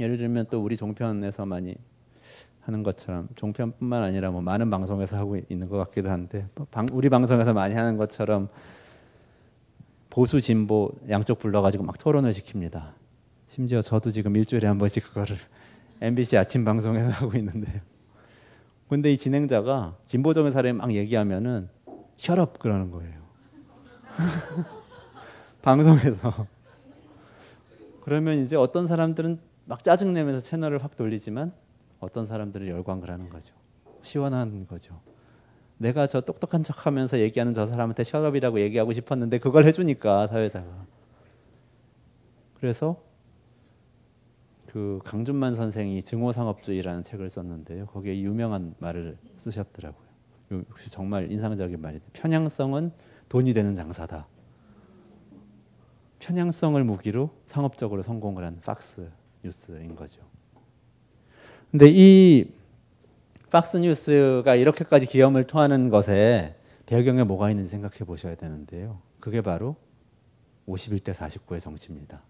예를 0.00 0.18
들면 0.18 0.46
또 0.50 0.64
우리 0.64 0.76
종편에서 0.76 1.46
많이 1.46 1.76
하는 2.62 2.82
것처럼 2.82 3.28
종편뿐만 3.36 4.02
아니라 4.02 4.32
뭐 4.32 4.40
많은 4.40 4.68
방송에서 4.68 5.16
하고 5.16 5.36
있는 5.48 5.68
것 5.68 5.76
같기도 5.76 6.10
한데 6.10 6.48
방, 6.72 6.88
우리 6.90 7.08
방송에서 7.08 7.52
많이 7.52 7.76
하는 7.76 7.96
것처럼 7.96 8.48
보수 10.10 10.40
진보 10.40 10.90
양쪽 11.08 11.38
불러가지고 11.38 11.84
막 11.84 11.98
토론을 11.98 12.32
시킵니다. 12.32 12.94
심지어 13.46 13.80
저도 13.80 14.10
지금 14.10 14.34
일주일에 14.34 14.66
한 14.66 14.76
번씩 14.76 15.04
그거를 15.04 15.36
MBC 16.00 16.36
아침 16.36 16.64
방송에서 16.64 17.10
하고 17.24 17.36
있는데요. 17.38 17.80
근데 18.88 19.12
이 19.12 19.16
진행자가 19.16 19.96
진보적인 20.06 20.52
사람이 20.52 20.78
막 20.78 20.92
얘기하면은 20.92 21.68
혈업 22.18 22.58
그러는 22.58 22.90
거예요. 22.90 23.14
방송에서. 25.62 26.46
그러면 28.02 28.38
이제 28.38 28.54
어떤 28.54 28.86
사람들은 28.86 29.40
막 29.64 29.82
짜증내면서 29.82 30.40
채널을 30.40 30.82
확 30.84 30.94
돌리지만 30.94 31.52
어떤 31.98 32.24
사람들은 32.26 32.68
열광을 32.68 33.10
하는 33.10 33.28
거죠. 33.28 33.54
시원한 34.02 34.66
거죠. 34.68 35.00
내가 35.78 36.06
저 36.06 36.20
똑똑한 36.20 36.62
척 36.62 36.86
하면서 36.86 37.18
얘기하는 37.18 37.52
저 37.52 37.66
사람한테 37.66 38.04
혈업이라고 38.06 38.60
얘기하고 38.60 38.92
싶었는데 38.92 39.38
그걸 39.38 39.64
해주니까 39.64 40.28
사회자가. 40.28 40.86
그래서 42.60 43.02
그 44.76 45.00
강준만 45.04 45.54
선생이 45.54 46.02
증오상업주의라는 46.02 47.02
책을 47.02 47.30
썼는데요. 47.30 47.86
거기에 47.86 48.20
유명한 48.20 48.74
말을 48.78 49.16
쓰셨더라고요. 49.34 50.06
정말 50.90 51.32
인상적인 51.32 51.80
말인데 51.80 52.04
편향성은 52.12 52.92
돈이 53.30 53.54
되는 53.54 53.74
장사다. 53.74 54.26
편향성을 56.18 56.84
무기로 56.84 57.30
상업적으로 57.46 58.02
성공을 58.02 58.44
한 58.44 58.60
팍스 58.60 59.08
뉴스인 59.42 59.96
거죠. 59.96 60.20
근데 61.70 61.86
이 61.88 62.44
팍스 63.50 63.78
뉴스가 63.78 64.56
이렇게까지 64.56 65.06
기염을 65.06 65.46
토하는 65.46 65.88
것에 65.88 66.54
배경에 66.84 67.24
뭐가 67.24 67.48
있는지 67.48 67.70
생각해 67.70 68.00
보셔야 68.00 68.34
되는데요. 68.34 69.00
그게 69.20 69.40
바로 69.40 69.76
51대 70.68 71.14
49의 71.14 71.60
정치입니다. 71.60 72.20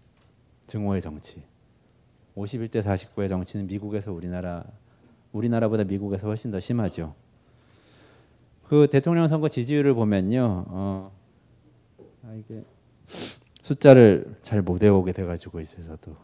증오의 0.67 1.01
정치. 1.01 1.43
51대 2.37 2.81
49의 2.81 3.27
정치는 3.27 3.67
미국에서 3.67 4.13
우리나라 4.13 4.63
우리나라보다 5.31 5.83
미국에서 5.83 6.27
훨씬 6.27 6.51
더 6.51 6.59
심하죠. 6.59 7.13
그 8.63 8.87
대통령 8.91 9.27
선거 9.27 9.49
지지율을 9.49 9.93
보면요, 9.93 10.65
어, 10.67 11.11
아 12.23 12.33
이게 12.33 12.63
숫자를 13.61 14.35
잘 14.41 14.61
못 14.61 14.81
외우게 14.81 15.13
돼가지고 15.13 15.59
있어서도 15.59 16.15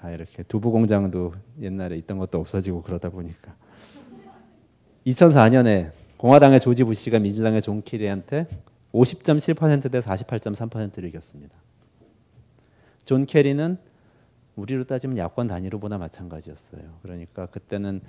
다 0.00 0.10
이렇게 0.10 0.42
두부 0.42 0.70
공장도 0.70 1.34
옛날에 1.60 1.96
있던 1.96 2.18
것도 2.18 2.38
없어지고 2.38 2.82
그러다 2.82 3.10
보니까 3.10 3.54
2004년에 5.06 5.90
공화당의 6.16 6.60
조지 6.60 6.84
부시가 6.84 7.18
민주당의 7.18 7.62
존 7.62 7.82
케리한테 7.82 8.46
50.7%대 8.92 10.00
48.3%를 10.00 11.08
이겼습니다. 11.08 11.54
존 13.04 13.26
케리는 13.26 13.78
우리로 14.60 14.84
따지면 14.84 15.18
야권 15.18 15.48
단위로보다 15.48 15.98
마찬가지였어요. 15.98 16.82
그러니까 17.02 17.46
그때는 17.46 18.00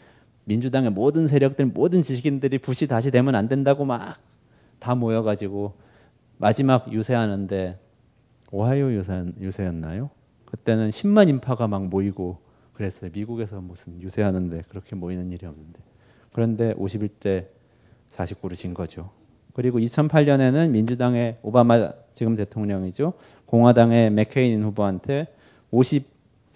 민주당의 0.46 0.92
모든 0.92 1.28
세력들, 1.28 1.68
모든 1.68 2.02
지식인들이 2.02 2.58
부시 2.58 2.88
다시 2.88 3.12
되면 3.12 3.36
안 3.36 3.48
된다고 3.48 3.86
막 3.86 4.30
다 4.80 4.96
모여가지고 4.96 5.74
마지막 6.38 6.92
유세하는데 6.92 7.78
오하이오 8.52 8.94
유세, 8.94 9.26
유세 9.40 9.66
였나요? 9.66 10.10
그때는 10.46 10.90
10만 10.90 11.30
인파가 11.30 11.68
막 11.68 11.88
모이고 11.88 12.38
그랬어요. 12.74 13.12
미국에서 13.14 13.62
무슨 13.62 14.02
유세하는데 14.02 14.64
그렇게 14.70 14.96
모이는 14.96 15.32
일이 15.32 15.46
없는데. 15.46 15.80
그런데 16.32 16.74
51대 16.76 17.48
49로 18.10 18.56
진 18.56 18.74
거죠. 18.74 19.12
그리고 19.54 19.78
2008년에는 19.80 20.72
민주당의 20.72 21.38
오바마 21.44 21.92
지금 22.14 22.36
대통령이죠. 22.36 23.14
공화당의 23.46 24.12
맥케인 24.12 24.64
후보한테 24.64 25.28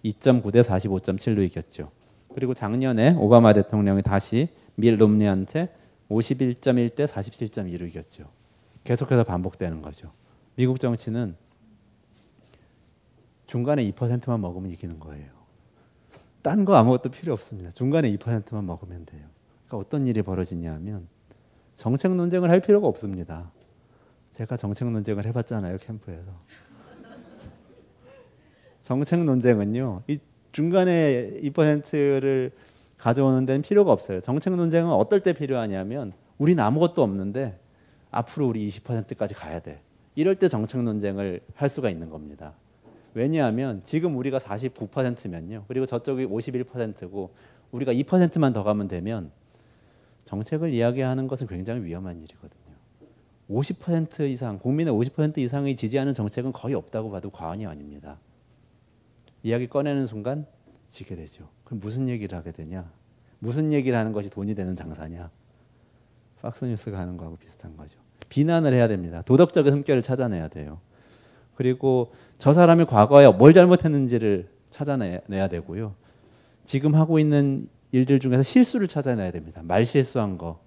52.9 0.04 0.52
대 0.52 0.62
45.7로 0.62 1.44
이겼죠. 1.46 1.92
그리고 2.34 2.54
작년에 2.54 3.16
오바마 3.16 3.54
대통령이 3.54 4.02
다시 4.02 4.50
밀 4.76 4.98
롬니한테 5.00 5.74
51.1 6.10 6.96
대 6.96 7.06
47.2로 7.06 7.88
이겼죠. 7.88 8.30
계속해서 8.84 9.24
반복되는 9.24 9.82
거죠. 9.82 10.12
미국 10.56 10.80
정치는 10.80 11.36
중간에 13.46 13.88
2%만 13.92 14.42
먹으면 14.42 14.72
이기는 14.72 15.00
거예요. 15.00 15.32
딴 16.42 16.66
거 16.66 16.76
아무것도 16.76 17.10
필요 17.10 17.34
없습니다. 17.34 17.72
중간에 17.72 18.12
2%만 18.16 18.66
먹으면 18.66 19.06
돼요. 19.06 19.22
그러니까 19.68 19.78
어떤 19.78 20.06
일이 20.08 20.22
벌어지냐 20.22 20.74
하면 20.74 21.08
정책 21.76 22.16
논쟁을 22.16 22.50
할 22.50 22.60
필요가 22.60 22.88
없습니다. 22.88 23.52
제가 24.32 24.58
정책 24.58 24.92
논쟁을 24.92 25.26
해봤잖아요, 25.28 25.78
캠프에서. 25.78 26.32
정책 28.84 29.24
논쟁은요, 29.24 30.04
이 30.08 30.20
중간에 30.52 31.32
2%를 31.42 32.52
가져오는 32.98 33.46
데는 33.46 33.62
필요가 33.62 33.94
없어요. 33.94 34.20
정책 34.20 34.56
논쟁은 34.58 34.92
어떨 34.92 35.22
때 35.22 35.32
필요하냐면 35.32 36.12
우리는 36.38 36.62
아무것도 36.62 37.02
없는데 37.02 37.58
앞으로 38.12 38.50
우리 38.50 38.68
20%까지 38.68 39.36
가야 39.36 39.62
돼. 39.62 39.80
이럴 40.16 40.36
때 40.36 40.50
정책 40.50 40.84
논쟁을 40.84 41.40
할 41.56 41.70
수가 41.70 41.90
있는 41.90 42.10
겁니다. 42.10 42.56
왜냐하면 43.14 43.80
지금 43.86 44.18
우리가 44.18 44.38
49%면요. 44.40 45.64
그리고 45.70 45.86
저쪽이 45.86 46.26
51%고 46.26 47.32
우리가 47.72 47.94
2%만 47.94 48.52
더 48.52 48.64
가면 48.64 48.90
되면 48.90 49.32
정책을 50.26 50.74
이야기하는 50.74 51.30
것은 51.30 51.48
굉장히 51.48 51.86
위험한 51.86 52.18
일이거든요. 52.22 52.76
50% 53.50 54.30
이상, 54.30 54.60
국민의 54.60 54.94
50% 54.94 55.38
이상이 55.38 55.74
지지하는 55.74 56.14
정책은 56.14 56.52
거의 56.52 56.76
없다고 56.76 57.12
봐도 57.12 57.30
과언이 57.30 57.66
아닙니다. 57.66 58.20
이야기 59.44 59.68
꺼내는 59.68 60.08
순간 60.08 60.46
지게 60.90 61.16
되죠. 61.16 61.50
그럼 61.66 61.80
무슨 61.80 62.08
얘기를 62.08 62.38
하게 62.38 62.52
되냐? 62.52 62.90
무슨 63.40 63.72
얘기를 63.72 63.98
하는 63.98 64.14
것이 64.14 64.30
돈이 64.30 64.56
되는 64.56 64.76
장사냐? 64.76 65.30
팍스뉴스가 66.42 66.98
하는 66.98 67.18
거하고 67.18 67.36
비슷한 67.38 67.76
거죠. 67.78 68.00
비난을 68.30 68.74
해야 68.74 68.88
됩니다. 68.88 69.22
도덕적인 69.22 69.74
흠결을 69.74 70.02
찾아내야 70.02 70.48
돼요. 70.48 70.80
그리고 71.56 72.12
저 72.38 72.54
사람이 72.54 72.86
과거에 72.86 73.30
뭘 73.32 73.54
잘못했는지를 73.54 74.50
찾아내야 74.70 75.48
되고요. 75.50 75.94
지금 76.64 76.96
하고 76.96 77.20
있는 77.20 77.68
일들 77.92 78.20
중에서 78.20 78.44
실수를 78.44 78.88
찾아내야 78.88 79.32
됩니다. 79.32 79.62
말 79.64 79.86
실수한 79.86 80.38
거. 80.38 80.60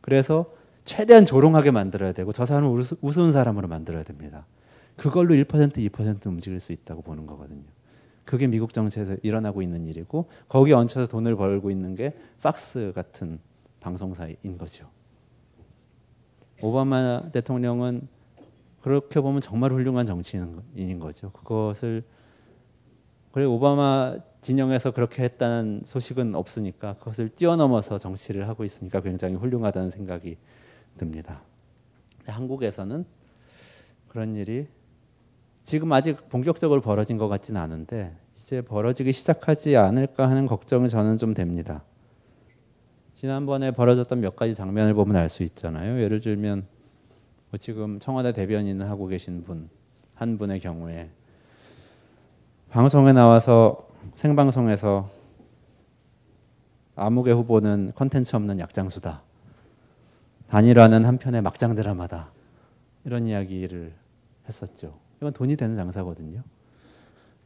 그래서 0.00 0.52
최대한 0.84 1.24
조롱하게 1.24 1.70
만들어야 1.70 2.12
되고 2.12 2.32
저 2.32 2.44
사람을 2.44 2.82
우스운 3.00 3.32
사람으로 3.32 3.68
만들어야 3.68 4.04
됩니다. 4.04 4.46
그걸로 4.96 5.34
1% 5.34 5.76
2% 5.90 6.26
움직일 6.26 6.60
수 6.60 6.72
있다고 6.72 7.02
보는 7.02 7.26
거거든요. 7.26 7.64
그게 8.32 8.46
미국 8.46 8.72
정치에서 8.72 9.16
일어나고 9.22 9.60
있는 9.60 9.86
일이고 9.86 10.30
거기에 10.48 10.72
얹혀서 10.72 11.08
돈을 11.08 11.36
벌고 11.36 11.70
있는 11.70 11.94
게 11.94 12.16
팍스 12.40 12.92
같은 12.94 13.38
방송사인 13.78 14.56
거죠. 14.56 14.88
오바마 16.62 17.30
대통령은 17.30 18.08
그렇게 18.80 19.20
보면 19.20 19.42
정말 19.42 19.70
훌륭한 19.70 20.06
정치인인 20.06 20.98
거죠. 20.98 21.30
그것을 21.32 22.04
그래 23.32 23.44
오바마 23.44 24.16
진영에서 24.40 24.92
그렇게 24.92 25.24
했다는 25.24 25.82
소식은 25.84 26.34
없으니까 26.34 26.94
그것을 26.94 27.28
뛰어넘어서 27.28 27.98
정치를 27.98 28.48
하고 28.48 28.64
있으니까 28.64 29.02
굉장히 29.02 29.34
훌륭하다는 29.34 29.90
생각이 29.90 30.38
듭니다. 30.96 31.42
한국에서는 32.24 33.04
그런 34.08 34.36
일이 34.36 34.68
지금 35.62 35.92
아직 35.92 36.30
본격적으로 36.30 36.80
벌어진 36.80 37.18
것 37.18 37.28
같지는 37.28 37.60
않은데 37.60 38.21
이제 38.42 38.60
벌어지기 38.60 39.12
시작하지 39.12 39.76
않을까 39.76 40.28
하는 40.28 40.46
걱정이 40.46 40.88
저는 40.88 41.16
좀 41.16 41.32
됩니다. 41.34 41.82
지난번에 43.14 43.70
벌어졌던 43.70 44.20
몇 44.20 44.36
가지 44.36 44.54
장면을 44.54 44.94
보면 44.94 45.16
알 45.16 45.28
수 45.28 45.42
있잖아요. 45.42 46.00
예를 46.02 46.20
들면 46.20 46.66
뭐 47.50 47.58
지금 47.58 47.98
청와대 47.98 48.32
대변인을 48.32 48.88
하고 48.88 49.06
계신 49.06 49.44
분 49.44 49.82
한 50.22 50.38
분의 50.38 50.60
경우에 50.60 51.10
방송에 52.70 53.12
나와서 53.12 53.88
생방송에서 54.14 55.10
아무개 56.94 57.32
후보는 57.32 57.90
컨텐츠 57.96 58.36
없는 58.36 58.60
약장수다. 58.60 59.22
단일화는 60.46 61.04
한편의 61.04 61.42
막장 61.42 61.74
드라마다. 61.74 62.30
이런 63.04 63.26
이야기를 63.26 63.92
했었죠. 64.46 64.96
이건 65.16 65.32
돈이 65.32 65.56
되는 65.56 65.74
장사거든요. 65.74 66.42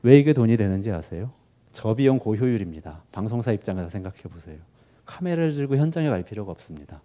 왜 0.02 0.18
이게 0.18 0.32
돈이 0.32 0.56
되는지 0.56 0.90
아세요? 0.92 1.32
저비용 1.72 2.18
고효율입니다. 2.18 3.02
방송사 3.12 3.52
입장에서 3.52 3.88
생각해 3.88 4.22
보세요. 4.30 4.58
카메라를 5.04 5.52
들고 5.52 5.76
현장에 5.76 6.08
갈 6.08 6.22
필요가 6.22 6.50
없습니다. 6.52 7.02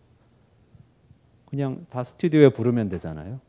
그냥 1.50 1.86
다 1.90 2.04
스튜디오에 2.04 2.50
부르면 2.50 2.90
되잖아요. 2.90 3.40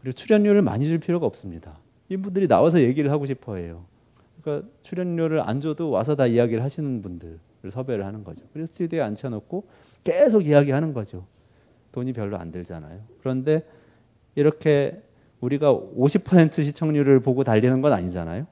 그리고 0.00 0.12
출연료를 0.12 0.62
많이 0.62 0.86
줄 0.86 0.98
필요가 0.98 1.26
없습니다. 1.26 1.78
이분들이 2.08 2.48
나와서 2.48 2.80
얘기를 2.80 3.10
하고 3.10 3.26
싶어 3.26 3.56
해요. 3.56 3.84
그러니까 4.40 4.68
출연료를 4.82 5.40
안 5.40 5.60
줘도 5.60 5.90
와서 5.90 6.16
다 6.16 6.26
이야기를 6.26 6.62
하시는 6.62 7.02
분들을 7.02 7.38
섭외를 7.70 8.04
하는 8.04 8.24
거죠. 8.24 8.44
그래서 8.52 8.72
스튜디오에 8.72 9.02
앉혀놓고 9.02 9.66
계속 10.04 10.46
이야기하는 10.46 10.92
거죠. 10.92 11.26
돈이 11.92 12.12
별로 12.12 12.36
안 12.38 12.52
들잖아요. 12.52 13.00
그런데 13.20 13.64
이렇게 14.34 15.02
우리가 15.40 15.74
50% 15.74 16.52
시청률을 16.64 17.20
보고 17.20 17.44
달리는 17.44 17.80
건 17.80 17.92
아니잖아요. 17.92 18.46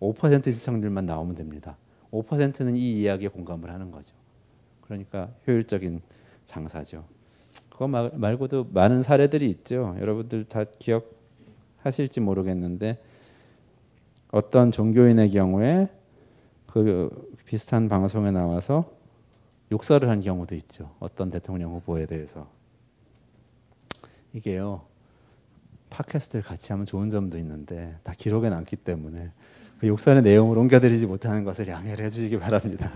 5% 0.00 0.50
시청률만 0.50 1.06
나오면 1.06 1.34
됩니다. 1.34 1.76
5%는 2.10 2.76
이 2.76 3.00
이야기에 3.00 3.28
공감을 3.28 3.70
하는 3.70 3.90
거죠. 3.90 4.14
그러니까 4.80 5.30
효율적인 5.46 6.00
장사죠. 6.44 7.04
그거 7.68 7.86
말고도 7.86 8.68
많은 8.72 9.02
사례들이 9.02 9.48
있죠. 9.50 9.96
여러분들 10.00 10.44
다 10.44 10.64
기억하실지 10.64 12.20
모르겠는데 12.20 12.98
어떤 14.32 14.70
종교인의 14.70 15.30
경우에 15.30 15.88
그 16.66 17.36
비슷한 17.44 17.88
방송에 17.88 18.30
나와서 18.30 18.92
욕설을 19.72 20.08
한 20.08 20.20
경우도 20.20 20.54
있죠. 20.56 20.94
어떤 20.98 21.30
대통령 21.30 21.72
후보에 21.74 22.06
대해서. 22.06 22.48
이게요. 24.32 24.82
팟캐스트를 25.90 26.42
같이 26.44 26.72
하면 26.72 26.86
좋은 26.86 27.10
점도 27.10 27.36
있는데 27.38 27.98
다 28.02 28.12
기록에 28.16 28.48
남기 28.48 28.76
때문에 28.76 29.32
그 29.80 29.88
욕설의 29.88 30.22
내용을 30.22 30.58
옮겨드리지 30.58 31.06
못하는 31.06 31.42
것을 31.42 31.66
양해를 31.66 32.04
해주시기 32.04 32.38
바랍니다. 32.38 32.92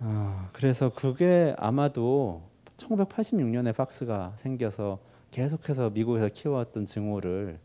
아, 0.00 0.48
그래서 0.52 0.90
그게 0.92 1.54
아마도 1.58 2.42
1986년에 2.76 3.76
팍스가 3.76 4.32
생겨서 4.34 4.98
계속해서 5.30 5.90
미국에서 5.90 6.28
키워왔던 6.28 6.86
증오를 6.86 7.60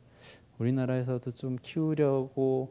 우리나라에서도 0.60 1.32
좀 1.32 1.58
키우려고 1.60 2.70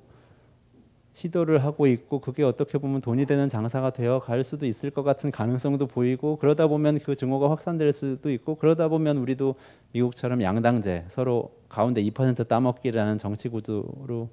시도를 1.12 1.64
하고 1.64 1.88
있고 1.88 2.20
그게 2.20 2.44
어떻게 2.44 2.78
보면 2.78 3.00
돈이 3.00 3.26
되는 3.26 3.48
장사가 3.48 3.90
되어 3.90 4.20
갈 4.20 4.44
수도 4.44 4.66
있을 4.66 4.90
것 4.90 5.02
같은 5.02 5.32
가능성도 5.32 5.88
보이고 5.88 6.36
그러다 6.36 6.68
보면 6.68 7.00
그 7.00 7.16
증오가 7.16 7.50
확산될 7.50 7.92
수도 7.92 8.30
있고 8.30 8.54
그러다 8.54 8.86
보면 8.86 9.16
우리도 9.16 9.56
미국처럼 9.92 10.42
양당제 10.42 11.06
서로 11.08 11.50
가운데 11.68 12.00
2% 12.04 12.46
따먹기라는 12.46 13.18
정치 13.18 13.48
구도로 13.48 14.28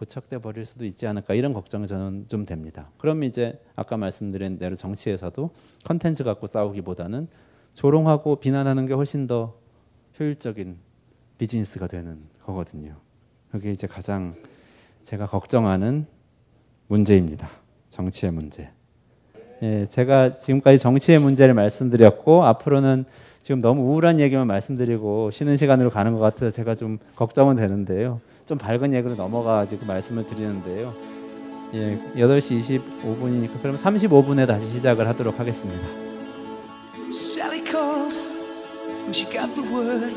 고착돼 0.00 0.38
버릴 0.38 0.64
수도 0.64 0.86
있지 0.86 1.06
않을까 1.06 1.34
이런 1.34 1.52
걱정이 1.52 1.86
저는 1.86 2.24
좀 2.26 2.46
됩니다. 2.46 2.90
그럼 2.96 3.22
이제 3.22 3.60
아까 3.76 3.98
말씀드린 3.98 4.58
대로 4.58 4.74
정치에서도 4.74 5.50
컨텐츠 5.84 6.24
갖고 6.24 6.46
싸우기보다는 6.46 7.28
조롱하고 7.74 8.36
비난하는 8.36 8.86
게 8.86 8.94
훨씬 8.94 9.26
더 9.26 9.58
효율적인 10.18 10.78
비즈니스가 11.36 11.86
되는 11.86 12.18
거거든요. 12.46 12.96
그게 13.50 13.72
이제 13.72 13.86
가장 13.86 14.36
제가 15.02 15.26
걱정하는 15.26 16.06
문제입니다. 16.86 17.50
정치의 17.90 18.32
문제. 18.32 18.70
예, 19.62 19.84
제가 19.84 20.32
지금까지 20.32 20.78
정치의 20.78 21.18
문제를 21.18 21.52
말씀드렸고 21.52 22.44
앞으로는 22.44 23.04
지금 23.42 23.60
너무 23.60 23.82
우울한 23.82 24.18
얘기만 24.18 24.46
말씀드리고 24.46 25.30
쉬는 25.30 25.58
시간으로 25.58 25.90
가는 25.90 26.14
것 26.14 26.20
같아서 26.20 26.50
제가 26.50 26.74
좀 26.74 26.98
걱정은 27.16 27.56
되는데요. 27.56 28.20
좀 28.50 28.58
밝은 28.58 28.92
얘기로 28.92 29.14
넘어가지고 29.14 29.86
말씀을 29.86 30.26
드리는데요. 30.26 30.92
예, 31.72 31.96
8시 32.16 32.58
25분이니까 32.58 33.62
그럼 33.62 33.76
35분에 33.76 34.44
다시 34.44 34.68
시작을 34.70 35.06
하도록 35.06 35.38
하겠습니다. 35.38 35.86
Sally 37.12 37.62
called 37.64 38.12
when 39.02 39.14
she 39.14 39.30
got 39.30 39.54
the 39.54 39.62
word. 39.72 40.12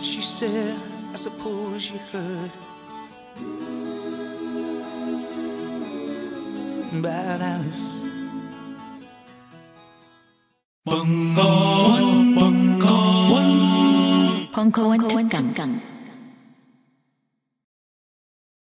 She 0.00 0.20
said, 0.20 0.74
I 1.12 1.16
suppose 1.16 1.92
you 1.92 2.00
heard 2.10 2.50
about 6.98 7.40
Alice. 7.40 7.86
벙커원, 10.84 12.34
벙커원, 12.34 13.38
벙커원, 14.50 14.98
벙커원, 14.98 15.95